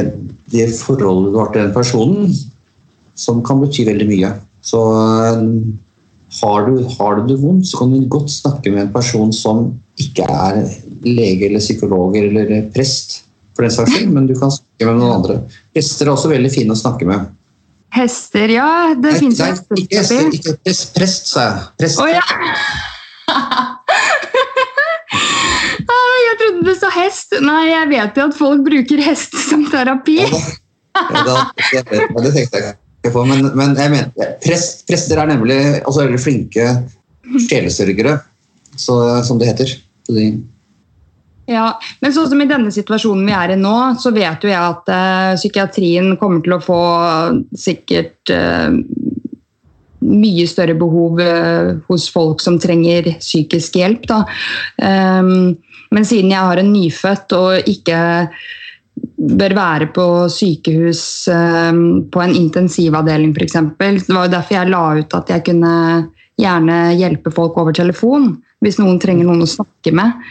det 0.52 0.66
forholdet 0.76 1.32
du 1.32 1.38
har 1.40 1.52
til 1.52 1.62
den 1.64 1.74
personen, 1.76 2.34
som 3.16 3.40
kan 3.46 3.60
bety 3.62 3.86
veldig 3.88 4.08
mye. 4.10 4.32
Så 4.66 4.80
eh, 4.96 5.46
har 6.40 6.68
du, 6.68 6.84
har 6.98 7.16
du 7.16 7.32
det 7.32 7.40
vondt, 7.40 7.70
så 7.70 7.80
kan 7.80 7.94
du 7.94 8.04
godt 8.10 8.30
snakke 8.32 8.72
med 8.72 8.86
en 8.86 8.92
person 8.94 9.32
som 9.34 9.70
ikke 10.00 10.26
er 10.28 10.62
lege 11.04 11.48
eller 11.48 11.62
psykolog 11.62 12.16
eller 12.16 12.70
prest, 12.74 13.22
for 13.56 13.66
den 13.66 13.74
saks 13.74 13.92
skyld, 13.96 14.12
men 14.14 14.28
du 14.28 14.36
kan 14.38 14.52
snakke 14.54 14.88
med 14.88 15.00
noen 15.00 15.16
andre. 15.18 15.40
Hester 15.76 16.08
er 16.08 16.14
også 16.14 16.30
veldig 16.32 16.52
fine 16.54 16.76
å 16.76 16.78
snakke 16.78 17.08
med. 17.08 17.28
Hester, 17.96 18.52
ja. 18.54 18.94
Det 18.94 19.16
fins 19.18 19.42
hester. 19.42 19.80
Ikke 19.82 19.98
hester, 19.98 20.30
ikke 20.36 20.56
prest, 20.62 20.94
prest, 20.94 21.32
sa 21.32 21.48
jeg. 21.48 21.66
Prest. 21.82 22.00
Oh, 22.00 22.08
ja. 22.10 23.66
Jeg 26.80 26.92
trodde 26.92 27.04
hest. 27.04 27.34
Nei, 27.44 27.62
jeg 27.70 27.88
vet 27.90 28.16
jo 28.18 28.28
at 28.30 28.36
folk 28.38 28.62
bruker 28.66 29.02
hest 29.04 29.36
som 29.48 29.66
terapi. 29.70 30.20
Ja, 30.24 31.24
da, 31.24 31.34
det 31.56 32.32
tenkte 32.34 32.60
jeg 32.60 32.72
ikke 33.00 33.12
på, 33.14 33.24
men, 33.28 33.46
men 33.56 33.76
jeg 33.78 33.92
mener, 33.92 34.32
prest, 34.44 34.82
prester 34.88 35.20
er 35.20 35.30
nemlig 35.30 35.58
altså 35.84 36.02
veldig 36.02 36.20
flinke 36.20 36.66
sjelesørgere, 37.46 38.18
som 38.76 39.38
det 39.40 39.52
heter. 39.52 39.76
Ja, 41.50 41.66
men 42.02 42.14
sånn 42.14 42.28
som 42.30 42.42
I 42.42 42.48
denne 42.50 42.72
situasjonen 42.74 43.26
vi 43.26 43.34
er 43.34 43.54
i 43.54 43.58
nå, 43.58 43.76
så 44.02 44.12
vet 44.14 44.44
jo 44.44 44.50
jeg 44.50 44.60
at 44.60 44.90
uh, 44.90 45.38
psykiatrien 45.38 46.14
kommer 46.20 46.42
til 46.44 46.54
å 46.54 46.62
få 46.62 46.82
sikkert 47.58 48.30
uh, 48.34 48.74
mye 50.00 50.46
større 50.50 50.76
behov 50.78 51.18
uh, 51.22 51.72
hos 51.90 52.06
folk 52.12 52.42
som 52.44 52.58
trenger 52.62 53.12
psykisk 53.18 53.80
hjelp. 53.80 54.06
Da. 54.10 54.22
Um, 54.82 55.58
men 55.90 56.06
siden 56.06 56.32
jeg 56.32 56.46
har 56.46 56.60
en 56.60 56.72
nyfødt 56.72 57.34
og 57.38 57.70
ikke 57.70 58.00
bør 59.40 59.54
være 59.56 59.88
på 59.94 60.04
sykehus 60.32 61.02
eh, 61.32 61.80
på 62.12 62.22
en 62.22 62.36
intensivavdeling 62.36 63.34
f.eks. 63.34 63.58
Det 63.78 64.14
var 64.14 64.28
jo 64.28 64.34
derfor 64.36 64.56
jeg 64.56 64.72
la 64.72 64.84
ut 65.00 65.18
at 65.18 65.34
jeg 65.34 65.44
kunne 65.50 65.74
gjerne 66.40 66.78
hjelpe 66.96 67.32
folk 67.34 67.58
over 67.60 67.76
telefon 67.76 68.32
hvis 68.64 68.78
noen 68.80 69.00
trenger 69.00 69.28
noen 69.28 69.44
å 69.44 69.48
snakke 69.48 69.92
med. 69.96 70.24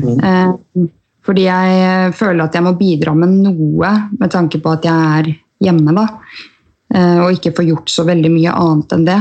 Mm. 0.00 0.88
Fordi 1.24 1.44
jeg 1.44 2.12
føler 2.16 2.46
at 2.46 2.56
jeg 2.56 2.64
må 2.64 2.72
bidra 2.76 3.12
med 3.16 3.36
noe 3.44 3.90
med 4.16 4.32
tanke 4.32 4.60
på 4.60 4.72
at 4.72 4.88
jeg 4.88 5.10
er 5.20 5.28
hjemme. 5.64 5.92
da. 5.92 6.06
Og 7.24 7.36
ikke 7.36 7.52
får 7.58 7.68
gjort 7.68 7.92
så 7.92 8.06
veldig 8.08 8.30
mye 8.32 8.54
annet 8.56 8.96
enn 8.96 9.04
det. 9.08 9.18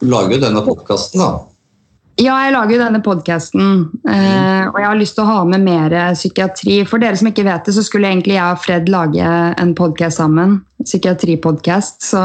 Du 0.00 0.08
lager 0.08 0.36
jo 0.36 0.40
denne 0.46 0.64
podkasten, 0.64 1.20
da. 1.20 1.53
Ja, 2.14 2.36
jeg 2.44 2.52
lager 2.54 2.76
jo 2.76 2.78
denne 2.78 3.00
podkasten, 3.02 3.70
eh, 4.06 4.66
og 4.68 4.76
jeg 4.78 4.86
har 4.86 4.98
lyst 5.00 5.16
til 5.16 5.24
å 5.24 5.32
ha 5.32 5.40
med 5.50 5.64
mer 5.66 5.94
psykiatri. 6.14 6.76
For 6.86 7.02
dere 7.02 7.18
som 7.18 7.26
ikke 7.26 7.46
vet 7.46 7.66
det, 7.66 7.74
så 7.74 7.82
skulle 7.82 8.06
egentlig 8.06 8.36
jeg 8.36 8.44
og 8.54 8.60
Fred 8.62 8.86
lage 8.92 9.32
en 9.58 9.72
podkast 9.74 10.22
sammen. 10.22 10.60
Psykiatripodkast. 10.84 12.06
Så 12.06 12.22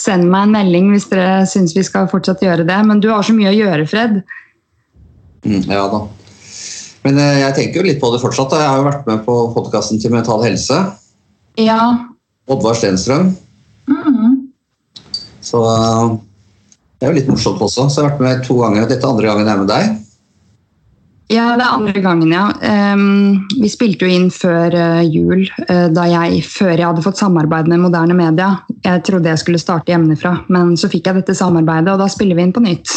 send 0.00 0.30
meg 0.32 0.48
en 0.48 0.56
melding 0.56 0.88
hvis 0.94 1.10
dere 1.12 1.44
syns 1.50 1.76
vi 1.76 1.84
skal 1.84 2.08
fortsatt 2.08 2.46
gjøre 2.46 2.64
det. 2.64 2.80
Men 2.88 3.04
du 3.04 3.10
har 3.12 3.26
så 3.26 3.36
mye 3.36 3.52
å 3.52 3.58
gjøre, 3.58 3.84
Fred. 3.92 4.22
Mm, 5.44 5.60
ja 5.68 5.84
da. 5.92 6.00
Men 7.04 7.20
eh, 7.20 7.38
jeg 7.42 7.56
tenker 7.58 7.82
jo 7.82 7.88
litt 7.90 8.00
på 8.00 8.12
det 8.14 8.22
fortsatt. 8.24 8.56
Jeg 8.56 8.70
har 8.70 8.80
jo 8.80 8.88
vært 8.88 9.08
med 9.10 9.24
på 9.28 9.36
podkasten 9.52 10.00
til 10.00 10.16
Mental 10.16 10.40
Helse. 10.46 10.80
Ja. 11.60 11.80
Oddvar 12.48 12.80
Stenstrøm. 12.80 13.34
Mm 13.84 14.14
-hmm. 14.16 14.32
Så 15.40 15.60
det 17.04 17.10
er 17.10 17.12
jo 17.12 17.20
litt 17.20 17.26
morsomt 17.28 17.60
også. 17.60 17.84
Så 17.92 18.00
jeg 18.00 18.06
har 18.06 18.14
vært 18.14 18.22
med 18.24 18.44
to 18.46 18.54
ganger. 18.56 18.86
Dette 18.88 19.04
er 19.04 19.10
andre 19.10 19.28
gangen 19.28 19.44
jeg 19.44 19.52
er 19.52 19.58
med 19.60 19.68
deg. 19.68 19.96
Ja, 21.32 21.44
det 21.56 21.64
er 21.64 21.72
andre 21.74 22.00
gangen, 22.04 22.30
ja. 22.32 22.44
Um, 22.94 23.42
vi 23.60 23.68
spilte 23.72 24.06
jo 24.06 24.12
inn 24.12 24.30
før 24.32 24.72
uh, 24.72 25.02
jul, 25.04 25.42
uh, 25.68 25.88
da 25.92 26.04
jeg, 26.08 26.40
før 26.48 26.72
jeg 26.72 26.84
hadde 26.86 27.04
fått 27.04 27.20
samarbeid 27.20 27.68
med 27.68 27.82
moderne 27.82 28.16
media. 28.16 28.48
Jeg 28.84 29.02
trodde 29.04 29.28
jeg 29.28 29.40
skulle 29.42 29.60
starte 29.60 29.92
hjemmefra, 29.92 30.32
men 30.52 30.72
så 30.80 30.88
fikk 30.92 31.10
jeg 31.10 31.18
dette 31.20 31.36
samarbeidet, 31.36 31.92
og 31.92 32.00
da 32.00 32.08
spiller 32.12 32.40
vi 32.40 32.46
inn 32.46 32.54
på 32.56 32.64
nytt. 32.64 32.92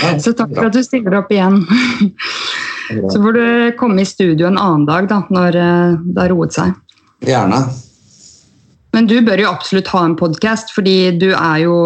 Ja, 0.00 0.16
så 0.24 0.34
takk 0.34 0.54
for 0.56 0.70
at 0.70 0.78
du 0.78 0.82
stiller 0.86 1.20
opp 1.20 1.30
igjen. 1.34 1.60
så 3.12 3.14
får 3.14 3.38
du 3.38 3.44
komme 3.78 4.02
i 4.02 4.10
studio 4.10 4.50
en 4.50 4.58
annen 4.58 4.88
dag, 4.90 5.06
da, 5.10 5.22
når 5.30 5.58
uh, 5.62 6.02
det 6.02 6.24
har 6.24 6.34
roet 6.34 6.58
seg. 6.58 6.74
Gjerne. 7.30 7.62
Men 8.94 9.06
du 9.06 9.20
bør 9.22 9.42
jo 9.42 9.54
absolutt 9.54 9.90
ha 9.94 10.02
en 10.06 10.18
podkast, 10.18 10.74
fordi 10.74 10.98
du 11.18 11.30
er 11.30 11.64
jo 11.68 11.78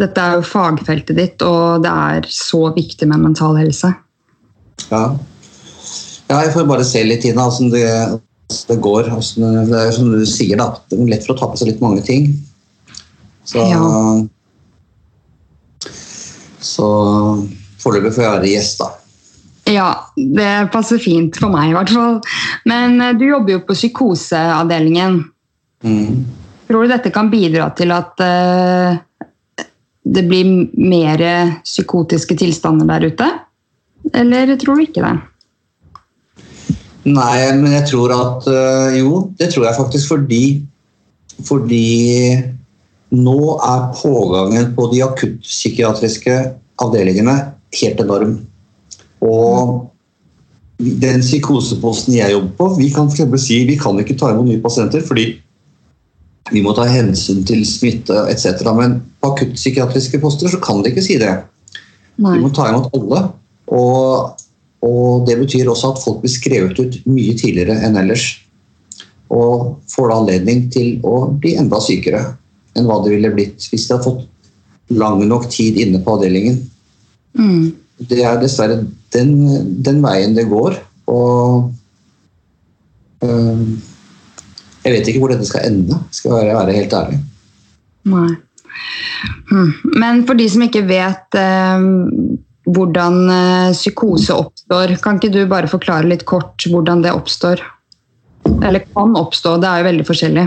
dette 0.00 0.22
er 0.22 0.38
jo 0.38 0.46
fagfeltet 0.46 1.16
ditt, 1.18 1.42
og 1.46 1.84
det 1.84 1.92
er 1.92 2.28
så 2.32 2.66
viktig 2.76 3.08
med 3.10 3.24
mental 3.24 3.56
helse. 3.58 3.92
Ja. 4.90 5.04
ja 6.28 6.40
jeg 6.44 6.54
får 6.54 6.68
bare 6.68 6.86
se 6.86 7.02
litt 7.06 7.24
inn 7.28 7.38
hvordan 7.40 7.72
det, 7.72 7.88
det 8.70 8.78
går. 8.84 9.10
Det 9.36 9.80
er 9.80 9.94
som 9.96 10.12
du 10.12 10.20
sier, 10.28 10.58
da, 10.60 10.72
det 10.90 11.00
er 11.00 11.12
lett 11.14 11.26
for 11.26 11.36
å 11.36 11.40
ta 11.40 11.50
på 11.52 11.60
seg 11.60 11.72
litt 11.72 11.84
mange 11.84 12.04
ting. 12.06 12.30
Så, 13.46 13.62
ja. 13.62 13.80
så 16.58 16.88
foreløpig 17.82 18.16
får 18.16 18.24
jeg 18.24 18.36
være 18.36 18.54
gjest, 18.54 18.80
da. 18.82 18.92
Ja, 19.66 19.88
det 20.14 20.68
passer 20.70 21.00
fint 21.02 21.38
for 21.40 21.50
meg 21.50 21.72
i 21.72 21.74
hvert 21.74 21.90
fall. 21.90 22.20
Men 22.70 23.00
eh, 23.02 23.14
du 23.18 23.24
jobber 23.26 23.56
jo 23.56 23.64
på 23.66 23.74
psykoseavdelingen. 23.74 25.18
Mm. 25.82 26.20
Tror 26.66 26.86
du 26.86 26.90
dette 26.90 27.10
kan 27.14 27.30
bidra 27.30 27.68
til 27.78 27.92
at 27.94 28.22
uh, 28.22 28.98
det 30.06 30.22
blir 30.28 30.50
mer 30.78 31.22
psykotiske 31.64 32.36
tilstander 32.38 32.86
der 32.86 33.08
ute? 33.10 33.30
Eller 34.14 34.52
tror 34.60 34.78
du 34.78 34.86
ikke 34.86 35.02
det? 35.02 35.14
Nei, 37.06 37.38
men 37.58 37.70
jeg 37.70 37.86
tror 37.90 38.12
at 38.14 38.46
øh, 38.50 38.98
Jo, 38.98 39.10
det 39.38 39.52
tror 39.52 39.68
jeg 39.68 39.78
faktisk 39.78 40.08
fordi 40.10 40.42
Fordi 41.46 41.86
nå 43.14 43.40
er 43.62 43.90
pågangen 43.94 44.72
på 44.74 44.88
de 44.90 45.02
akuttpsykiatriske 45.04 46.32
avdelingene 46.82 47.34
helt 47.76 48.00
enorm. 48.02 48.32
Og 49.22 49.92
den 50.80 51.22
psykoseposten 51.22 52.16
jeg 52.16 52.32
jobber 52.32 52.56
på, 52.58 52.66
vi 52.80 52.88
kan 52.92 53.06
for 53.12 53.38
si 53.40 53.60
vi 53.68 53.76
kan 53.78 54.00
ikke 54.02 54.16
ta 54.18 54.32
imot 54.32 54.48
nye 54.48 54.62
pasienter 54.64 55.04
fordi 55.06 55.36
vi 56.52 56.62
må 56.62 56.72
ta 56.76 56.86
hensyn 56.86 57.42
til 57.46 57.64
smitte 57.66 58.26
etc. 58.30 58.62
Men 58.76 59.00
på 59.20 59.32
akuttpsykiatriske 59.32 60.20
poster 60.22 60.50
så 60.52 60.60
kan 60.62 60.82
de 60.82 60.92
ikke 60.92 61.04
si 61.04 61.18
det. 61.20 61.32
Nei. 62.22 62.36
Vi 62.36 62.44
må 62.44 62.52
ta 62.54 62.68
imot 62.70 62.92
alle. 62.96 63.22
Og, 63.74 64.44
og, 64.86 65.26
det 65.26 65.38
betyr 65.40 65.68
også 65.72 65.92
at 65.92 66.02
folk 66.04 66.22
blir 66.22 66.32
skrevet 66.32 66.78
ut 66.78 67.00
mye 67.10 67.34
tidligere 67.38 67.80
enn 67.86 67.98
ellers. 67.98 68.28
Og 69.34 69.82
får 69.90 70.12
da 70.12 70.20
anledning 70.20 70.68
til 70.72 71.00
å 71.06 71.26
bli 71.34 71.56
enda 71.58 71.80
sykere 71.82 72.22
enn 72.76 72.86
hva 72.86 73.00
det 73.02 73.16
ville 73.16 73.32
blitt 73.34 73.66
hvis 73.72 73.88
de 73.88 73.96
hadde 73.96 74.06
fått 74.06 74.94
lang 74.94 75.24
nok 75.26 75.48
tid 75.50 75.80
inne 75.82 75.98
på 76.04 76.14
avdelingen. 76.14 76.60
Mm. 77.36 77.74
Det 78.06 78.20
er 78.22 78.38
dessverre 78.38 78.84
den, 79.16 79.32
den, 79.82 79.98
veien 80.04 80.36
det 80.36 80.46
går. 80.50 80.78
Og 81.10 81.72
øh, 83.26 83.62
jeg 84.86 84.94
vet 84.94 85.08
ikke 85.10 85.22
hvor 85.22 85.32
dette 85.34 85.46
skal 85.48 85.66
ende, 85.66 85.98
skal 86.14 86.36
jeg 86.46 86.54
være 86.54 86.74
helt 86.76 86.92
ærlig. 86.94 87.20
Nei. 88.06 88.28
Hm. 89.50 89.70
Men 89.98 90.26
for 90.28 90.38
de 90.38 90.46
som 90.52 90.62
ikke 90.66 90.84
vet 90.86 91.38
eh, 91.40 91.86
hvordan 92.70 93.16
eh, 93.32 93.74
psykose 93.74 94.36
oppstår, 94.36 94.96
kan 95.02 95.18
ikke 95.18 95.32
du 95.34 95.40
bare 95.50 95.70
forklare 95.70 96.06
litt 96.10 96.26
kort 96.28 96.66
hvordan 96.70 97.02
det 97.02 97.14
oppstår? 97.14 97.62
Eller 98.62 98.86
kan 98.94 99.16
oppstå, 99.18 99.56
det 99.62 99.70
er 99.70 99.82
jo 99.82 99.88
veldig 99.88 100.06
forskjellig. 100.06 100.46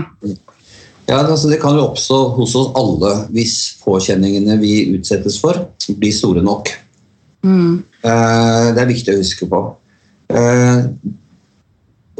Ja, 1.10 1.18
altså 1.24 1.50
Det 1.50 1.58
kan 1.60 1.76
jo 1.76 1.88
oppstå 1.88 2.18
hos 2.36 2.54
oss 2.56 2.70
alle 2.78 3.14
hvis 3.34 3.56
påkjenningene 3.82 4.56
vi 4.60 4.74
utsettes 4.94 5.40
for, 5.42 5.58
blir 5.98 6.14
store 6.14 6.44
nok. 6.46 6.70
Mm. 7.44 7.80
Eh, 8.04 8.66
det 8.76 8.82
er 8.82 8.92
viktig 8.92 9.14
å 9.14 9.20
huske 9.20 9.48
på. 9.50 9.62
Eh, 10.30 10.86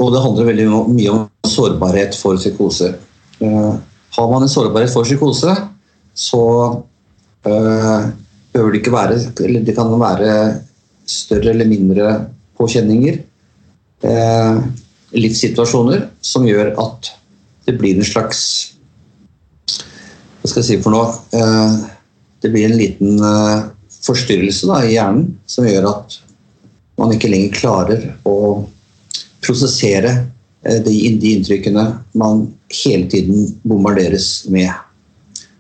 og 0.01 0.15
det 0.15 0.23
handler 0.25 0.49
veldig 0.49 0.67
mye 0.95 1.13
om 1.13 1.25
sårbarhet 1.47 2.17
for 2.17 2.41
psykose. 2.41 2.95
Uh, 3.41 3.77
har 4.17 4.31
man 4.31 4.45
en 4.45 4.53
sårbarhet 4.53 4.93
for 4.93 5.05
psykose, 5.05 5.53
så 6.17 6.45
uh, 7.47 8.09
behøver 8.51 8.73
det 8.73 8.81
ikke 8.81 8.93
være 8.93 9.19
Eller 9.45 9.63
det 9.65 9.77
kan 9.77 9.93
være 10.01 10.33
større 11.09 11.53
eller 11.53 11.69
mindre 11.69 12.15
påkjenninger. 12.59 13.21
Uh, 14.05 14.65
livssituasjoner 15.13 16.07
som 16.25 16.49
gjør 16.49 16.73
at 16.81 17.13
det 17.69 17.77
blir 17.79 17.99
en 17.99 18.07
slags 18.07 18.41
Hva 20.41 20.49
skal 20.49 20.63
jeg 20.63 20.69
si 20.69 20.81
for 20.81 20.95
noe? 20.95 21.11
det 22.41 22.49
blir 22.49 22.71
en 22.71 22.79
liten 22.79 23.19
forstyrrelse 24.01 24.65
da, 24.71 24.79
i 24.81 24.95
hjernen 24.95 25.27
som 25.45 25.67
gjør 25.69 25.91
at 25.91 26.15
man 26.97 27.13
ikke 27.13 27.29
lenger 27.29 27.59
klarer 27.59 28.07
å 28.25 28.37
prosessere 29.45 30.13
eh, 30.65 30.79
de, 30.85 30.95
de 31.21 31.35
inntrykkene 31.39 31.87
man 32.19 32.47
hele 32.83 33.09
tiden 33.11 33.49
bombarderes 33.63 34.47
med. 34.53 34.71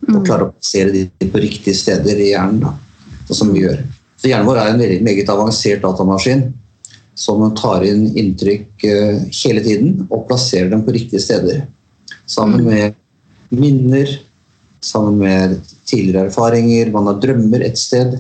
Og 0.09 0.21
mm. 0.21 0.25
klare 0.25 0.47
å 0.49 0.53
plassere 0.55 0.95
de 0.95 1.31
på 1.31 1.43
riktige 1.43 1.77
steder 1.77 2.21
i 2.21 2.33
hjernen. 2.33 2.63
Da, 2.65 2.77
som 3.35 3.53
vi 3.53 3.65
gjør. 3.65 3.83
Så 4.21 4.31
Hjernen 4.31 4.49
vår 4.49 4.61
er 4.61 4.73
en 4.73 4.83
veldig, 4.83 5.03
meget 5.07 5.31
avansert 5.33 5.85
datamaskin 5.85 6.49
som 7.21 7.43
tar 7.57 7.85
inn 7.85 8.09
inntrykk 8.19 8.87
uh, 8.89 9.21
hele 9.43 9.63
tiden 9.65 10.07
og 10.09 10.27
plasserer 10.29 10.71
dem 10.73 10.85
på 10.87 10.95
riktige 10.97 11.23
steder. 11.23 11.65
Sammen 12.29 12.65
mm. 12.65 12.71
med 12.71 12.99
minner, 13.51 14.13
sammen 14.85 15.19
med 15.21 15.59
tidligere 15.89 16.31
erfaringer, 16.31 16.93
man 16.95 17.11
har 17.11 17.19
drømmer 17.23 17.65
et 17.67 17.79
sted. 17.81 18.17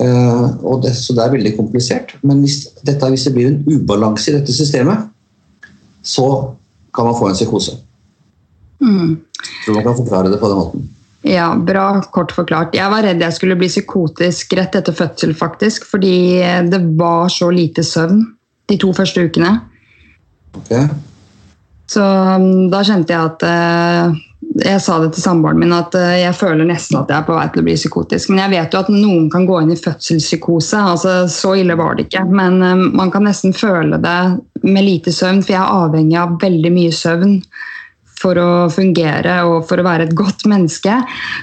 Uh, 0.00 0.80
det, 0.80 0.94
så 0.96 1.12
det 1.12 1.24
er 1.24 1.34
veldig 1.34 1.56
komplisert. 1.58 2.14
Men 2.24 2.40
hvis, 2.44 2.62
dette, 2.86 3.10
hvis, 3.12 3.26
det 3.28 3.34
blir 3.36 3.50
en 3.50 3.60
ubalanse 3.68 4.30
i 4.30 4.38
dette 4.38 4.54
systemet, 4.56 5.10
så 6.02 6.26
kan 6.96 7.10
man 7.10 7.18
få 7.18 7.28
en 7.28 7.36
psykose. 7.36 7.76
Mm. 8.80 9.18
Tror 9.64 9.76
man 9.76 9.84
kan 9.84 9.98
forklare 9.98 10.32
det 10.32 10.40
på 10.40 10.48
den 10.48 10.60
måten. 10.62 10.88
Ja, 11.28 11.52
bra 11.52 12.00
kort 12.14 12.32
forklart. 12.32 12.74
Jeg 12.74 12.88
var 12.88 13.04
redd 13.04 13.20
jeg 13.20 13.36
skulle 13.36 13.58
bli 13.60 13.68
psykotisk 13.68 14.54
rett 14.56 14.78
etter 14.78 14.96
fødsel, 14.96 15.34
faktisk. 15.36 15.84
Fordi 15.90 16.40
det 16.72 16.80
var 16.96 17.28
så 17.28 17.50
lite 17.52 17.84
søvn 17.84 18.24
de 18.72 18.78
to 18.80 18.94
første 18.96 19.26
ukene. 19.28 19.58
Okay. 20.62 20.88
Så 21.90 22.00
um, 22.00 22.70
da 22.72 22.80
kjente 22.86 23.12
jeg 23.12 23.20
at 23.20 23.44
uh, 23.44 24.16
jeg 24.40 24.80
sa 24.80 24.96
det 25.02 25.10
til 25.14 25.22
samboeren 25.22 25.60
min 25.60 25.72
at 25.76 25.94
eh, 25.98 26.22
jeg 26.22 26.36
føler 26.38 26.68
nesten 26.68 26.96
at 26.98 27.10
jeg 27.12 27.20
er 27.20 27.26
på 27.26 27.36
vei 27.36 27.46
til 27.52 27.62
å 27.62 27.66
bli 27.66 27.74
psykotisk. 27.76 28.30
Men 28.32 28.42
jeg 28.42 28.52
vet 28.54 28.74
jo 28.74 28.80
at 28.80 28.92
noen 28.92 29.28
kan 29.32 29.44
gå 29.48 29.58
inn 29.60 29.74
i 29.74 29.78
fødselspsykose. 29.78 30.80
altså 30.94 31.16
Så 31.30 31.54
ille 31.60 31.76
var 31.78 31.96
det 31.96 32.08
ikke. 32.08 32.24
Men 32.28 32.58
um, 32.64 32.86
man 32.96 33.12
kan 33.12 33.26
nesten 33.28 33.54
føle 33.56 34.00
det 34.00 34.16
med 34.64 34.86
lite 34.86 35.12
søvn, 35.14 35.44
for 35.44 35.54
jeg 35.54 35.60
er 35.60 35.84
avhengig 35.84 36.18
av 36.20 36.38
veldig 36.40 36.72
mye 36.72 36.96
søvn 36.96 37.36
for 38.20 38.36
å 38.40 38.50
fungere 38.72 39.38
og 39.48 39.62
for 39.68 39.80
å 39.80 39.86
være 39.86 40.08
et 40.08 40.16
godt 40.16 40.46
menneske. 40.50 40.98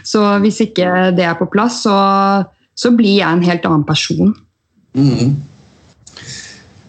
Så 0.06 0.24
hvis 0.44 0.62
ikke 0.66 1.12
det 1.18 1.26
er 1.26 1.38
på 1.40 1.50
plass, 1.54 1.84
så, 1.86 1.98
så 2.78 2.94
blir 2.98 3.22
jeg 3.22 3.30
en 3.30 3.46
helt 3.46 3.66
annen 3.70 3.86
person. 3.88 4.34
Mm. 4.98 5.38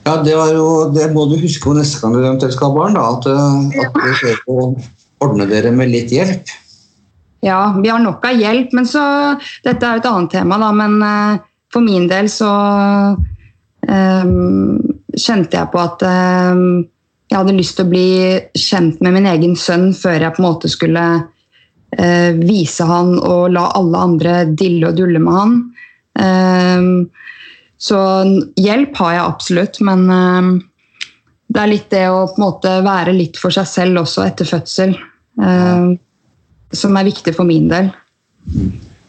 Ja, 0.09 0.19
det, 0.25 0.33
jo, 0.33 0.69
det, 0.95 1.11
må 1.13 1.27
du 1.29 1.37
huske 1.37 1.69
på 1.69 1.77
neste 1.77 2.01
gang 2.01 2.15
du 2.17 2.23
eventuelt 2.23 2.57
skal 2.57 2.73
ha 2.73 2.77
barn. 2.81 2.97
Da, 2.97 3.11
at, 3.13 3.29
eh, 3.29 3.83
at 3.85 3.93
du 3.93 4.47
prøver 4.47 4.87
ordne 5.25 5.47
dere 5.51 5.73
med 5.75 5.91
litt 5.93 6.13
hjelp. 6.15 6.51
Ja, 7.41 7.81
vi 7.83 7.89
har 7.89 8.03
nok 8.03 8.25
av 8.27 8.39
hjelp, 8.39 8.73
men 8.75 8.87
så 8.89 9.03
Dette 9.65 9.87
er 9.87 9.99
jo 9.99 10.03
et 10.03 10.11
annet 10.11 10.33
tema, 10.35 10.59
da, 10.59 10.71
men 10.75 10.99
uh, 11.03 11.41
for 11.73 11.85
min 11.85 12.09
del 12.11 12.31
så 12.33 12.51
um, 13.87 14.79
kjente 15.15 15.59
jeg 15.59 15.71
på 15.73 15.83
at 15.83 16.03
um, 16.03 16.87
jeg 17.29 17.37
hadde 17.37 17.59
lyst 17.59 17.77
til 17.79 17.87
å 17.87 17.93
bli 17.93 18.09
kjent 18.59 19.03
med 19.05 19.19
min 19.19 19.29
egen 19.31 19.55
sønn 19.59 19.91
før 19.95 20.25
jeg 20.25 20.35
på 20.35 20.43
en 20.43 20.49
måte 20.49 20.71
skulle 20.73 21.05
uh, 21.21 22.31
vise 22.41 22.87
han 22.89 23.15
og 23.21 23.53
la 23.55 23.69
alle 23.79 24.05
andre 24.11 24.39
dille 24.49 24.91
og 24.91 24.99
dulle 24.99 25.23
med 25.23 25.39
han. 25.39 25.59
Um, 26.19 26.91
så 27.79 28.01
hjelp 28.59 28.97
har 28.99 29.13
jeg 29.15 29.23
absolutt, 29.23 29.79
men 29.87 30.09
det 31.47 31.61
er 31.63 31.71
litt 31.71 31.87
det 31.93 32.09
å 32.11 32.25
på 32.27 32.41
en 32.41 32.45
måte 32.49 32.73
være 32.83 33.15
litt 33.15 33.39
for 33.39 33.55
seg 33.55 33.69
selv 33.71 34.03
også 34.03 34.25
etter 34.27 34.49
fødsel, 34.49 34.97
uh, 35.43 35.95
som 36.75 36.99
er 36.99 37.09
viktig 37.09 37.35
for 37.37 37.49
min 37.49 37.71
del. 37.71 37.93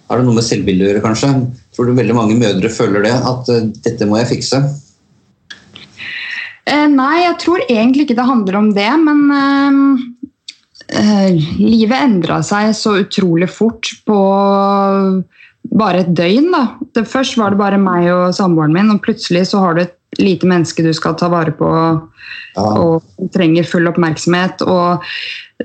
Har 0.09 0.19
det 0.19 0.25
noe 0.25 0.37
med 0.39 0.45
selvbildet 0.45 0.85
å 0.85 0.91
gjøre, 0.91 1.05
kanskje? 1.05 1.33
Tror 1.75 1.89
du 1.89 1.97
veldig 1.97 2.15
mange 2.17 2.37
mødre 2.39 2.71
føler 2.73 3.05
det? 3.05 3.15
At 3.17 3.49
uh, 3.51 3.65
dette 3.85 4.07
må 4.09 4.21
jeg 4.21 4.31
fikse? 4.35 4.63
Eh, 6.69 6.87
nei, 6.91 7.23
jeg 7.23 7.37
tror 7.41 7.65
egentlig 7.65 8.05
ikke 8.05 8.17
det 8.19 8.29
handler 8.29 8.59
om 8.59 8.69
det, 8.75 8.89
men 9.01 9.21
eh, 10.93 11.47
livet 11.57 11.97
endra 11.97 12.41
seg 12.45 12.75
så 12.77 12.99
utrolig 13.01 13.49
fort 13.49 13.89
på 14.05 14.19
bare 15.79 16.03
et 16.03 16.11
døgn. 16.17 16.51
da. 16.53 16.63
Først 17.05 17.39
var 17.39 17.53
det 17.53 17.61
bare 17.61 17.81
meg 17.81 18.09
og 18.13 18.35
samboeren 18.37 18.75
min, 18.75 18.91
og 18.93 19.01
plutselig 19.05 19.47
så 19.49 19.63
har 19.63 19.75
du 19.75 19.85
et 19.85 20.21
lite 20.21 20.49
menneske 20.49 20.85
du 20.85 20.91
skal 20.93 21.17
ta 21.17 21.29
vare 21.31 21.53
på. 21.57 21.69
Og 22.57 23.29
trenger 23.33 23.67
full 23.67 23.87
oppmerksomhet. 23.89 24.63
og 24.65 25.03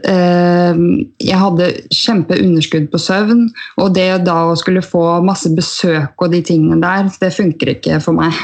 eh, 0.03 0.81
jeg 1.23 1.41
hadde 1.41 1.71
kjempeunderskudd 1.95 2.91
på 2.93 3.01
søvn, 3.01 3.47
og 3.81 3.95
det 3.97 4.09
da 4.27 4.39
å 4.51 4.57
skulle 4.59 4.85
få 4.85 5.21
masse 5.25 5.53
besøk 5.55 6.21
og 6.21 6.35
de 6.35 6.43
tingene 6.45 6.81
der, 6.83 7.11
det 7.21 7.35
funker 7.35 7.75
ikke 7.77 8.01
for 8.05 8.19
meg. 8.19 8.37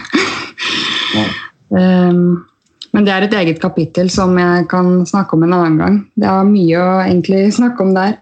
Um, 1.71 2.43
men 2.95 3.07
det 3.07 3.15
er 3.15 3.27
et 3.27 3.39
eget 3.43 3.63
kapittel 3.63 4.11
som 4.11 4.35
jeg 4.39 4.67
kan 4.71 5.01
snakke 5.07 5.37
om 5.37 5.47
en 5.47 5.57
annen 5.59 5.81
gang. 5.81 6.03
Det 6.19 6.29
er 6.31 6.51
mye 6.51 6.83
å 6.83 7.01
egentlig 7.05 7.47
snakke 7.55 7.87
om 7.87 7.97
der. 7.97 8.19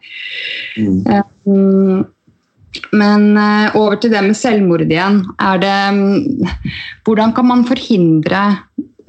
Mm. 0.77 1.03
Um, 1.49 2.07
men 2.93 3.33
uh, 3.35 3.75
over 3.81 3.97
til 3.97 4.12
det 4.12 4.21
med 4.27 4.37
selvmord 4.37 4.85
igjen. 4.85 5.23
Er 5.41 5.61
det 5.62 5.77
um, 5.97 6.45
Hvordan 7.07 7.33
kan 7.37 7.49
man 7.49 7.64
forhindre 7.69 8.43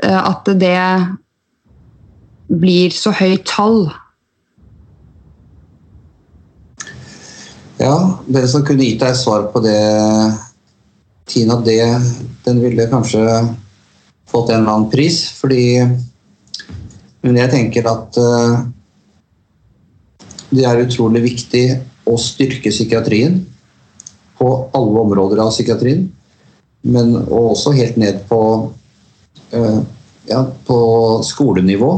at 0.04 0.48
det 0.60 0.80
blir 2.50 2.94
så 2.96 3.12
høyt 3.14 3.46
tall? 3.50 3.90
Ja, 7.80 7.96
dere 8.28 8.48
som 8.52 8.66
kunne 8.68 8.84
gitt 8.84 9.00
deg 9.00 9.16
svar 9.16 9.48
på 9.54 9.62
det, 9.64 9.80
Tina, 11.30 11.60
det, 11.64 11.80
den 12.44 12.60
ville 12.60 12.90
kanskje 12.92 13.24
fått 14.30 14.50
en 14.52 14.64
eller 14.64 14.74
annen 14.74 14.92
pris. 14.92 15.22
Fordi 15.40 15.86
Men 17.22 17.36
jeg 17.36 17.52
tenker 17.52 17.88
at 17.92 18.16
uh, 18.16 18.62
det 20.50 20.64
er 20.66 20.86
utrolig 20.86 21.22
viktig 21.26 21.64
å 22.08 22.16
styrke 22.20 22.72
psykiatrien 22.72 23.42
på 24.40 24.48
alle 24.74 25.02
områder 25.04 25.42
av 25.44 25.52
psykiatrien. 25.52 26.08
Men 26.88 27.12
også 27.28 27.76
helt 27.76 28.00
ned 28.00 28.24
på, 28.30 28.40
ja, 29.52 30.44
på 30.68 30.80
skolenivå. 31.26 31.92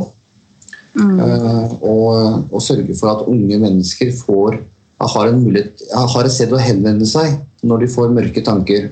Mm. 0.95 1.19
Uh, 1.19 1.73
og, 1.87 2.07
og, 2.51 2.61
sørge 2.63 2.95
for 2.99 3.13
at 3.13 3.27
unge 3.31 3.59
mennesker 3.59 4.11
får, 4.15 4.57
har, 4.99 5.27
en 5.27 5.43
mulighet, 5.43 5.83
har 5.91 6.27
et 6.27 6.35
sted 6.35 6.51
å 6.51 6.59
henvende 6.59 7.07
seg 7.07 7.37
når 7.63 7.83
de 7.83 7.93
får 7.93 8.15
mørke 8.15 8.43
tanker. 8.45 8.89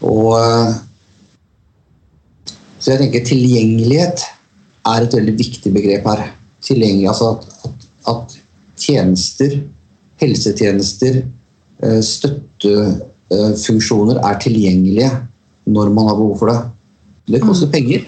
Og 0.00 0.32
så 2.80 2.94
jeg 2.94 3.02
tenker 3.02 3.26
tilgjengelighet 3.28 4.22
er 4.88 5.04
et 5.04 5.16
veldig 5.18 5.34
viktig 5.36 5.70
begrep 5.74 6.06
her. 6.08 6.20
Tilgjengelig, 6.64 7.10
altså 7.12 7.26
at, 7.34 7.42
at, 7.68 7.78
at 8.12 8.24
tjenester, 8.80 9.50
helsetjenester, 10.20 11.14
eh, 11.84 12.00
støttefunksjoner 12.04 14.16
er 14.24 14.34
tilgjengelige 14.40 15.10
når 15.70 15.88
man 15.92 16.06
har 16.08 16.16
behov 16.16 16.38
for 16.40 16.46
det. 16.52 16.60
Det 17.30 17.42
koster 17.44 17.70
mm. 17.70 17.74
penger. 17.74 18.06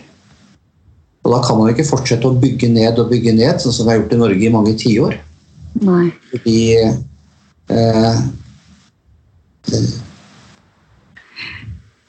Og 1.22 1.34
da 1.36 1.40
kan 1.46 1.58
man 1.58 1.70
ikke 1.70 1.86
fortsette 1.86 2.26
å 2.26 2.38
bygge 2.42 2.70
ned 2.72 2.98
og 2.98 3.10
bygge 3.12 3.34
ned, 3.36 3.60
sånn 3.62 3.74
som 3.74 3.86
vi 3.86 3.94
har 3.94 4.00
gjort 4.00 4.16
i 4.16 4.20
Norge 4.24 4.46
i 4.46 4.52
mange 4.52 4.74
tiår. 4.78 5.18
Fordi 5.78 6.58
eh, 7.72 8.16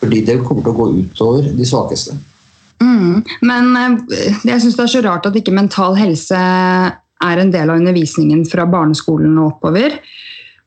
fordi 0.03 0.22
det 0.28 0.41
kommer 0.43 0.66
til 0.66 0.74
å 0.74 0.78
gå 0.78 0.88
utover 0.97 1.47
de 1.55 1.68
svakeste. 1.68 2.18
Mm, 2.84 3.22
men 3.45 3.72
eh, 4.09 4.41
jeg 4.49 4.64
syns 4.64 4.76
det 4.80 4.86
er 4.88 4.93
så 4.95 5.03
rart 5.05 5.30
at 5.30 5.38
ikke 5.39 5.55
mental 5.55 5.95
helse 5.99 6.39
er 7.24 7.39
en 7.39 7.53
del 7.53 7.70
av 7.70 7.80
undervisningen 7.80 8.43
fra 8.49 8.66
barneskolen 8.68 9.38
og 9.38 9.53
oppover. 9.53 9.95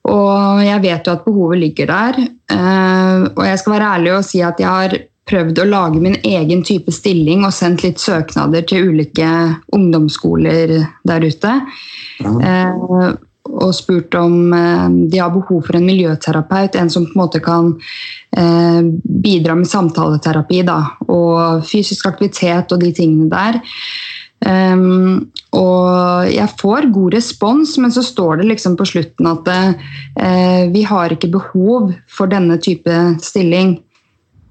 Og 0.07 0.62
jeg 0.62 0.82
vet 0.84 1.09
jo 1.09 1.16
at 1.16 1.26
behovet 1.26 1.61
ligger 1.64 1.90
der. 1.90 2.22
Eh, 2.55 3.26
og 3.34 3.44
jeg 3.44 3.61
skal 3.61 3.76
være 3.76 3.92
ærlig 3.99 4.14
og 4.14 4.24
si 4.24 4.40
at 4.47 4.62
jeg 4.62 4.70
har 4.70 4.97
prøvd 5.27 5.59
å 5.59 5.68
lage 5.68 6.03
min 6.03 6.18
egen 6.22 6.62
type 6.66 6.93
stilling 6.95 7.45
og 7.47 7.55
sendt 7.55 7.83
litt 7.83 8.03
søknader 8.03 8.66
til 8.68 8.93
ulike 8.93 9.31
ungdomsskoler 9.74 10.77
der 11.07 11.27
ute. 11.27 11.55
Ja. 12.22 12.35
Eh, 12.51 13.16
og 13.47 13.72
spurt 13.77 14.14
om 14.18 14.53
eh, 14.55 14.87
de 15.11 15.20
har 15.22 15.33
behov 15.35 15.66
for 15.68 15.79
en 15.79 15.87
miljøterapeut, 15.87 16.77
en 16.79 16.91
som 16.93 17.07
på 17.07 17.14
en 17.14 17.22
måte 17.22 17.43
kan 17.45 17.72
eh, 18.37 18.83
bidra 19.27 19.57
med 19.59 19.70
samtaleterapi 19.70 20.62
da, 20.66 20.81
og 21.07 21.66
fysisk 21.66 22.09
aktivitet 22.11 22.74
og 22.74 22.83
de 22.83 22.93
tingene 22.95 23.31
der. 23.33 23.61
Um, 24.47 25.31
og 25.57 26.29
jeg 26.29 26.45
får 26.61 26.91
god 26.93 27.14
respons, 27.16 27.72
men 27.81 27.93
så 27.95 28.03
står 28.05 28.43
det 28.43 28.51
liksom 28.51 28.74
på 28.77 28.85
slutten 28.87 29.31
at 29.31 29.49
uh, 29.49 30.66
vi 30.74 30.83
har 30.87 31.14
ikke 31.14 31.33
behov 31.33 31.95
for 32.12 32.31
denne 32.31 32.59
type 32.62 32.93
stilling. 33.24 33.79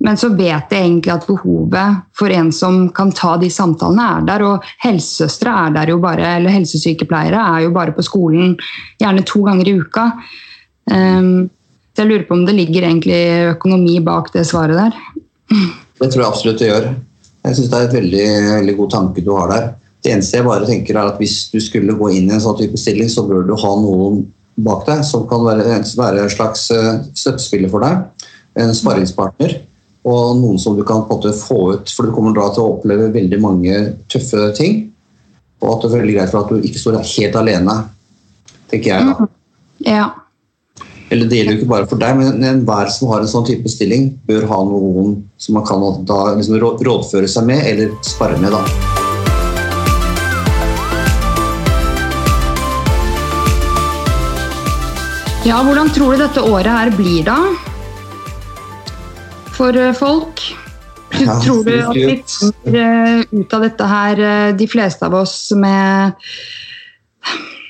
Men 0.06 0.20
så 0.22 0.30
vet 0.38 0.70
jeg 0.70 0.84
egentlig 0.84 1.14
at 1.16 1.26
behovet 1.26 2.02
for 2.18 2.34
en 2.34 2.52
som 2.54 2.84
kan 2.94 3.10
ta 3.16 3.36
de 3.42 3.50
samtalene, 3.50 4.06
er 4.20 4.28
der. 4.28 4.44
Og 4.46 4.68
helsesøstre 4.84 5.54
er 5.66 5.74
der 5.80 5.94
jo 5.96 6.00
bare, 6.04 6.36
eller 6.38 6.54
helsesykepleiere 6.54 7.42
er 7.56 7.66
jo 7.66 7.74
bare 7.76 7.96
på 7.96 8.06
skolen 8.06 8.54
gjerne 9.02 9.26
to 9.26 9.42
ganger 9.48 9.72
i 9.72 9.78
uka. 9.82 10.06
Um, 10.92 11.48
så 11.96 12.04
jeg 12.04 12.12
lurer 12.12 12.28
på 12.28 12.38
om 12.38 12.46
det 12.46 12.58
ligger 12.58 12.86
egentlig 12.86 13.20
økonomi 13.56 13.98
bak 14.06 14.30
det 14.36 14.46
svaret 14.46 14.78
der. 14.78 15.02
Det 15.96 16.12
tror 16.12 16.22
jeg 16.22 16.30
absolutt 16.30 16.62
det 16.62 16.70
gjør. 16.70 16.90
Jeg 17.46 17.58
syns 17.58 17.72
det 17.72 17.80
er 17.80 17.88
et 17.88 18.00
veldig, 18.00 18.26
veldig 18.60 18.78
god 18.78 18.94
tanke 18.94 19.26
du 19.26 19.34
har 19.38 19.52
der. 19.54 19.70
Det 20.06 20.14
eneste 20.14 20.38
jeg 20.38 20.46
bare 20.46 20.68
tenker 20.70 20.98
er 21.00 21.14
at 21.14 21.22
Hvis 21.22 21.48
du 21.50 21.58
skulle 21.64 21.98
gå 21.98 22.12
inn 22.14 22.30
i 22.30 22.36
en 22.36 22.44
sånn 22.44 22.58
type 22.60 22.78
stilling, 22.78 23.10
så 23.10 23.26
bør 23.26 23.48
du 23.48 23.56
ha 23.58 23.72
noen 23.82 24.26
bak 24.66 24.86
deg 24.86 25.02
som 25.08 25.26
kan 25.30 25.42
være, 25.46 25.80
være 25.98 26.26
en 26.26 26.34
slags 26.34 26.70
eh, 26.72 27.00
støttespiller 27.18 27.72
for 27.72 27.82
deg. 27.82 28.28
En 28.62 28.76
sparringspartner 28.76 29.64
og 30.06 30.36
noen 30.38 30.60
som 30.62 30.76
du 30.78 30.84
kan 30.86 31.06
på 31.06 31.16
en 31.16 31.18
måte 31.18 31.34
få 31.34 31.60
ut. 31.74 31.90
For 31.90 32.06
du 32.06 32.14
kommer 32.14 32.36
da 32.36 32.52
til 32.54 32.62
å 32.62 32.76
oppleve 32.76 33.10
veldig 33.16 33.40
mange 33.42 33.80
tøffe 34.12 34.52
ting. 34.58 34.84
Og 35.64 35.72
at 35.72 35.86
det 35.86 35.90
er 35.90 35.98
veldig 35.98 36.18
greit 36.20 36.34
for 36.34 36.44
at 36.44 36.52
du 36.54 36.68
ikke 36.68 36.82
står 36.82 37.00
helt 37.02 37.40
alene, 37.40 37.80
tenker 38.70 38.92
jeg 38.92 39.10
da. 39.10 39.16
Mm. 39.18 39.34
Ja. 39.88 40.06
Eller 41.14 41.30
det 41.30 41.40
gjelder 41.40 41.56
jo 41.56 41.60
ikke 41.62 41.72
bare 41.72 41.90
for 41.90 42.02
deg, 42.02 42.18
men 42.20 42.46
enhver 42.46 42.90
som 42.94 43.10
har 43.14 43.24
en 43.24 43.30
sånn 43.30 43.46
type 43.48 43.70
stilling, 43.72 44.12
bør 44.30 44.46
ha 44.50 44.60
noen 44.68 45.20
som 45.42 45.58
man 45.58 45.66
kan 45.66 45.86
da 46.06 46.20
liksom 46.36 46.60
rådføre 46.62 47.30
seg 47.30 47.50
med 47.50 47.66
eller 47.72 47.94
spare 48.06 48.38
med. 48.42 48.54
da. 48.54 48.66
Ja, 55.46 55.60
hvordan 55.62 55.92
tror 55.94 56.14
du 56.14 56.24
dette 56.24 56.42
året 56.42 56.74
her 56.74 56.90
blir, 56.98 57.22
da? 57.26 57.38
For 59.56 59.78
eh, 59.78 59.94
folk. 59.94 60.42
Du, 61.12 61.26
ja, 61.26 61.42
tror 61.42 61.64
du 61.64 61.76
at 61.80 61.96
vi 61.96 62.24
kommer 62.28 63.20
eh, 63.20 63.26
ut 63.32 63.54
av 63.54 63.64
dette 63.64 63.88
her, 63.88 64.20
eh, 64.20 64.56
de 64.58 64.68
fleste 64.68 65.06
av 65.08 65.16
oss, 65.16 65.52
med, 65.56 66.12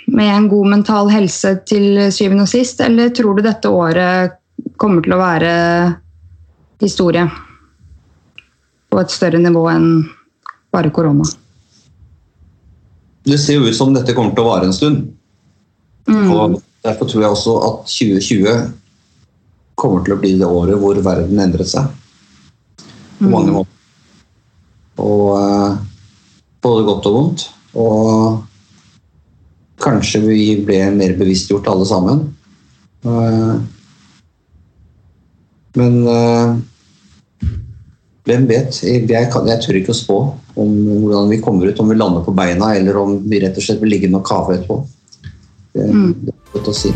med 0.08 0.32
en 0.36 0.50
god 0.50 0.72
mental 0.72 1.12
helse 1.14 1.56
til 1.70 2.08
syvende 2.16 2.48
og 2.48 2.52
sist, 2.52 2.82
eller 2.82 3.14
tror 3.14 3.38
du 3.38 3.46
dette 3.46 3.70
året 3.70 4.40
kommer 4.82 5.06
til 5.06 5.14
å 5.14 5.22
være 5.22 5.56
historie 6.82 7.26
på 8.90 9.02
et 9.02 9.14
større 9.14 9.42
nivå 9.42 9.68
enn 9.72 9.90
bare 10.74 10.92
korona? 10.96 11.28
Det 13.26 13.38
ser 13.42 13.60
jo 13.60 13.70
ut 13.70 13.78
som 13.78 13.94
dette 13.94 14.14
kommer 14.14 14.34
til 14.36 14.46
å 14.46 14.50
vare 14.52 14.70
en 14.70 14.76
stund. 14.76 15.06
Mm. 16.10 16.32
Og 16.32 16.62
Derfor 16.86 17.08
tror 17.10 17.24
jeg 17.24 17.34
også 17.34 17.54
at 17.66 17.88
2020 17.90 18.74
kommer 19.76 20.04
til 20.06 20.16
å 20.16 20.20
bli 20.22 20.34
det 20.40 20.48
året 20.48 20.80
hvor 20.80 21.00
verden 21.04 21.42
endret 21.44 21.70
seg. 21.70 21.92
På 23.20 23.30
mange 23.30 23.52
mm. 23.52 23.56
måter. 23.60 23.72
Og 25.06 25.26
eh, 25.40 25.78
både 26.64 26.86
godt 26.88 27.10
og 27.10 27.18
vondt. 27.18 27.48
Og 27.76 28.44
kanskje 29.84 30.24
vi 30.24 30.46
ble 30.66 30.80
mer 30.96 31.18
bevisstgjort 31.20 31.68
alle 31.72 31.88
sammen. 31.90 32.24
Eh, 33.06 33.56
men 35.76 36.00
eh, 36.08 36.56
hvem 38.26 38.48
vet? 38.50 38.80
Jeg, 38.82 39.28
kan, 39.34 39.46
jeg, 39.52 39.62
tør 39.62 39.82
ikke 39.82 39.94
å 39.94 40.00
spå 40.00 40.20
om 40.56 40.72
hvordan 41.04 41.30
vi 41.30 41.42
kommer 41.44 41.70
ut, 41.70 41.82
om 41.84 41.92
vi 41.92 42.00
lander 42.00 42.24
på 42.26 42.34
beina 42.36 42.72
eller 42.80 42.98
om 42.98 43.20
vi 43.28 43.44
rett 43.44 43.60
og 43.60 43.68
slett 43.68 43.84
vil 43.84 43.94
ligge 43.94 44.10
og 44.14 44.26
kave 44.26 44.58
etterpå. 44.58 44.80
Det, 45.76 45.92
mm. 45.92 46.10
det 46.24 46.34
er 46.34 46.56
godt 46.56 46.72
å 46.72 46.80
si. 46.80 46.96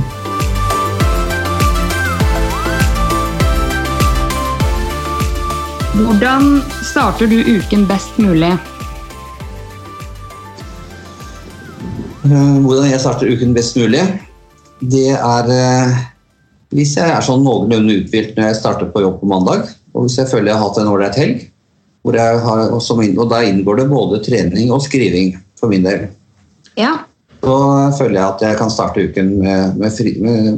Hvordan 6.00 6.62
starter 6.84 7.28
du 7.28 7.40
uken 7.44 7.82
best 7.88 8.16
mulig? 8.18 8.54
Eh, 12.24 12.58
hvordan 12.64 12.88
jeg 12.88 13.02
starter 13.04 13.28
uken 13.28 13.52
best 13.58 13.76
mulig? 13.76 14.06
Det 14.80 15.10
er 15.18 15.52
eh, 15.52 15.98
hvis 16.72 16.96
jeg 16.96 17.12
er 17.12 17.26
sånn 17.26 17.44
noenlunde 17.44 17.98
uthvilt 18.00 18.38
når 18.38 18.48
jeg 18.48 18.60
starter 18.62 18.88
på 18.94 19.04
jobb 19.04 19.20
på 19.20 19.30
mandag, 19.32 19.68
og 19.92 20.06
hvis 20.06 20.16
jeg 20.22 20.30
føler 20.32 20.54
jeg 20.54 20.60
har 20.62 20.70
hatt 20.70 20.80
en 20.80 20.92
ålreit 20.94 21.20
helg, 21.20 21.46
har, 22.16 22.62
og 22.72 23.26
da 23.30 23.42
inngår 23.44 23.82
det 23.82 23.90
både 23.92 24.22
trening 24.24 24.72
og 24.72 24.86
skriving 24.86 25.34
for 25.60 25.68
min 25.72 25.84
del. 25.84 26.08
Ja. 26.80 26.94
Så 27.44 27.58
føler 28.00 28.22
jeg 28.22 28.28
at 28.28 28.46
jeg 28.48 28.60
kan 28.62 28.72
starte 28.72 29.04
uken 29.04 29.36
med, 29.42 29.76
med, 29.82 29.92
fri, 29.94 30.16
med, 30.24 30.56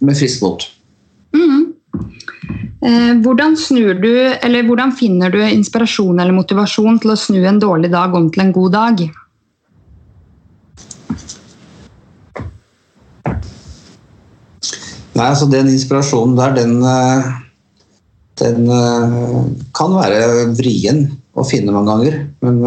med 0.00 0.16
frisk 0.16 0.40
mot. 0.46 0.64
Mm. 1.36 1.59
Eh, 2.80 3.12
hvordan, 3.20 3.54
du, 4.00 4.12
hvordan 4.64 4.92
finner 4.96 5.28
du 5.28 5.40
inspirasjon 5.44 6.16
eller 6.16 6.32
motivasjon 6.32 6.96
til 7.02 7.12
å 7.12 7.16
snu 7.18 7.42
en 7.44 7.58
dårlig 7.60 7.90
dag 7.92 8.14
om 8.16 8.30
til 8.32 8.46
en 8.46 8.52
god 8.56 8.72
dag? 8.72 9.02
Nei, 15.12 15.26
altså 15.26 15.50
Den 15.52 15.68
inspirasjonen 15.68 16.38
der, 16.38 16.56
den, 16.56 16.78
eh, 16.80 17.28
den 18.40 18.72
eh, 18.72 19.44
kan 19.76 19.98
være 19.98 20.48
vrien 20.56 21.04
å 21.36 21.44
finne 21.44 21.76
mange 21.76 21.92
ganger. 21.92 22.18
Men 22.40 22.64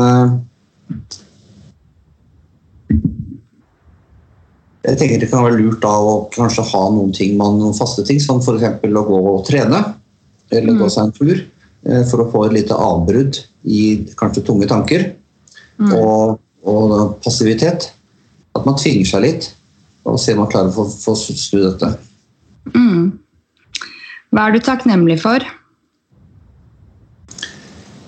jeg 4.84 5.02
tenker 5.02 5.26
det 5.26 5.32
kan 5.34 5.48
være 5.48 5.58
lurt 5.58 5.82
da 5.82 5.98
å 5.98 6.16
kanskje 6.38 6.70
ha 6.70 6.86
noen 6.94 7.10
ting, 7.18 7.34
noen 7.42 7.74
faste 7.74 8.06
ting, 8.06 8.22
som 8.22 8.46
f.eks. 8.46 8.78
å 8.78 9.06
gå 9.10 9.22
og 9.34 9.44
trene 9.50 9.82
eller 10.54 10.78
gå 10.78 10.88
mm. 10.88 10.94
seg 10.94 11.04
en 11.08 11.16
tur 11.18 11.36
eh, 11.40 12.04
for 12.10 12.24
å 12.24 12.30
få 12.32 12.46
et 12.48 12.58
lite 12.60 12.78
avbrudd 12.78 13.42
i 13.64 13.82
kanskje 14.20 14.46
tunge 14.48 14.68
tanker 14.70 15.10
mm. 15.80 15.92
og, 15.98 16.40
og, 16.68 16.96
passivitet. 17.24 17.90
At 18.54 18.68
man 18.68 18.78
tvinger 18.78 19.10
seg 19.10 19.26
litt 19.26 19.50
og 20.04 20.20
ser 20.20 20.36
om 20.36 20.44
man 20.44 20.52
klarer 20.52 20.76
å 20.76 20.86
få 20.90 21.16
snu 21.18 21.62
dette. 21.64 21.94
Mm. 22.76 23.14
Hva 24.34 24.48
er 24.48 24.56
du 24.56 24.64
takknemlig 24.66 25.20
for? 25.24 25.46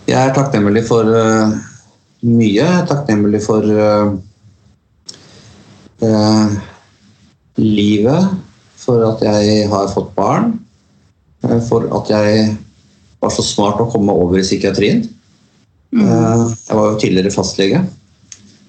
Jeg 0.06 0.20
er 0.22 0.36
takknemlig 0.36 0.84
for 0.86 1.08
uh, 1.10 1.56
mye. 2.26 2.52
Jeg 2.54 2.68
er 2.68 2.86
takknemlig 2.90 3.42
for 3.46 3.66
uh, 3.66 4.12
uh, 6.06 6.56
livet, 7.58 8.36
for 8.78 9.08
at 9.08 9.24
jeg 9.26 9.66
har 9.72 9.90
fått 9.94 10.12
barn. 10.18 10.54
Eh, 11.46 11.62
for 11.68 11.88
at 11.98 12.12
jeg 12.12 12.48
var 13.24 13.34
så 13.34 13.46
smart 13.46 13.82
å 13.82 13.90
komme 13.92 14.14
over 14.14 14.40
i 14.40 14.46
psykiatrien. 14.46 15.04
Mm. 15.96 16.06
Eh, 16.06 16.46
jeg 16.68 16.80
var 16.80 16.90
jo 16.90 17.02
tidligere 17.02 17.34
fastlege. 17.34 17.84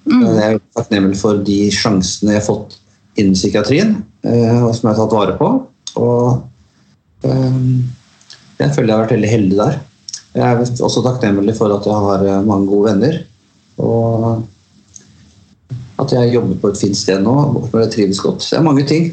Mm. 0.07 0.21
Eh, 0.23 0.35
jeg 0.37 0.49
er 0.49 0.61
takknemlig 0.79 1.21
for 1.21 1.41
de 1.47 1.61
sjansene 1.75 2.37
jeg 2.37 2.43
har 2.43 2.49
fått 2.49 2.79
innen 3.17 3.37
psykiatrien, 3.37 3.95
som 4.21 4.83
jeg 4.85 4.91
har 4.91 4.99
tatt 4.99 5.15
vare 5.17 5.37
på. 5.39 5.47
Og 5.97 6.43
jeg 7.25 8.75
føler 8.77 8.91
jeg 8.91 8.93
har 8.93 9.05
vært 9.07 9.15
veldig 9.15 9.31
heldig 9.31 9.57
der. 9.57 9.79
Jeg 10.37 10.45
er 10.45 10.83
også 10.85 11.01
takknemlig 11.01 11.55
for 11.57 11.73
at 11.73 11.89
jeg 11.89 11.97
har 11.97 12.45
mange 12.45 12.69
gode 12.69 12.91
venner. 12.91 13.17
Og 13.81 14.45
at 15.97 16.13
jeg 16.13 16.35
jobber 16.35 16.61
på 16.61 16.75
et 16.75 16.83
fint 16.83 16.99
sted 16.99 17.25
nå 17.25 17.33
hvor 17.57 17.81
jeg 17.81 17.95
trives 17.95 18.21
godt. 18.21 18.45
Så 18.45 18.53
det 18.53 18.61
er 18.61 18.69
mange 18.69 18.85
ting. 18.85 19.09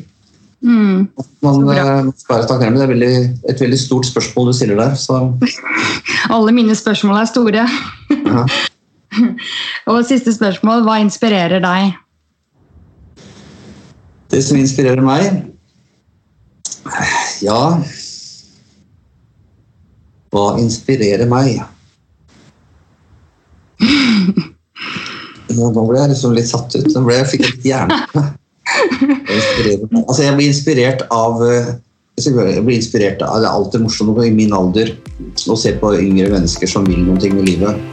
Mm. 0.64 1.08
Man 1.44 1.70
eh, 1.70 2.12
skal 2.18 2.36
være 2.38 2.48
takknemlig. 2.48 2.80
Det 2.80 2.86
er 2.86 2.94
veldig, 2.94 3.16
et 3.52 3.62
veldig 3.62 3.80
stort 3.80 4.08
spørsmål 4.08 4.48
du 4.48 4.54
stiller 4.56 4.80
der. 4.80 4.96
Så. 4.96 5.20
Alle 6.36 6.52
mine 6.56 6.76
spørsmål 6.76 7.20
er 7.20 7.26
store. 7.26 7.68
Ja. 8.14 8.46
Og 9.92 10.06
siste 10.08 10.34
spørsmål. 10.34 10.86
Hva 10.88 10.96
inspirerer 11.04 11.60
deg? 11.64 12.00
Det 14.34 14.42
som 14.42 14.58
inspirerer 14.58 15.04
meg 15.06 15.44
Ja 17.46 17.78
Hva 20.34 20.46
inspirerer 20.58 21.30
meg? 21.30 21.62
Nå 25.54 25.70
ble 25.76 26.00
jeg 26.00 26.10
liksom 26.16 26.34
litt 26.34 26.50
satt 26.50 26.74
ut. 26.74 26.90
Nå 26.96 27.04
ble 27.06 27.20
jeg 27.20 27.30
fikk 27.36 27.44
litt 27.46 27.68
jernteppe. 27.68 28.24
Altså, 28.84 30.24
jeg 30.26 30.36
blir 30.38 30.50
inspirert 30.50 31.04
av 31.14 31.42
eh, 31.46 31.74
jeg 32.22 32.62
blir 32.62 32.78
inspirert 32.78 33.24
av 33.26 33.42
Det 33.42 33.48
er 33.48 33.56
alltid 33.58 33.82
morsomt 33.82 34.20
i 34.22 34.30
min 34.34 34.54
alder 34.54 34.92
å 35.50 35.58
se 35.58 35.74
på 35.82 35.96
yngre 35.98 36.30
mennesker 36.36 36.70
som 36.70 36.86
vil 36.86 37.02
noe 37.08 37.32
med 37.34 37.48
livet. 37.48 37.93